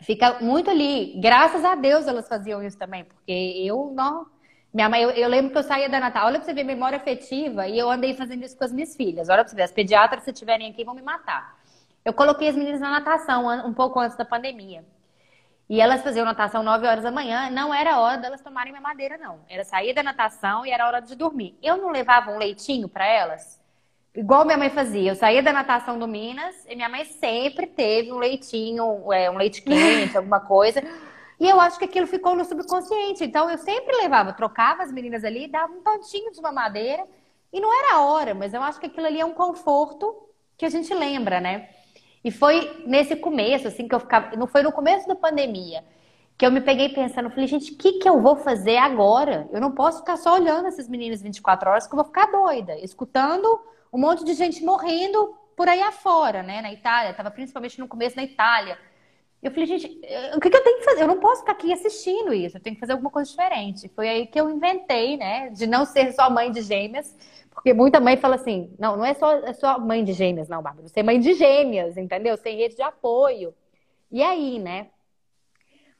fica 0.00 0.40
muito 0.40 0.70
ali. 0.70 1.20
Graças 1.20 1.62
a 1.62 1.74
Deus 1.74 2.06
elas 2.06 2.26
faziam 2.26 2.62
isso 2.62 2.78
também, 2.78 3.04
porque 3.04 3.32
eu 3.32 3.92
não. 3.94 4.26
Minha 4.72 4.88
mãe, 4.88 5.02
eu, 5.02 5.10
eu 5.10 5.28
lembro 5.28 5.52
que 5.52 5.58
eu 5.58 5.62
saía 5.62 5.90
da 5.90 6.00
Natal, 6.00 6.26
olha 6.26 6.38
pra 6.38 6.46
você 6.46 6.54
ver 6.54 6.64
memória 6.64 6.96
afetiva, 6.96 7.68
e 7.68 7.78
eu 7.78 7.90
andei 7.90 8.14
fazendo 8.14 8.44
isso 8.44 8.56
com 8.56 8.64
as 8.64 8.72
minhas 8.72 8.96
filhas. 8.96 9.28
Olha 9.28 9.42
pra 9.42 9.50
você 9.50 9.56
ver, 9.56 9.64
as 9.64 9.72
pediatras, 9.72 10.24
se 10.24 10.30
estiverem 10.30 10.70
aqui, 10.70 10.84
vão 10.84 10.94
me 10.94 11.02
matar. 11.02 11.58
Eu 12.02 12.14
coloquei 12.14 12.48
as 12.48 12.56
meninas 12.56 12.80
na 12.80 12.90
natação 12.90 13.46
um 13.66 13.74
pouco 13.74 14.00
antes 14.00 14.16
da 14.16 14.24
pandemia. 14.24 14.82
E 15.68 15.80
elas 15.80 16.02
faziam 16.02 16.24
natação 16.24 16.62
9 16.62 16.86
horas 16.86 17.04
da 17.04 17.10
manhã, 17.10 17.50
não 17.50 17.74
era 17.74 18.00
hora 18.00 18.16
delas 18.16 18.40
tomarem 18.40 18.72
minha 18.72 18.80
madeira, 18.80 19.18
não. 19.18 19.40
Era 19.48 19.64
sair 19.64 19.92
da 19.92 20.02
natação 20.02 20.64
e 20.64 20.70
era 20.70 20.86
hora 20.86 21.00
de 21.00 21.14
dormir. 21.14 21.58
Eu 21.62 21.76
não 21.76 21.90
levava 21.90 22.30
um 22.30 22.38
leitinho 22.38 22.88
para 22.88 23.06
elas, 23.06 23.60
igual 24.14 24.46
minha 24.46 24.56
mãe 24.56 24.70
fazia. 24.70 25.10
Eu 25.10 25.14
saía 25.14 25.42
da 25.42 25.52
natação 25.52 25.98
do 25.98 26.08
Minas 26.08 26.56
e 26.66 26.74
minha 26.74 26.88
mãe 26.88 27.04
sempre 27.04 27.66
teve 27.66 28.10
um 28.10 28.16
leitinho, 28.16 29.12
é, 29.12 29.30
um 29.30 29.36
leite 29.36 29.60
quente, 29.60 30.16
alguma 30.16 30.40
coisa. 30.40 30.82
E 31.38 31.46
eu 31.46 31.60
acho 31.60 31.78
que 31.78 31.84
aquilo 31.84 32.06
ficou 32.06 32.34
no 32.34 32.46
subconsciente. 32.46 33.22
Então 33.24 33.50
eu 33.50 33.58
sempre 33.58 33.94
levava, 33.96 34.32
trocava 34.32 34.82
as 34.82 34.90
meninas 34.90 35.22
ali, 35.22 35.46
dava 35.46 35.72
um 35.72 35.82
tantinho 35.82 36.32
de 36.32 36.40
uma 36.40 36.50
madeira. 36.50 37.06
E 37.52 37.60
não 37.60 37.72
era 37.72 37.96
a 37.96 38.02
hora, 38.02 38.34
mas 38.34 38.54
eu 38.54 38.62
acho 38.62 38.80
que 38.80 38.86
aquilo 38.86 39.06
ali 39.06 39.20
é 39.20 39.24
um 39.24 39.34
conforto 39.34 40.28
que 40.56 40.64
a 40.64 40.68
gente 40.68 40.92
lembra, 40.94 41.40
né? 41.40 41.68
E 42.24 42.30
foi 42.30 42.82
nesse 42.86 43.16
começo, 43.16 43.68
assim, 43.68 43.86
que 43.86 43.94
eu 43.94 44.00
ficava. 44.00 44.36
Não 44.36 44.46
foi 44.46 44.62
no 44.62 44.72
começo 44.72 45.06
da 45.06 45.14
pandemia 45.14 45.84
que 46.38 46.46
eu 46.46 46.52
me 46.52 46.60
peguei 46.60 46.90
pensando, 46.90 47.30
falei, 47.30 47.48
gente, 47.48 47.72
o 47.72 47.76
que, 47.76 47.94
que 47.94 48.08
eu 48.08 48.22
vou 48.22 48.36
fazer 48.36 48.76
agora? 48.76 49.48
Eu 49.52 49.60
não 49.60 49.72
posso 49.72 49.98
ficar 49.98 50.16
só 50.16 50.34
olhando 50.34 50.68
essas 50.68 50.88
meninas 50.88 51.20
24 51.20 51.68
horas, 51.68 51.86
que 51.88 51.92
eu 51.92 51.96
vou 51.96 52.04
ficar 52.04 52.26
doida, 52.26 52.78
escutando 52.78 53.60
um 53.92 53.98
monte 53.98 54.24
de 54.24 54.34
gente 54.34 54.62
morrendo 54.62 55.34
por 55.56 55.68
aí 55.68 55.82
afora, 55.82 56.44
né? 56.44 56.62
Na 56.62 56.72
Itália, 56.72 57.10
estava 57.10 57.28
principalmente 57.32 57.80
no 57.80 57.88
começo 57.88 58.14
na 58.14 58.22
Itália. 58.22 58.78
Eu 59.42 59.50
falei, 59.50 59.66
gente, 59.66 60.00
o 60.36 60.40
que, 60.40 60.48
que, 60.48 60.56
eu 60.56 60.62
tenho 60.62 60.78
que 60.78 60.84
fazer? 60.84 61.02
Eu 61.02 61.08
não 61.08 61.18
posso 61.18 61.40
ficar 61.40 61.52
aqui 61.52 61.72
assistindo 61.72 62.32
isso, 62.32 62.56
eu 62.56 62.60
tenho 62.60 62.76
que 62.76 62.80
fazer 62.80 62.92
alguma 62.92 63.10
coisa 63.10 63.28
diferente. 63.28 63.88
Foi 63.88 64.08
aí 64.08 64.26
que 64.28 64.40
eu 64.40 64.48
inventei, 64.48 65.16
né, 65.16 65.50
de 65.50 65.66
não 65.66 65.84
ser 65.84 66.12
só 66.12 66.30
mãe 66.30 66.52
de 66.52 66.62
gêmeas, 66.62 67.16
porque 67.58 67.74
muita 67.74 67.98
mãe 67.98 68.16
fala 68.16 68.36
assim: 68.36 68.72
não, 68.78 68.96
não 68.96 69.04
é 69.04 69.14
só, 69.14 69.32
é 69.38 69.52
só 69.52 69.78
mãe 69.78 70.04
de 70.04 70.12
gêmeas, 70.12 70.48
não, 70.48 70.62
Bárbara. 70.62 70.86
Você 70.86 71.00
é 71.00 71.02
mãe 71.02 71.18
de 71.18 71.34
gêmeas, 71.34 71.96
entendeu? 71.96 72.36
Sem 72.36 72.56
rede 72.56 72.76
de 72.76 72.82
apoio. 72.82 73.52
E 74.10 74.22
aí, 74.22 74.60
né? 74.60 74.86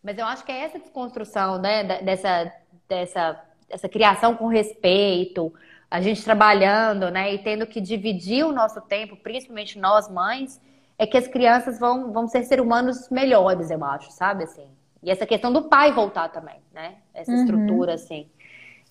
Mas 0.02 0.16
eu 0.16 0.24
acho 0.24 0.44
que 0.44 0.52
é 0.52 0.61
essa 0.61 0.78
desconstrução, 0.78 1.59
né? 1.59 1.82
Dessa, 2.00 2.52
dessa, 2.88 3.44
dessa 3.68 3.88
criação 3.88 4.36
com 4.36 4.46
respeito, 4.46 5.52
a 5.90 6.00
gente 6.00 6.22
trabalhando, 6.22 7.11
né? 7.11 7.34
E 7.34 7.38
tendo 7.38 7.66
que 7.66 7.80
dividir 7.80 8.46
o 8.46 8.52
nosso 8.52 8.80
tempo, 8.82 9.16
principalmente 9.16 9.78
nós 9.80 10.09
mães, 10.09 10.61
é 10.96 11.06
que 11.06 11.18
as 11.18 11.26
crianças 11.26 11.78
vão, 11.78 12.12
vão 12.12 12.28
ser 12.28 12.44
seres 12.44 12.64
humanos 12.64 13.11
melhores, 13.11 13.68
eu 13.68 13.84
acho, 13.84 14.12
sabe? 14.12 14.44
Assim. 14.44 14.68
E 15.02 15.11
essa 15.11 15.26
questão 15.26 15.52
do 15.52 15.62
pai 15.62 15.92
voltar 15.92 16.28
também, 16.28 16.61
né? 16.72 16.98
Essa 17.12 17.32
uhum. 17.32 17.40
estrutura, 17.40 17.94
assim. 17.94 18.28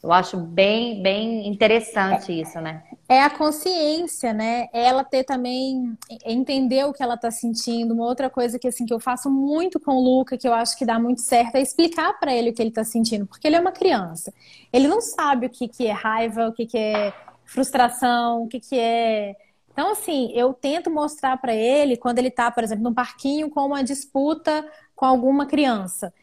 Eu 0.04 0.12
acho 0.12 0.38
bem, 0.38 1.02
bem 1.02 1.48
interessante 1.48 2.32
é, 2.32 2.36
isso, 2.36 2.60
né? 2.62 2.84
É 3.10 3.24
a 3.24 3.30
consciência, 3.30 4.34
né? 4.34 4.68
Ela 4.74 5.04
ter 5.04 5.24
também 5.24 5.98
entender 6.26 6.86
o 6.86 6.93
que 6.93 7.02
ela 7.02 7.18
tá 7.18 7.32
sentindo. 7.32 7.93
Uma 7.93 8.06
outra 8.06 8.30
coisa 8.30 8.60
que 8.60 8.68
assim 8.68 8.86
que 8.86 8.93
eu 8.93 9.00
faço 9.00 9.30
muito 9.30 9.80
com 9.80 9.93
o 9.93 10.02
Luca, 10.02 10.38
que 10.38 10.48
eu 10.48 10.54
acho 10.54 10.78
que 10.78 10.86
dá 10.86 11.00
muito 11.00 11.22
certo, 11.22 11.56
é 11.56 11.62
explicar 11.62 12.14
para 12.20 12.34
ele 12.34 12.52
o 12.52 12.54
que 12.54 12.62
ele 12.62 12.72
tá 12.72 12.84
sentindo, 12.84 13.26
porque 13.26 13.48
ele 13.48 13.56
é 13.56 13.60
uma 13.60 13.72
criança. 13.72 14.34
Ele 14.72 14.88
não 14.88 15.02
sabe 15.02 15.48
o 15.48 15.50
que 15.50 15.68
que 15.68 15.88
é 15.88 15.91
raiva, 15.91 16.48
o 16.50 16.54
que 16.54 16.66
que 16.66 16.78
é 16.78 17.14
frustração, 17.45 18.43
o 18.43 18.48
que 18.48 18.60
que 18.60 18.78
é 18.80 19.36
Então, 19.72 19.91
assim, 19.91 20.32
eu 20.34 20.54
tento 20.54 20.89
mostrar 20.89 21.38
para 21.38 21.54
ele 21.56 21.98
quando 21.98 22.20
ele 22.20 22.30
está, 22.30 22.52
por 22.52 22.64
exemplo, 22.64 22.84
num 22.84 22.93
parquinho 22.93 23.50
com 23.50 23.66
uma 23.66 23.84
disputa 23.84 24.68
com 24.95 25.06
alguma 25.06 25.45
criança. 25.45 26.14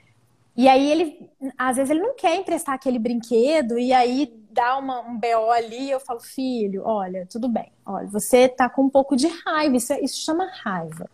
E 0.56 0.68
aí 0.68 0.90
ele, 0.90 1.30
às 1.58 1.76
vezes, 1.76 1.90
ele 1.90 2.00
não 2.00 2.14
quer 2.14 2.36
emprestar 2.36 2.74
aquele 2.74 2.98
brinquedo, 2.98 3.78
e 3.78 3.92
aí 3.92 4.32
dá 4.50 4.78
uma, 4.78 5.00
um 5.00 5.18
BO 5.18 5.50
ali, 5.50 5.90
eu 5.90 5.98
falo, 5.98 6.20
filho, 6.20 6.82
olha, 6.84 7.26
tudo 7.28 7.48
bem, 7.48 7.72
olha, 7.84 8.06
você 8.06 8.48
tá 8.48 8.68
com 8.70 8.82
um 8.84 8.90
pouco 8.90 9.16
de 9.16 9.26
raiva, 9.26 9.76
isso, 9.76 9.92
é, 9.92 10.00
isso 10.00 10.20
chama 10.24 10.46
raiva. 10.62 11.10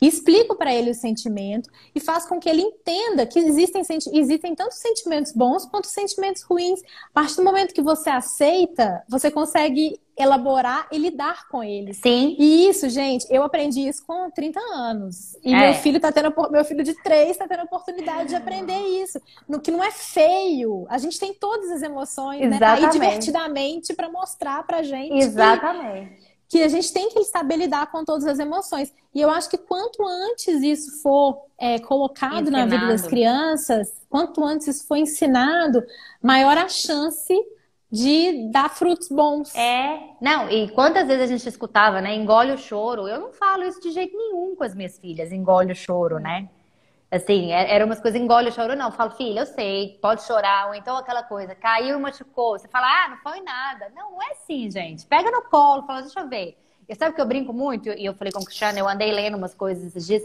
Explico 0.00 0.56
para 0.56 0.74
ele 0.74 0.90
o 0.90 0.94
sentimento 0.94 1.70
e 1.94 2.00
faz 2.00 2.26
com 2.26 2.38
que 2.38 2.48
ele 2.48 2.62
entenda 2.62 3.26
que 3.26 3.38
existem, 3.38 3.82
existem 4.12 4.54
tanto 4.54 4.74
sentimentos 4.74 5.32
bons 5.32 5.64
quanto 5.64 5.86
sentimentos 5.86 6.42
ruins. 6.42 6.80
A 7.10 7.12
partir 7.12 7.36
do 7.36 7.44
momento 7.44 7.74
que 7.74 7.82
você 7.82 8.10
aceita, 8.10 9.02
você 9.08 9.30
consegue 9.30 9.98
elaborar 10.16 10.86
e 10.92 10.98
lidar 10.98 11.48
com 11.48 11.62
eles. 11.62 11.98
Sim. 11.98 12.36
E 12.38 12.68
isso, 12.68 12.88
gente, 12.88 13.26
eu 13.30 13.42
aprendi 13.42 13.80
isso 13.80 14.04
com 14.06 14.30
30 14.30 14.60
anos. 14.60 15.36
E 15.44 15.52
é. 15.52 15.58
meu 15.58 15.74
filho 15.74 16.00
tá 16.00 16.12
tendo 16.12 16.32
meu 16.50 16.64
filho 16.64 16.84
de 16.84 16.94
3 17.02 17.30
está 17.30 17.48
tendo 17.48 17.60
a 17.60 17.64
oportunidade 17.64 18.28
de 18.28 18.36
aprender 18.36 18.78
isso. 19.02 19.20
No 19.48 19.60
que 19.60 19.70
não 19.70 19.82
é 19.82 19.90
feio. 19.90 20.86
A 20.88 20.98
gente 20.98 21.18
tem 21.18 21.34
todas 21.34 21.70
as 21.70 21.82
emoções, 21.82 22.42
Exatamente. 22.42 22.80
né? 22.80 22.86
Aí 22.86 22.92
divertidamente 22.92 23.94
para 23.94 24.08
mostrar 24.08 24.64
pra 24.64 24.82
gente. 24.82 25.18
Exatamente. 25.18 26.16
Que 26.16 26.33
que 26.48 26.62
a 26.62 26.68
gente 26.68 26.92
tem 26.92 27.08
que 27.08 27.24
saber 27.24 27.56
lidar 27.56 27.90
com 27.90 28.04
todas 28.04 28.26
as 28.26 28.38
emoções. 28.38 28.92
E 29.14 29.20
eu 29.20 29.30
acho 29.30 29.48
que 29.48 29.58
quanto 29.58 30.06
antes 30.06 30.62
isso 30.62 31.02
for 31.02 31.46
é, 31.58 31.78
colocado 31.78 32.42
ensinado. 32.42 32.50
na 32.50 32.66
vida 32.66 32.86
das 32.86 33.06
crianças, 33.06 33.92
quanto 34.08 34.44
antes 34.44 34.66
isso 34.68 34.86
for 34.86 34.96
ensinado, 34.96 35.82
maior 36.22 36.56
a 36.58 36.68
chance 36.68 37.34
de 37.90 38.50
dar 38.50 38.70
frutos 38.70 39.08
bons. 39.08 39.54
É, 39.54 40.00
não, 40.20 40.50
e 40.50 40.68
quantas 40.70 41.06
vezes 41.06 41.22
a 41.22 41.26
gente 41.26 41.48
escutava, 41.48 42.00
né? 42.00 42.14
Engole 42.14 42.52
o 42.52 42.58
choro. 42.58 43.06
Eu 43.06 43.20
não 43.20 43.32
falo 43.32 43.62
isso 43.64 43.80
de 43.80 43.92
jeito 43.92 44.16
nenhum 44.16 44.56
com 44.56 44.64
as 44.64 44.74
minhas 44.74 44.98
filhas, 44.98 45.30
engole 45.30 45.72
o 45.72 45.76
choro, 45.76 46.18
né? 46.18 46.48
Assim, 47.14 47.52
é, 47.52 47.72
era 47.72 47.84
umas 47.84 48.00
coisas, 48.00 48.20
engole 48.20 48.48
o 48.48 48.52
choro, 48.52 48.74
não. 48.74 48.86
Eu 48.86 48.92
falo, 48.92 49.12
filha, 49.12 49.40
eu 49.40 49.46
sei, 49.46 49.96
pode 50.02 50.24
chorar. 50.24 50.66
Ou 50.66 50.74
então 50.74 50.96
aquela 50.96 51.22
coisa, 51.22 51.54
caiu 51.54 51.96
e 51.96 52.00
machucou. 52.00 52.58
Você 52.58 52.66
fala, 52.66 52.86
ah, 52.88 53.08
não 53.10 53.16
foi 53.18 53.40
nada. 53.40 53.92
Não, 53.94 54.12
não 54.12 54.22
é 54.22 54.32
assim, 54.32 54.68
gente. 54.68 55.06
Pega 55.06 55.30
no 55.30 55.42
colo, 55.42 55.86
fala, 55.86 56.02
deixa 56.02 56.18
eu 56.18 56.28
ver. 56.28 56.58
E 56.88 56.94
sabe 56.96 57.14
que 57.14 57.20
eu 57.20 57.26
brinco 57.26 57.52
muito? 57.52 57.88
E 57.90 58.04
eu 58.04 58.14
falei 58.14 58.32
com 58.32 58.40
o 58.40 58.44
Cristiano, 58.44 58.78
eu 58.78 58.88
andei 58.88 59.12
lendo 59.12 59.36
umas 59.36 59.54
coisas 59.54 59.84
esses 59.84 60.06
dias. 60.06 60.22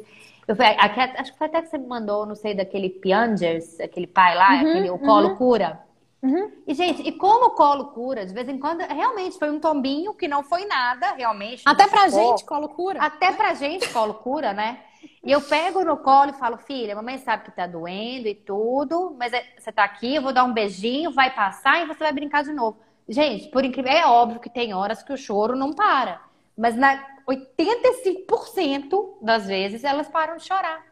Eu 0.48 0.56
falei, 0.56 0.76
acho 0.80 1.32
que 1.32 1.38
foi 1.38 1.46
até 1.46 1.62
que 1.62 1.68
você 1.68 1.78
me 1.78 1.86
mandou, 1.86 2.26
não 2.26 2.34
sei, 2.34 2.56
daquele 2.56 2.90
Piangers, 2.90 3.80
aquele 3.80 4.08
pai 4.08 4.36
lá, 4.36 4.54
uhum, 4.54 4.70
aquele, 4.70 4.90
o 4.90 4.98
colo 4.98 5.30
uhum. 5.30 5.36
cura. 5.36 5.80
Uhum. 6.24 6.52
E, 6.68 6.74
gente, 6.74 7.04
e 7.04 7.12
como 7.12 7.46
o 7.46 7.52
colo 7.52 7.86
cura, 7.92 8.26
de 8.26 8.34
vez 8.34 8.50
em 8.50 8.58
quando, 8.58 8.82
realmente 8.82 9.38
foi 9.38 9.52
um 9.52 9.60
tombinho 9.60 10.16
que 10.16 10.28
não 10.28 10.44
foi 10.44 10.66
nada, 10.66 11.14
realmente. 11.14 11.62
Até 11.68 11.88
pra 11.88 12.10
gente, 12.10 12.44
colo 12.46 12.68
cura. 12.70 13.00
Até 13.00 13.32
pra 13.32 13.54
gente, 13.54 13.88
colo 13.90 14.16
cura, 14.16 14.54
né? 14.54 14.80
E 15.24 15.32
eu 15.32 15.42
pego 15.42 15.84
no 15.84 15.98
colo 15.98 16.32
e 16.32 16.40
falo, 16.40 16.58
filha, 16.58 16.96
mamãe 16.96 17.18
sabe 17.18 17.44
que 17.44 17.52
tá 17.52 17.68
doendo 17.68 18.28
e 18.28 18.36
tudo, 18.36 19.16
mas 19.18 19.34
é, 19.34 19.44
você 19.58 19.72
tá 19.72 19.84
aqui, 19.84 20.16
eu 20.16 20.22
vou 20.22 20.34
dar 20.34 20.44
um 20.44 20.54
beijinho, 20.54 21.12
vai 21.12 21.34
passar 21.34 21.82
e 21.82 21.86
você 21.86 22.00
vai 22.00 22.14
brincar 22.14 22.44
de 22.44 22.54
novo. 22.54 22.78
Gente, 23.08 23.50
por 23.50 23.66
incrível, 23.66 23.92
é 23.92 24.06
óbvio 24.06 24.40
que 24.40 24.50
tem 24.50 24.74
horas 24.74 25.04
que 25.04 25.12
o 25.12 25.18
choro 25.18 25.56
não 25.56 25.74
para. 25.74 26.22
Mas 26.58 26.76
na 26.76 27.04
85% 27.28 29.18
das 29.22 29.48
vezes 29.48 29.84
elas 29.84 30.08
param 30.08 30.38
de 30.38 30.44
chorar. 30.44 30.84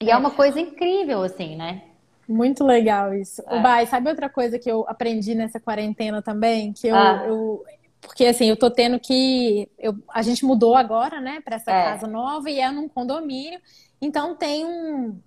E 0.00 0.10
é, 0.10 0.12
é 0.12 0.16
uma 0.16 0.30
coisa 0.30 0.60
incrível, 0.60 1.22
assim, 1.22 1.56
né? 1.56 1.82
Muito 2.28 2.64
legal 2.64 3.14
isso. 3.14 3.42
É. 3.46 3.58
O 3.58 3.62
Bai, 3.62 3.86
sabe 3.86 4.08
outra 4.08 4.28
coisa 4.28 4.58
que 4.58 4.70
eu 4.70 4.84
aprendi 4.88 5.34
nessa 5.34 5.60
quarentena 5.60 6.22
também? 6.22 6.72
Que 6.72 6.88
eu, 6.88 6.96
ah. 6.96 7.24
eu 7.26 7.64
porque 8.06 8.26
assim, 8.26 8.46
eu 8.46 8.56
tô 8.56 8.70
tendo 8.70 8.98
que. 9.00 9.68
Eu, 9.78 9.96
a 10.12 10.22
gente 10.22 10.44
mudou 10.44 10.76
agora, 10.76 11.20
né, 11.20 11.40
para 11.40 11.56
essa 11.56 11.70
é. 11.70 11.84
casa 11.84 12.06
nova 12.06 12.50
e 12.50 12.60
é 12.60 12.70
num 12.70 12.88
condomínio. 12.88 13.60
Então 14.00 14.36
tem 14.36 14.64
um, 14.64 15.20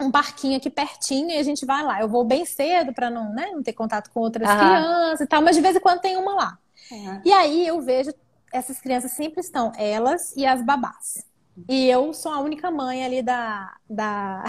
um 0.00 0.10
parquinho 0.10 0.56
aqui 0.56 0.68
pertinho 0.68 1.30
e 1.30 1.38
a 1.38 1.42
gente 1.42 1.64
vai 1.64 1.82
lá. 1.82 2.00
Eu 2.00 2.08
vou 2.08 2.24
bem 2.24 2.44
cedo 2.44 2.92
para 2.92 3.08
não, 3.08 3.32
né, 3.32 3.50
não 3.52 3.62
ter 3.62 3.72
contato 3.72 4.10
com 4.10 4.20
outras 4.20 4.48
crianças 4.48 5.20
e 5.20 5.26
tal, 5.26 5.42
mas 5.42 5.56
de 5.56 5.62
vez 5.62 5.76
em 5.76 5.80
quando 5.80 6.00
tem 6.00 6.16
uma 6.16 6.34
lá. 6.34 6.58
Uhum. 6.90 7.20
E 7.24 7.32
aí 7.32 7.66
eu 7.66 7.80
vejo 7.80 8.12
essas 8.52 8.80
crianças 8.80 9.12
sempre 9.12 9.40
estão, 9.40 9.72
elas 9.76 10.34
e 10.36 10.46
as 10.46 10.62
babás. 10.62 11.24
E 11.68 11.88
eu 11.88 12.12
sou 12.12 12.32
a 12.32 12.40
única 12.40 12.70
mãe 12.70 13.04
ali 13.04 13.22
da, 13.22 13.74
da, 13.88 14.44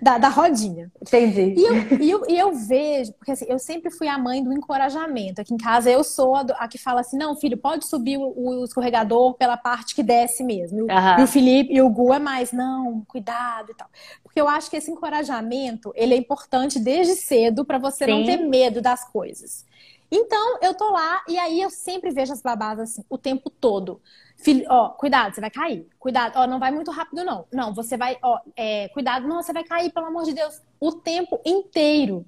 da, 0.00 0.18
da 0.18 0.28
rodinha. 0.28 0.90
Entendi. 1.00 1.54
E 1.56 1.64
eu, 1.64 1.74
e, 2.00 2.10
eu, 2.10 2.22
e 2.28 2.38
eu 2.38 2.52
vejo, 2.54 3.12
porque 3.14 3.32
assim, 3.32 3.46
eu 3.48 3.58
sempre 3.58 3.90
fui 3.90 4.08
a 4.08 4.18
mãe 4.18 4.42
do 4.42 4.52
encorajamento. 4.52 5.40
Aqui 5.40 5.54
em 5.54 5.58
casa 5.58 5.90
eu 5.90 6.02
sou 6.02 6.34
a, 6.34 6.40
a 6.58 6.68
que 6.68 6.78
fala 6.78 7.00
assim: 7.00 7.16
não, 7.16 7.36
filho, 7.36 7.56
pode 7.56 7.86
subir 7.86 8.18
o, 8.18 8.32
o 8.36 8.64
escorregador 8.64 9.34
pela 9.34 9.56
parte 9.56 9.94
que 9.94 10.02
desce 10.02 10.42
mesmo. 10.42 10.80
Uhum. 10.80 11.20
E 11.20 11.22
o 11.22 11.26
Felipe 11.26 11.72
e 11.72 11.82
o 11.82 11.88
Gu 11.88 12.14
é 12.14 12.18
mais, 12.18 12.52
não, 12.52 13.04
cuidado 13.06 13.72
e 13.72 13.74
tal. 13.74 13.88
Porque 14.22 14.40
eu 14.40 14.48
acho 14.48 14.70
que 14.70 14.76
esse 14.76 14.90
encorajamento 14.90 15.92
ele 15.94 16.14
é 16.14 16.16
importante 16.16 16.78
desde 16.78 17.14
cedo 17.14 17.64
para 17.64 17.78
você 17.78 18.04
Sim. 18.04 18.10
não 18.10 18.24
ter 18.24 18.36
medo 18.38 18.80
das 18.80 19.04
coisas. 19.04 19.64
Então, 20.10 20.58
eu 20.60 20.74
tô 20.74 20.90
lá 20.90 21.22
e 21.28 21.38
aí 21.38 21.60
eu 21.60 21.70
sempre 21.70 22.10
vejo 22.10 22.32
as 22.32 22.42
babás 22.42 22.80
assim, 22.80 23.04
o 23.08 23.16
tempo 23.16 23.48
todo. 23.48 24.00
Filho, 24.42 24.64
ó, 24.68 24.90
cuidado, 24.90 25.34
você 25.34 25.40
vai 25.40 25.50
cair. 25.50 25.86
Cuidado, 25.98 26.32
ó, 26.36 26.46
não 26.46 26.58
vai 26.58 26.70
muito 26.70 26.90
rápido, 26.90 27.24
não. 27.24 27.46
Não, 27.52 27.74
você 27.74 27.96
vai, 27.96 28.16
ó, 28.22 28.38
é, 28.56 28.88
cuidado, 28.88 29.28
não, 29.28 29.42
você 29.42 29.52
vai 29.52 29.64
cair, 29.64 29.92
pelo 29.92 30.06
amor 30.06 30.24
de 30.24 30.32
Deus, 30.32 30.60
o 30.80 30.92
tempo 30.92 31.40
inteiro. 31.44 32.24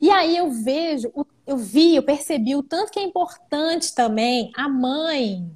E 0.00 0.10
aí 0.10 0.36
eu 0.36 0.50
vejo, 0.50 1.12
eu 1.46 1.56
vi, 1.56 1.96
eu 1.96 2.02
percebi 2.02 2.56
o 2.56 2.62
tanto 2.62 2.90
que 2.90 2.98
é 2.98 3.02
importante 3.02 3.94
também 3.94 4.50
a 4.56 4.68
mãe 4.68 5.50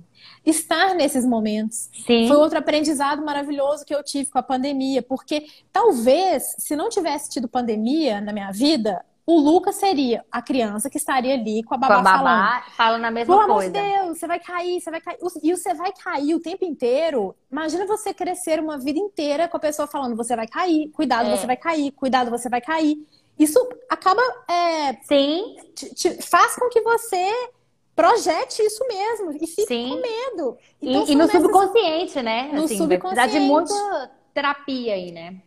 estar 0.44 0.94
nesses 0.94 1.24
momentos. 1.24 1.88
Sim. 2.06 2.28
Foi 2.28 2.36
outro 2.36 2.58
aprendizado 2.58 3.24
maravilhoso 3.24 3.84
que 3.84 3.94
eu 3.94 4.04
tive 4.04 4.30
com 4.30 4.38
a 4.38 4.42
pandemia, 4.42 5.02
porque 5.02 5.46
talvez, 5.72 6.54
se 6.58 6.76
não 6.76 6.90
tivesse 6.90 7.30
tido 7.30 7.48
pandemia 7.48 8.20
na 8.20 8.32
minha 8.32 8.50
vida, 8.50 9.02
o 9.26 9.38
Lucas 9.40 9.76
seria 9.76 10.22
a 10.30 10.42
criança 10.42 10.90
que 10.90 10.98
estaria 10.98 11.32
ali 11.32 11.62
com 11.62 11.74
a 11.74 11.78
babá, 11.78 11.94
com 11.94 12.00
a 12.00 12.02
babá 12.02 12.18
falando. 12.18 12.76
falando 12.76 13.04
a 13.06 13.10
mesma 13.10 13.34
Pelo 13.34 13.54
coisa. 13.54 13.72
Pelo 13.72 13.84
amor 13.84 13.94
de 13.94 14.02
Deus, 14.02 14.18
você 14.18 14.26
vai 14.26 14.38
cair, 14.38 14.80
você 14.80 14.90
vai 14.90 15.00
cair. 15.00 15.18
E 15.42 15.56
você 15.56 15.74
vai 15.74 15.92
cair 15.92 16.34
o 16.34 16.40
tempo 16.40 16.64
inteiro. 16.64 17.34
Imagina 17.50 17.86
você 17.86 18.12
crescer 18.12 18.60
uma 18.60 18.78
vida 18.78 18.98
inteira 18.98 19.48
com 19.48 19.56
a 19.56 19.60
pessoa 19.60 19.88
falando: 19.88 20.14
você 20.14 20.36
vai 20.36 20.46
cair, 20.46 20.90
cuidado, 20.90 21.30
é. 21.30 21.36
você 21.36 21.46
vai 21.46 21.56
cair, 21.56 21.90
cuidado, 21.92 22.30
você 22.30 22.50
vai 22.50 22.60
cair. 22.60 22.98
Isso 23.38 23.58
acaba. 23.88 24.20
É, 24.46 24.92
Sim. 25.02 25.56
Te, 25.74 25.94
te, 25.94 26.22
faz 26.22 26.54
com 26.56 26.68
que 26.68 26.82
você 26.82 27.48
projete 27.96 28.62
isso 28.62 28.86
mesmo 28.86 29.32
e 29.32 29.46
fique 29.46 29.66
Sim. 29.66 29.88
com 29.88 30.02
medo. 30.02 30.58
Então, 30.82 31.06
e, 31.06 31.12
e, 31.12 31.14
no 31.14 31.26
nessas... 31.26 31.40
subconsciente, 31.40 32.22
né? 32.22 32.50
No 32.52 32.64
assim, 32.64 32.76
subconsciente. 32.76 33.16
Vai 33.16 33.28
precisar 33.28 33.38
de 33.38 33.40
muita 33.40 34.10
terapia 34.34 34.94
aí, 34.94 35.12
né? 35.12 35.40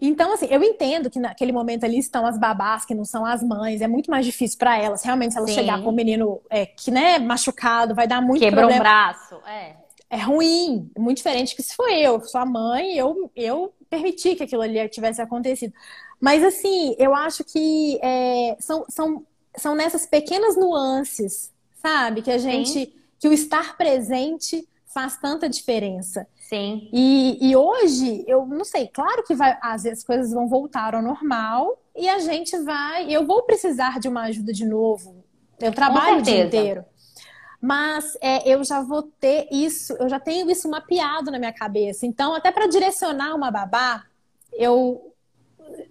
Então, 0.00 0.32
assim, 0.32 0.46
eu 0.48 0.62
entendo 0.62 1.10
que 1.10 1.18
naquele 1.18 1.50
momento 1.50 1.84
ali 1.84 1.98
estão 1.98 2.24
as 2.24 2.38
babás, 2.38 2.84
que 2.84 2.94
não 2.94 3.04
são 3.04 3.24
as 3.26 3.42
mães, 3.42 3.80
é 3.80 3.88
muito 3.88 4.10
mais 4.10 4.24
difícil 4.24 4.56
para 4.56 4.78
elas. 4.78 5.02
Realmente, 5.02 5.32
se 5.32 5.38
ela 5.38 5.48
chegar 5.48 5.82
com 5.82 5.90
um 5.90 5.94
menino 5.94 6.40
é, 6.48 6.66
que, 6.66 6.90
né, 6.90 7.18
machucado, 7.18 7.94
vai 7.94 8.06
dar 8.06 8.20
muito 8.20 8.40
Quebrou 8.40 8.68
problema. 8.68 8.80
um 8.80 8.84
braço, 8.84 9.34
é. 9.46 9.76
É 10.10 10.16
ruim, 10.16 10.90
muito 10.96 11.18
diferente 11.18 11.54
que 11.54 11.62
se 11.62 11.74
foi 11.74 11.98
eu, 12.00 12.20
sua 12.20 12.46
mãe, 12.46 12.96
eu, 12.96 13.30
eu 13.36 13.74
permiti 13.90 14.34
que 14.34 14.44
aquilo 14.44 14.62
ali 14.62 14.88
tivesse 14.88 15.20
acontecido. 15.20 15.74
Mas, 16.20 16.42
assim, 16.44 16.94
eu 16.98 17.14
acho 17.14 17.44
que 17.44 17.98
é, 18.00 18.56
são, 18.60 18.84
são, 18.88 19.26
são 19.56 19.74
nessas 19.74 20.06
pequenas 20.06 20.56
nuances, 20.56 21.52
sabe? 21.74 22.22
Que 22.22 22.30
a 22.30 22.38
gente, 22.38 22.70
Sim. 22.70 22.92
que 23.18 23.28
o 23.28 23.32
estar 23.32 23.76
presente 23.76 24.66
faz 24.92 25.16
tanta 25.18 25.48
diferença. 25.48 26.26
Sim. 26.48 26.88
E, 26.92 27.38
e 27.40 27.56
hoje, 27.56 28.24
eu 28.26 28.46
não 28.46 28.64
sei, 28.64 28.88
claro 28.88 29.22
que 29.22 29.34
vai, 29.34 29.56
às 29.60 29.82
vezes 29.82 30.00
as 30.00 30.04
coisas 30.04 30.32
vão 30.32 30.48
voltar 30.48 30.94
ao 30.94 31.02
normal 31.02 31.78
e 31.94 32.08
a 32.08 32.18
gente 32.18 32.56
vai. 32.58 33.10
Eu 33.12 33.26
vou 33.26 33.42
precisar 33.42 34.00
de 34.00 34.08
uma 34.08 34.22
ajuda 34.22 34.52
de 34.52 34.64
novo. 34.64 35.24
Eu 35.60 35.72
trabalho 35.72 36.18
o 36.18 36.22
dia 36.22 36.44
inteiro. 36.44 36.84
Mas 37.60 38.16
é, 38.20 38.48
eu 38.48 38.62
já 38.62 38.80
vou 38.80 39.02
ter 39.02 39.48
isso, 39.50 39.92
eu 39.94 40.08
já 40.08 40.20
tenho 40.20 40.48
isso 40.48 40.70
mapeado 40.70 41.30
na 41.30 41.38
minha 41.38 41.52
cabeça. 41.52 42.06
Então, 42.06 42.32
até 42.32 42.52
para 42.52 42.68
direcionar 42.68 43.34
uma 43.34 43.50
babá, 43.50 44.04
eu 44.52 45.12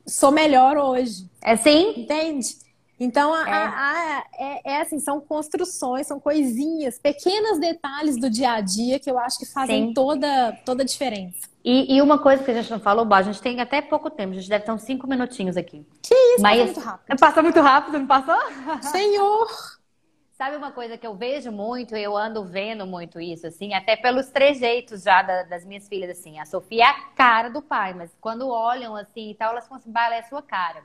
sou 0.05 0.31
melhor 0.31 0.77
hoje. 0.77 1.29
É 1.41 1.57
sim? 1.57 2.01
Entende? 2.01 2.55
Então, 2.99 3.33
a, 3.33 3.47
é. 3.47 3.53
A, 3.53 3.69
a, 3.69 4.23
é, 4.39 4.61
é, 4.63 4.81
assim, 4.81 4.99
são 4.99 5.21
construções, 5.21 6.07
são 6.07 6.19
coisinhas, 6.19 6.97
pequenos 6.97 7.59
detalhes 7.59 8.17
do 8.17 8.29
dia 8.29 8.53
a 8.53 8.61
dia 8.61 8.99
que 8.99 9.09
eu 9.09 9.19
acho 9.19 9.37
que 9.37 9.45
fazem 9.45 9.93
toda, 9.93 10.53
toda 10.65 10.81
a 10.81 10.85
diferença. 10.85 11.47
E, 11.63 11.95
e, 11.97 12.01
uma 12.01 12.17
coisa 12.17 12.43
que 12.43 12.49
a 12.49 12.53
gente 12.53 12.71
não 12.71 12.79
falou, 12.79 13.05
a 13.13 13.21
gente 13.21 13.41
tem 13.41 13.59
até 13.59 13.81
pouco 13.81 14.09
tempo, 14.09 14.31
a 14.31 14.35
gente 14.35 14.49
deve 14.49 14.63
ter 14.63 14.71
uns 14.71 14.83
cinco 14.83 15.05
minutinhos 15.05 15.57
aqui. 15.57 15.85
Que 16.01 16.15
isso, 16.15 16.41
Mas, 16.41 16.59
passa 16.59 16.73
muito 16.73 16.79
rápido. 16.79 17.19
Passa 17.19 17.43
muito 17.43 17.61
rápido, 17.61 17.99
não 17.99 18.07
passou? 18.07 18.81
Senhor! 18.89 19.47
Sabe 20.37 20.55
uma 20.55 20.71
coisa 20.71 20.97
que 20.97 21.05
eu 21.05 21.15
vejo 21.15 21.51
muito, 21.51 21.95
eu 21.95 22.15
ando 22.15 22.45
vendo 22.45 22.85
muito 22.85 23.19
isso, 23.19 23.47
assim, 23.47 23.73
até 23.73 23.95
pelos 23.95 24.27
trejeitos 24.27 25.01
já 25.03 25.23
da, 25.23 25.43
das 25.43 25.65
minhas 25.65 25.87
filhas, 25.87 26.11
assim. 26.11 26.39
A 26.39 26.45
Sofia 26.45 26.83
é 26.83 26.85
a 26.85 26.93
cara 27.15 27.49
do 27.49 27.61
pai, 27.61 27.93
mas 27.93 28.15
quando 28.21 28.47
olham 28.47 28.95
assim 28.95 29.31
e 29.31 29.35
tal, 29.35 29.51
elas 29.51 29.67
falam 29.67 29.81
assim, 29.81 29.91
ela 29.93 30.15
é 30.15 30.19
a 30.19 30.23
sua 30.23 30.43
cara. 30.43 30.83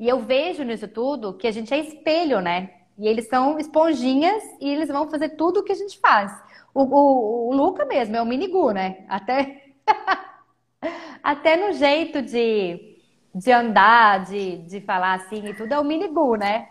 E 0.00 0.08
eu 0.08 0.20
vejo 0.20 0.64
nisso 0.64 0.88
tudo 0.88 1.34
que 1.34 1.46
a 1.46 1.50
gente 1.52 1.74
é 1.74 1.78
espelho, 1.78 2.40
né? 2.40 2.70
E 2.98 3.06
eles 3.06 3.28
são 3.28 3.58
esponjinhas 3.58 4.42
e 4.58 4.66
eles 4.70 4.88
vão 4.88 5.10
fazer 5.10 5.30
tudo 5.30 5.60
o 5.60 5.62
que 5.62 5.72
a 5.72 5.76
gente 5.76 6.00
faz. 6.00 6.32
O, 6.72 6.84
o, 6.84 7.50
o 7.50 7.54
Luca 7.54 7.84
mesmo 7.84 8.16
é 8.16 8.22
o 8.22 8.26
minigu, 8.26 8.70
né? 8.70 9.04
Até, 9.10 9.62
até 11.22 11.56
no 11.56 11.74
jeito 11.74 12.22
de, 12.22 12.98
de 13.34 13.52
andar, 13.52 14.24
de, 14.24 14.58
de 14.58 14.80
falar 14.80 15.14
assim 15.14 15.46
e 15.46 15.54
tudo, 15.54 15.74
é 15.74 15.78
o 15.78 15.84
minigu, 15.84 16.34
né? 16.34 16.66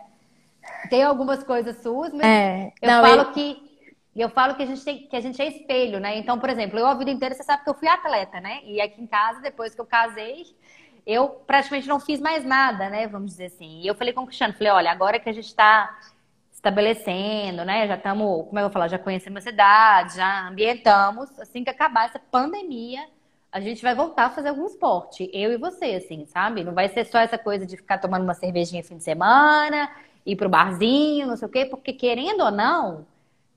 Tem 0.89 1.03
algumas 1.03 1.43
coisas 1.43 1.83
suas, 1.83 2.11
mas 2.11 2.25
é. 2.25 2.73
eu 2.81 2.87
Não, 2.87 3.03
falo 3.03 3.31
que 3.31 3.69
eu 4.15 4.29
falo 4.29 4.55
que 4.55 4.63
a 4.63 4.65
gente 4.65 4.83
tem, 4.83 5.07
que 5.07 5.15
a 5.15 5.21
gente 5.21 5.41
é 5.41 5.47
espelho, 5.47 5.99
né? 5.99 6.17
Então, 6.17 6.39
por 6.39 6.49
exemplo, 6.49 6.79
eu 6.79 6.85
a 6.87 6.95
vida 6.95 7.11
inteira 7.11 7.35
você 7.35 7.43
sabe 7.43 7.63
que 7.63 7.69
eu 7.69 7.75
fui 7.75 7.87
atleta, 7.87 8.41
né? 8.41 8.59
E 8.65 8.81
aqui 8.81 9.01
em 9.01 9.07
casa, 9.07 9.39
depois 9.39 9.73
que 9.75 9.79
eu 9.79 9.85
casei, 9.85 10.45
eu 11.05 11.29
praticamente 11.29 11.87
não 11.87 11.99
fiz 11.99 12.19
mais 12.19 12.43
nada, 12.45 12.89
né? 12.89 13.07
Vamos 13.07 13.31
dizer 13.31 13.45
assim. 13.45 13.81
E 13.81 13.87
eu 13.87 13.95
falei 13.95 14.13
com 14.13 14.21
o 14.21 14.25
Cristiano, 14.25 14.53
falei, 14.53 14.71
olha, 14.71 14.91
agora 14.91 15.19
que 15.19 15.29
a 15.29 15.33
gente 15.33 15.47
está 15.47 15.97
estabelecendo, 16.51 17.63
né? 17.63 17.87
Já 17.87 17.95
estamos, 17.95 18.45
como 18.45 18.59
é 18.59 18.61
que 18.61 18.65
eu 18.65 18.69
vou 18.69 18.69
falar? 18.69 18.87
Já 18.89 18.99
conhecemos 18.99 19.45
a 19.45 19.49
cidade, 19.49 20.15
já 20.17 20.47
ambientamos. 20.47 21.39
Assim 21.39 21.63
que 21.63 21.69
acabar 21.69 22.05
essa 22.05 22.19
pandemia, 22.19 23.05
a 23.51 23.59
gente 23.59 23.81
vai 23.81 23.95
voltar 23.95 24.25
a 24.25 24.29
fazer 24.29 24.49
algum 24.49 24.65
esporte. 24.65 25.29
Eu 25.33 25.51
e 25.51 25.57
você, 25.57 25.85
assim, 25.95 26.25
sabe? 26.25 26.63
Não 26.63 26.73
vai 26.73 26.89
ser 26.89 27.05
só 27.05 27.19
essa 27.19 27.37
coisa 27.37 27.65
de 27.65 27.77
ficar 27.77 27.97
tomando 27.97 28.23
uma 28.23 28.33
cervejinha 28.33 28.83
fim 28.83 28.97
de 28.97 29.03
semana, 29.03 29.89
ir 30.25 30.35
pro 30.35 30.49
barzinho, 30.49 31.27
não 31.27 31.37
sei 31.37 31.47
o 31.47 31.51
quê, 31.51 31.65
porque 31.65 31.93
querendo 31.93 32.41
ou 32.41 32.51
não, 32.51 33.05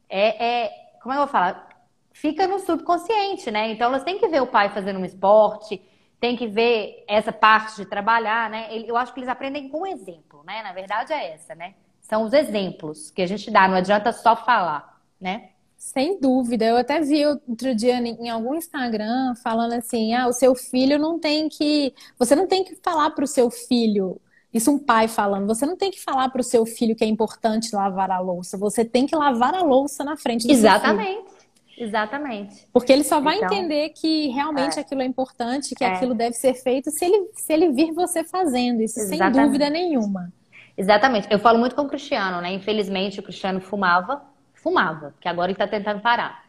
é, 0.08 0.64
é 0.64 0.70
como 1.02 1.12
é 1.12 1.16
que 1.16 1.22
eu 1.22 1.26
vou 1.26 1.32
falar? 1.32 1.68
Fica 2.12 2.46
no 2.46 2.58
subconsciente, 2.60 3.50
né? 3.50 3.70
Então 3.70 3.88
elas 3.88 4.04
têm 4.04 4.18
que 4.18 4.28
ver 4.28 4.42
o 4.42 4.46
pai 4.46 4.68
fazendo 4.70 5.00
um 5.00 5.04
esporte, 5.04 5.82
tem 6.22 6.36
que 6.36 6.46
ver 6.46 7.02
essa 7.08 7.32
parte 7.32 7.78
de 7.78 7.84
trabalhar, 7.84 8.48
né? 8.48 8.68
Eu 8.86 8.96
acho 8.96 9.12
que 9.12 9.18
eles 9.18 9.28
aprendem 9.28 9.68
com 9.68 9.84
exemplo, 9.84 10.44
né? 10.46 10.62
Na 10.62 10.72
verdade 10.72 11.12
é 11.12 11.32
essa, 11.32 11.52
né? 11.52 11.74
São 12.00 12.22
os 12.22 12.32
exemplos 12.32 13.10
que 13.10 13.22
a 13.22 13.26
gente 13.26 13.50
dá, 13.50 13.66
não 13.66 13.74
adianta 13.74 14.12
só 14.12 14.36
falar, 14.36 15.00
né? 15.20 15.48
Sem 15.76 16.20
dúvida. 16.20 16.64
Eu 16.64 16.76
até 16.76 17.00
vi 17.00 17.26
outro 17.26 17.74
dia 17.74 17.96
em 17.96 18.30
algum 18.30 18.54
Instagram 18.54 19.34
falando 19.42 19.72
assim: 19.72 20.14
ah, 20.14 20.28
o 20.28 20.32
seu 20.32 20.54
filho 20.54 20.96
não 20.96 21.18
tem 21.18 21.48
que. 21.48 21.92
Você 22.16 22.36
não 22.36 22.46
tem 22.46 22.62
que 22.62 22.76
falar 22.76 23.10
para 23.10 23.24
o 23.24 23.26
seu 23.26 23.50
filho. 23.50 24.20
Isso 24.54 24.70
um 24.70 24.78
pai 24.78 25.08
falando. 25.08 25.48
Você 25.48 25.66
não 25.66 25.76
tem 25.76 25.90
que 25.90 26.00
falar 26.00 26.28
para 26.28 26.40
o 26.40 26.44
seu 26.44 26.64
filho 26.64 26.94
que 26.94 27.02
é 27.02 27.08
importante 27.08 27.74
lavar 27.74 28.12
a 28.12 28.20
louça. 28.20 28.56
Você 28.58 28.84
tem 28.84 29.06
que 29.06 29.16
lavar 29.16 29.56
a 29.56 29.62
louça 29.64 30.04
na 30.04 30.16
frente 30.16 30.46
do 30.46 30.52
Exatamente. 30.52 31.14
seu 31.14 31.24
filho. 31.24 31.41
Exatamente. 31.82 32.68
Porque 32.72 32.92
ele 32.92 33.02
só 33.02 33.20
vai 33.20 33.36
então, 33.36 33.48
entender 33.48 33.88
que 33.90 34.28
realmente 34.28 34.78
é. 34.78 34.82
aquilo 34.82 35.02
é 35.02 35.04
importante, 35.04 35.74
que 35.74 35.82
é. 35.82 35.88
aquilo 35.88 36.14
deve 36.14 36.34
ser 36.34 36.54
feito 36.54 36.90
se 36.92 37.04
ele, 37.04 37.30
se 37.34 37.52
ele 37.52 37.72
vir 37.72 37.92
você 37.92 38.22
fazendo. 38.22 38.80
Isso 38.80 39.00
Exatamente. 39.00 39.34
sem 39.34 39.44
dúvida 39.44 39.68
nenhuma. 39.68 40.32
Exatamente. 40.78 41.26
Eu 41.30 41.40
falo 41.40 41.58
muito 41.58 41.74
com 41.74 41.82
o 41.82 41.88
Cristiano, 41.88 42.40
né? 42.40 42.52
Infelizmente, 42.52 43.18
o 43.18 43.22
Cristiano 43.22 43.60
fumava, 43.60 44.22
fumava, 44.54 45.12
que 45.20 45.28
agora 45.28 45.50
ele 45.50 45.58
tá 45.58 45.66
tentando 45.66 46.00
parar. 46.00 46.44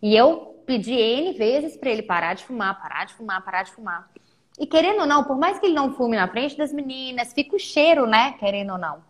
E 0.00 0.16
eu 0.16 0.62
pedi 0.66 0.94
N 0.94 1.32
vezes 1.34 1.76
para 1.76 1.90
ele 1.90 2.02
parar 2.02 2.34
de 2.34 2.44
fumar, 2.44 2.80
parar 2.80 3.04
de 3.04 3.12
fumar, 3.12 3.44
parar 3.44 3.62
de 3.64 3.72
fumar. 3.72 4.10
E 4.58 4.66
querendo 4.66 5.00
ou 5.00 5.06
não, 5.06 5.24
por 5.24 5.36
mais 5.36 5.58
que 5.58 5.66
ele 5.66 5.74
não 5.74 5.92
fume 5.92 6.16
na 6.16 6.28
frente 6.28 6.56
das 6.56 6.72
meninas, 6.72 7.32
fica 7.32 7.54
o 7.54 7.58
cheiro, 7.58 8.06
né? 8.06 8.32
Querendo 8.38 8.72
ou 8.72 8.78
não. 8.78 9.02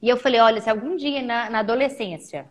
E 0.00 0.08
eu 0.08 0.16
falei, 0.16 0.40
olha, 0.40 0.60
se 0.62 0.70
algum 0.70 0.96
dia 0.96 1.22
na, 1.22 1.50
na 1.50 1.58
adolescência 1.58 2.46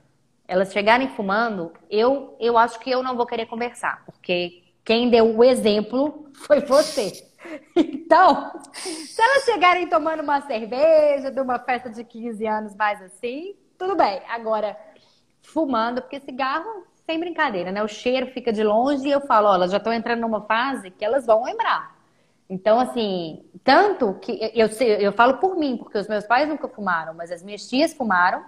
elas 0.49 0.73
chegarem 0.73 1.07
fumando, 1.09 1.71
eu, 1.89 2.35
eu 2.39 2.57
acho 2.57 2.79
que 2.79 2.89
eu 2.89 3.03
não 3.03 3.15
vou 3.15 3.27
querer 3.27 3.45
conversar, 3.45 4.03
porque 4.03 4.63
quem 4.83 5.09
deu 5.09 5.37
o 5.37 5.43
exemplo 5.43 6.29
foi 6.33 6.59
você. 6.59 7.27
Então, 7.75 8.51
se 8.73 9.21
elas 9.21 9.45
chegarem 9.45 9.87
tomando 9.87 10.21
uma 10.21 10.41
cerveja 10.41 11.31
de 11.31 11.39
uma 11.39 11.59
festa 11.59 11.89
de 11.89 12.03
15 12.03 12.45
anos 12.45 12.75
mais 12.75 13.01
assim, 13.01 13.55
tudo 13.77 13.95
bem. 13.95 14.21
Agora, 14.27 14.75
fumando, 15.43 16.01
porque 16.01 16.19
cigarro, 16.19 16.83
sem 17.05 17.19
brincadeira, 17.19 17.71
né? 17.71 17.81
O 17.83 17.87
cheiro 17.87 18.27
fica 18.33 18.51
de 18.51 18.63
longe 18.63 19.07
e 19.07 19.11
eu 19.11 19.21
falo, 19.21 19.53
elas 19.53 19.71
já 19.71 19.77
estão 19.77 19.93
entrando 19.93 20.21
numa 20.21 20.41
fase 20.41 20.91
que 20.91 21.05
elas 21.05 21.25
vão 21.25 21.43
lembrar. 21.43 21.95
Então, 22.49 22.79
assim, 22.79 23.45
tanto 23.63 24.15
que 24.15 24.51
eu, 24.55 24.67
eu 24.99 25.13
falo 25.13 25.37
por 25.37 25.55
mim, 25.55 25.77
porque 25.77 25.97
os 25.97 26.07
meus 26.07 26.25
pais 26.25 26.49
nunca 26.49 26.67
fumaram, 26.67 27.13
mas 27.13 27.31
as 27.31 27.43
minhas 27.43 27.67
tias 27.69 27.93
fumaram. 27.93 28.43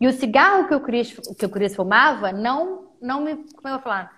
E 0.00 0.06
o 0.06 0.12
cigarro 0.12 0.68
que 0.68 0.74
o 0.74 0.80
Cris, 0.80 1.18
que 1.38 1.46
o 1.46 1.48
Cris 1.48 1.74
fumava 1.74 2.32
não, 2.32 2.88
não 3.00 3.20
me, 3.20 3.36
como 3.36 3.68
eu 3.68 3.72
vou 3.74 3.82
falar, 3.82 4.12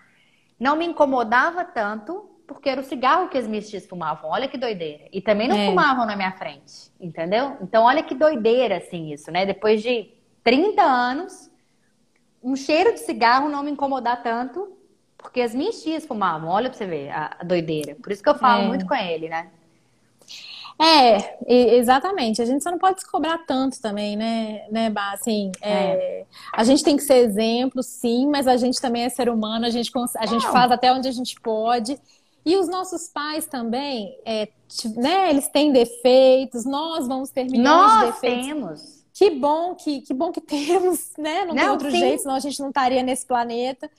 não 0.59 0.77
me 0.77 0.85
incomodava 0.85 1.65
tanto 1.65 2.29
porque 2.47 2.69
era 2.69 2.81
o 2.81 2.85
cigarro 2.85 3.29
que 3.29 3.37
as 3.37 3.47
minhas 3.47 3.69
tias 3.69 3.87
fumavam. 3.87 4.31
Olha 4.31 4.49
que 4.49 4.57
doideira. 4.57 5.05
E 5.13 5.21
também 5.21 5.47
não 5.47 5.57
é. 5.57 5.67
fumavam 5.67 6.07
na 6.07 6.17
minha 6.17 6.33
frente, 6.33 6.91
entendeu? 6.99 7.59
Então, 7.61 7.85
olha 7.85 8.03
que 8.03 8.15
doideira, 8.15 8.79
assim, 8.79 9.13
isso, 9.13 9.31
né? 9.31 9.45
Depois 9.45 9.83
de 9.83 10.11
30 10.43 10.83
anos, 10.83 11.51
um 12.43 12.57
cheiro 12.57 12.95
de 12.95 13.01
cigarro 13.01 13.51
não 13.51 13.63
me 13.63 13.71
incomodar 13.71 14.23
tanto, 14.23 14.73
porque 15.19 15.43
as 15.43 15.55
minhas 15.55 15.83
tias 15.83 16.07
fumavam. 16.07 16.49
Olha 16.49 16.71
pra 16.71 16.79
você 16.79 16.87
ver 16.87 17.11
a, 17.11 17.37
a 17.39 17.45
doideira. 17.45 17.97
Por 17.97 18.11
isso 18.11 18.23
que 18.23 18.29
eu 18.29 18.35
falo 18.35 18.65
é. 18.65 18.67
muito 18.67 18.87
com 18.87 18.95
ele, 18.95 19.29
né? 19.29 19.51
É, 20.81 21.75
exatamente. 21.77 22.41
A 22.41 22.45
gente 22.45 22.63
só 22.63 22.71
não 22.71 22.79
pode 22.79 23.01
se 23.01 23.11
cobrar 23.11 23.39
tanto 23.39 23.81
também, 23.81 24.17
né, 24.17 24.67
né, 24.71 24.91
Bah? 24.91 25.13
Assim, 25.13 25.51
é. 25.61 25.73
É, 25.73 26.27
a 26.53 26.63
gente 26.63 26.85
tem 26.85 26.97
que 26.97 27.03
ser 27.03 27.17
exemplo, 27.17 27.83
sim, 27.83 28.29
mas 28.29 28.47
a 28.47 28.57
gente 28.57 28.81
também 28.81 29.03
é 29.03 29.09
ser 29.09 29.29
humano, 29.29 29.67
a 29.67 29.71
gente, 29.71 29.91
a 30.17 30.27
gente 30.27 30.47
faz 30.49 30.71
até 30.71 30.93
onde 30.93 31.09
a 31.09 31.13
gente 31.13 31.41
pode. 31.41 31.99
E 32.47 32.57
os 32.57 32.69
nossos 32.69 33.09
pais 33.09 33.47
também, 33.47 34.17
é, 34.25 34.49
né, 34.97 35.31
eles 35.31 35.49
têm 35.49 35.73
defeitos, 35.73 36.65
nós 36.65 37.09
vamos 37.09 37.31
ter 37.31 37.45
milhões 37.45 37.65
nós 37.65 38.07
de 38.07 38.13
defeitos. 38.13 38.47
temos. 38.47 38.99
Que 39.13 39.31
bom 39.31 39.75
que, 39.75 40.01
que 40.03 40.15
bom 40.15 40.31
que 40.31 40.41
temos, 40.41 41.13
né? 41.19 41.41
Não, 41.41 41.49
não 41.49 41.55
tem 41.57 41.69
outro 41.69 41.91
sim. 41.91 41.99
jeito, 41.99 42.23
senão 42.23 42.37
a 42.37 42.41
gente 42.41 42.61
não 42.61 42.69
estaria 42.69 43.03
nesse 43.03 43.27
planeta. 43.27 43.91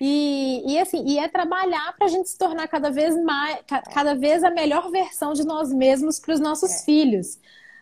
E, 0.00 0.62
e 0.66 0.78
assim, 0.78 1.04
e 1.06 1.18
é 1.18 1.28
trabalhar 1.28 1.94
para 1.96 2.06
a 2.06 2.10
gente 2.10 2.28
se 2.28 2.38
tornar 2.38 2.68
cada 2.68 2.90
vez 2.90 3.16
mais, 3.22 3.58
cada 3.92 4.14
vez 4.14 4.44
a 4.44 4.50
melhor 4.50 4.90
versão 4.90 5.32
de 5.32 5.44
nós 5.44 5.72
mesmos 5.72 6.20
para 6.20 6.34
os 6.34 6.40
nossos 6.40 6.70
é. 6.70 6.84
filhos. 6.84 7.38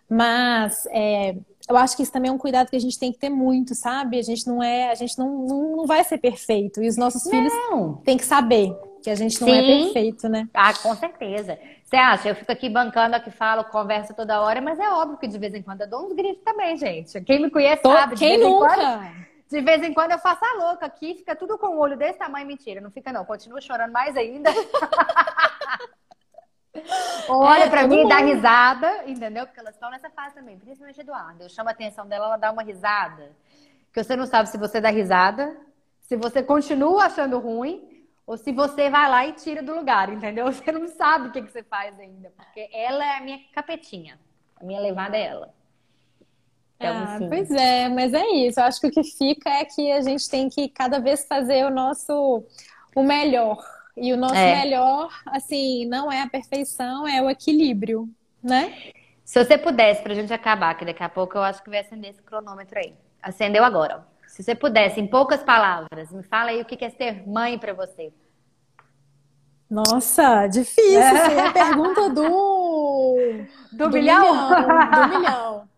Mas 0.09 0.87
é, 0.91 1.35
eu 1.69 1.77
acho 1.77 1.97
que 1.97 2.03
isso 2.03 2.13
também 2.13 2.31
é 2.31 2.33
um 2.33 2.39
cuidado 2.39 2.69
que 2.69 2.77
a 2.77 2.81
gente 2.81 2.99
tem 2.99 3.11
que 3.11 3.19
ter 3.19 3.31
muito, 3.31 3.75
sabe? 3.75 4.19
A 4.19 4.23
gente 4.23 4.47
não 4.47 4.63
é, 4.63 4.91
a 4.91 4.95
gente 4.95 5.19
não, 5.19 5.47
não, 5.47 5.77
não 5.77 5.87
vai 5.87 6.05
ser 6.05 6.19
perfeito. 6.19 6.83
E 6.83 6.89
os 6.89 6.97
nossos 6.97 7.25
não. 7.25 7.31
filhos 7.31 7.53
têm 8.05 8.17
que 8.17 8.25
saber 8.25 8.77
que 9.03 9.11
a 9.11 9.15
gente 9.15 9.41
não 9.41 9.49
é 9.49 9.53
Sim. 9.53 9.59
é 9.59 9.85
perfeito, 9.85 10.29
né? 10.29 10.49
Ah, 10.55 10.73
com 10.75 10.95
certeza. 10.95 11.59
Você 11.85 11.97
acha? 11.97 12.29
Eu 12.29 12.35
fico 12.35 12.51
aqui 12.51 12.69
bancando, 12.69 13.17
aqui 13.17 13.31
falo, 13.31 13.65
converso 13.65 14.15
toda 14.15 14.41
hora, 14.41 14.61
mas 14.61 14.79
é 14.79 14.89
óbvio 14.89 15.19
que 15.19 15.27
de 15.27 15.39
vez 15.39 15.55
em 15.55 15.63
quando 15.63 15.83
eu 15.83 15.91
dou 15.91 16.07
uns 16.07 16.13
gritos 16.13 16.43
também, 16.45 16.77
gente. 16.77 17.21
Quem 17.23 17.43
me 17.43 17.51
conhece 17.51 17.83
Tô, 17.83 17.93
sabe. 17.93 18.17
Quem 18.17 18.39
nunca? 18.39 18.75
Quando, 18.75 19.34
de 19.55 19.61
vez 19.61 19.81
em 19.85 19.95
quando 19.95 20.11
eu 20.11 20.19
faço 20.19 20.45
a 20.45 20.55
louca 20.55 20.85
aqui, 20.85 21.15
fica 21.15 21.37
tudo 21.37 21.57
com 21.57 21.69
o 21.69 21.79
olho 21.79 21.97
desse 21.97 22.19
tamanho. 22.19 22.45
Mentira, 22.45 22.81
não 22.81 22.91
fica 22.91 23.13
não. 23.13 23.25
Continua 23.25 23.61
chorando 23.61 23.93
mais 23.93 24.17
ainda. 24.17 24.51
Olha 27.29 27.67
é, 27.67 27.71
pra 27.71 27.87
mim 27.87 28.05
e 28.05 28.09
dá 28.09 28.17
risada, 28.17 29.05
entendeu? 29.07 29.47
Porque 29.47 29.61
elas 29.61 29.75
estão 29.75 29.91
nessa 29.91 30.11
fase 30.11 30.35
também, 30.35 30.59
principalmente 30.59 31.01
Eduardo. 31.01 31.45
Eu 31.45 31.49
chamo 31.49 31.69
a 31.69 31.73
atenção 31.73 32.05
dela, 32.09 32.27
ela 32.27 32.37
dá 32.37 32.51
uma 32.51 32.65
risada. 32.65 33.31
Que 33.93 34.03
você 34.03 34.17
não 34.17 34.27
sabe 34.27 34.49
se 34.49 34.59
você 34.59 34.81
dá 34.81 34.91
risada, 34.91 35.57
se 36.01 36.17
você 36.17 36.43
continua 36.43 37.05
achando 37.05 37.39
ruim, 37.39 38.05
ou 38.27 38.37
se 38.37 38.51
você 38.51 38.91
vai 38.91 39.09
lá 39.09 39.25
e 39.25 39.35
tira 39.35 39.63
do 39.63 39.73
lugar, 39.73 40.09
entendeu? 40.13 40.51
Você 40.51 40.73
não 40.73 40.89
sabe 40.89 41.29
o 41.29 41.31
que, 41.31 41.43
que 41.43 41.53
você 41.53 41.63
faz 41.63 42.01
ainda. 42.01 42.33
Porque 42.35 42.71
ela 42.73 43.05
é 43.05 43.19
a 43.19 43.21
minha 43.21 43.39
capetinha. 43.53 44.19
A 44.57 44.65
minha 44.65 44.81
levada 44.81 45.15
é 45.15 45.27
ela. 45.27 45.55
Então, 46.85 46.97
ah, 46.97 47.15
assim... 47.15 47.29
Pois 47.29 47.51
é, 47.51 47.89
mas 47.89 48.15
é 48.15 48.27
isso. 48.27 48.61
Eu 48.61 48.65
acho 48.65 48.81
que 48.81 48.87
o 48.87 48.91
que 48.91 49.03
fica 49.03 49.51
é 49.51 49.65
que 49.65 49.91
a 49.93 50.01
gente 50.01 50.29
tem 50.29 50.49
que 50.49 50.69
cada 50.69 50.99
vez 50.99 51.27
fazer 51.27 51.65
o 51.65 51.71
nosso 51.71 52.45
o 52.95 53.03
melhor. 53.03 53.59
E 53.97 54.13
o 54.13 54.17
nosso 54.17 54.35
é. 54.35 54.57
melhor, 54.57 55.09
assim, 55.27 55.87
não 55.87 56.11
é 56.11 56.23
a 56.23 56.29
perfeição, 56.29 57.07
é 57.07 57.23
o 57.23 57.31
equilíbrio, 57.31 58.09
né? 58.43 58.75
Se 59.25 59.43
você 59.43 59.57
pudesse, 59.57 60.03
pra 60.03 60.15
gente 60.15 60.33
acabar, 60.33 60.75
que 60.75 60.85
daqui 60.85 61.03
a 61.03 61.09
pouco 61.09 61.39
eu 61.39 61.43
acho 61.43 61.63
que 61.63 61.71
vai 61.71 61.79
acender 61.79 62.11
esse 62.11 62.23
cronômetro 62.23 62.79
aí. 62.79 62.93
Acendeu 63.23 63.65
agora. 63.65 64.05
Se 64.27 64.43
você 64.43 64.55
pudesse, 64.55 65.01
em 65.01 65.07
poucas 65.07 65.43
palavras, 65.43 66.11
me 66.11 66.25
fala 66.25 66.51
aí 66.51 66.61
o 66.61 66.65
que 66.65 66.85
é 66.85 66.91
ser 66.91 67.27
mãe 67.27 67.57
para 67.57 67.73
você. 67.73 68.13
Nossa, 69.71 70.47
difícil. 70.49 71.01
É 71.01 71.47
a 71.47 71.53
pergunta 71.53 72.11
do. 72.11 73.17
Do, 73.73 73.89
do 73.89 73.91
milhão? 73.91 74.23
milhão? 74.23 75.09
Do 75.09 75.19
milhão. 75.19 75.69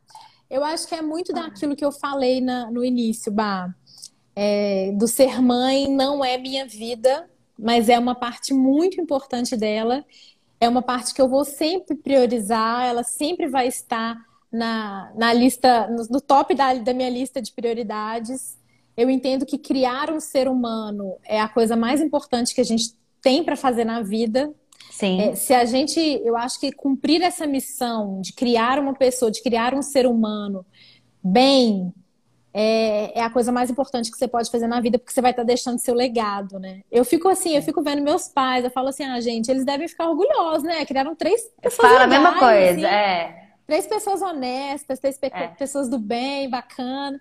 Eu 0.48 0.64
acho 0.64 0.86
que 0.86 0.94
é 0.94 1.02
muito 1.02 1.32
daquilo 1.32 1.74
que 1.74 1.84
eu 1.84 1.92
falei 1.92 2.40
na, 2.40 2.70
no 2.70 2.84
início, 2.84 3.32
Bah. 3.32 3.74
É, 4.34 4.92
do 4.92 5.08
ser 5.08 5.40
mãe 5.40 5.88
não 5.88 6.22
é 6.22 6.36
minha 6.36 6.66
vida, 6.66 7.28
mas 7.58 7.88
é 7.88 7.98
uma 7.98 8.14
parte 8.14 8.52
muito 8.52 9.00
importante 9.00 9.56
dela. 9.56 10.04
É 10.60 10.68
uma 10.68 10.82
parte 10.82 11.14
que 11.14 11.20
eu 11.20 11.28
vou 11.28 11.44
sempre 11.44 11.96
priorizar, 11.96 12.84
ela 12.84 13.02
sempre 13.02 13.48
vai 13.48 13.66
estar 13.66 14.16
na, 14.52 15.12
na 15.14 15.32
lista, 15.32 15.88
no, 15.88 16.06
no 16.10 16.20
top 16.20 16.54
da, 16.54 16.74
da 16.74 16.94
minha 16.94 17.10
lista 17.10 17.40
de 17.40 17.52
prioridades. 17.52 18.58
Eu 18.96 19.10
entendo 19.10 19.44
que 19.44 19.58
criar 19.58 20.10
um 20.10 20.20
ser 20.20 20.48
humano 20.48 21.16
é 21.24 21.40
a 21.40 21.48
coisa 21.48 21.76
mais 21.76 22.00
importante 22.00 22.54
que 22.54 22.60
a 22.60 22.64
gente 22.64 22.94
tem 23.20 23.42
para 23.42 23.56
fazer 23.56 23.84
na 23.84 24.02
vida. 24.02 24.52
Sim. 24.96 25.20
É, 25.20 25.34
se 25.34 25.52
a 25.52 25.66
gente, 25.66 26.00
eu 26.24 26.34
acho 26.34 26.58
que 26.58 26.72
cumprir 26.72 27.20
essa 27.20 27.46
missão 27.46 28.18
de 28.22 28.32
criar 28.32 28.78
uma 28.78 28.94
pessoa, 28.94 29.30
de 29.30 29.42
criar 29.42 29.74
um 29.74 29.82
ser 29.82 30.06
humano, 30.06 30.64
bem 31.22 31.92
é, 32.54 33.18
é, 33.18 33.22
a 33.22 33.28
coisa 33.28 33.52
mais 33.52 33.68
importante 33.68 34.10
que 34.10 34.16
você 34.16 34.26
pode 34.26 34.50
fazer 34.50 34.66
na 34.66 34.80
vida, 34.80 34.98
porque 34.98 35.12
você 35.12 35.20
vai 35.20 35.32
estar 35.32 35.42
tá 35.42 35.46
deixando 35.46 35.78
seu 35.78 35.94
legado, 35.94 36.58
né? 36.58 36.80
Eu 36.90 37.04
fico 37.04 37.28
assim, 37.28 37.54
eu 37.54 37.60
fico 37.60 37.82
vendo 37.82 38.00
meus 38.00 38.26
pais, 38.28 38.64
eu 38.64 38.70
falo 38.70 38.88
assim, 38.88 39.04
ah, 39.04 39.20
gente, 39.20 39.50
eles 39.50 39.66
devem 39.66 39.86
ficar 39.86 40.08
orgulhosos, 40.08 40.62
né? 40.62 40.82
Criaram 40.86 41.14
três 41.14 41.42
pessoas 41.60 41.90
Fala 41.90 42.04
legais, 42.06 42.06
a 42.06 42.22
mesma 42.22 42.38
coisa, 42.38 42.70
assim, 42.70 42.84
é. 42.86 43.48
Três 43.66 43.86
pessoas 43.86 44.22
honestas, 44.22 44.98
três 44.98 45.18
é. 45.20 45.48
pessoas 45.48 45.90
do 45.90 45.98
bem, 45.98 46.48
bacana. 46.48 47.20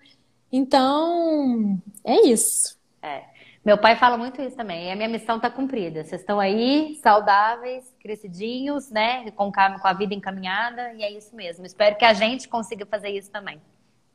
Então, 0.49 1.78
é 2.05 2.26
isso. 2.26 2.78
É. 3.01 3.34
Meu 3.66 3.80
pai 3.80 3.95
fala 3.95 4.16
muito 4.16 4.39
isso 4.43 4.55
também. 4.55 4.89
E 4.89 4.91
a 4.91 4.95
minha 4.95 5.09
missão 5.09 5.38
está 5.38 5.49
cumprida. 5.49 6.03
Vocês 6.03 6.22
estão 6.22 6.39
aí, 6.39 6.99
saudáveis, 7.01 7.91
crescidinhos, 7.99 8.91
né? 8.91 9.32
Com, 9.32 9.51
com 9.51 9.88
a 9.88 9.93
vida 9.93 10.13
encaminhada. 10.13 10.93
E 10.93 11.01
é 11.01 11.11
isso 11.11 11.36
mesmo. 11.36 11.66
Espero 11.66 11.95
que 11.95 12.05
a 12.05 12.13
gente 12.13 12.47
consiga 12.47 12.86
fazer 12.86 13.09
isso 13.09 13.32
também, 13.32 13.59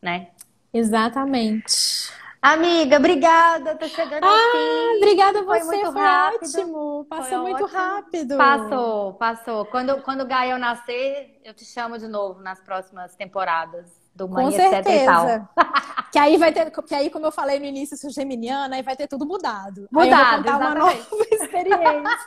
né? 0.01 0.29
Exatamente. 0.73 2.13
Amiga, 2.41 2.97
obrigada. 2.97 3.75
Tô 3.75 3.89
chegando 3.89 4.25
ah. 4.25 4.95
Obrigada 4.99 5.41
a 5.41 5.43
você, 5.43 5.65
foi, 5.65 5.77
muito 5.77 5.93
foi 5.93 6.01
rápido. 6.03 6.45
ótimo. 6.45 7.07
Passou 7.11 7.29
foi 7.29 7.39
muito 7.39 7.65
ótimo. 7.65 7.79
rápido. 7.79 8.37
Passou, 8.37 9.15
passou. 9.15 9.65
Quando, 9.67 10.01
quando 10.03 10.21
o 10.21 10.27
Gael 10.27 10.59
nascer, 10.59 11.41
eu 11.45 11.53
te 11.53 11.65
chamo 11.65 11.99
de 11.99 12.07
novo 12.07 12.41
nas 12.41 12.63
próximas 12.63 13.17
temporadas 13.17 14.00
do 14.21 14.29
Mãe, 14.29 14.45
Com 14.45 14.53
certeza. 14.53 15.49
que 16.13 16.19
aí 16.19 16.37
vai 16.37 16.53
ter, 16.53 16.71
que 16.71 16.95
aí, 16.95 17.09
como 17.11 17.27
eu 17.27 17.33
falei 17.33 17.59
no 17.59 17.65
início, 17.65 17.97
sou 17.97 18.11
geminiana, 18.11 18.77
aí 18.77 18.83
vai 18.83 18.95
ter 18.95 19.09
tudo 19.09 19.27
mudado. 19.27 19.89
Mudado, 19.91 20.49
aí 20.49 20.57
uma 20.57 20.75
nova 20.75 20.93
experiência. 21.33 22.19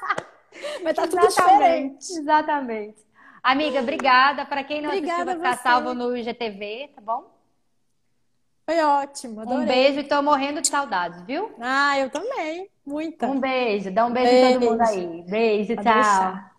vai 0.82 0.92
estar 0.92 1.04
tá 1.04 1.08
tudo 1.08 1.28
diferente. 1.28 2.12
Exatamente. 2.12 3.04
Amiga, 3.44 3.80
obrigada. 3.80 4.46
Para 4.46 4.64
quem 4.64 4.82
não 4.82 4.90
obrigada 4.90 5.24
assistiu, 5.24 5.42
vai 5.42 5.52
ficar 5.52 5.64
salvo 5.64 5.94
no 5.94 6.16
IGTV, 6.18 6.92
tá 6.96 7.02
bom? 7.02 7.32
Foi 8.66 8.82
ótimo, 8.82 9.42
adorei. 9.42 9.62
Um 9.62 9.66
beijo 9.66 10.00
e 10.00 10.04
tô 10.04 10.22
morrendo 10.22 10.62
de 10.62 10.70
saudades, 10.70 11.22
viu? 11.24 11.54
Ah, 11.60 12.00
eu 12.00 12.10
também. 12.10 12.70
Muita. 12.86 13.28
Um 13.28 13.40
beijo. 13.40 13.92
Dá 13.92 14.06
um 14.06 14.12
beijo, 14.12 14.32
beijo. 14.32 14.48
em 14.48 14.54
todo 14.54 14.72
mundo 14.72 14.82
aí. 14.82 15.24
Beijo, 15.24 15.76
Pode 15.76 15.88
tchau. 15.88 15.94
Deixar. 15.94 16.44
Tchau. 16.44 16.53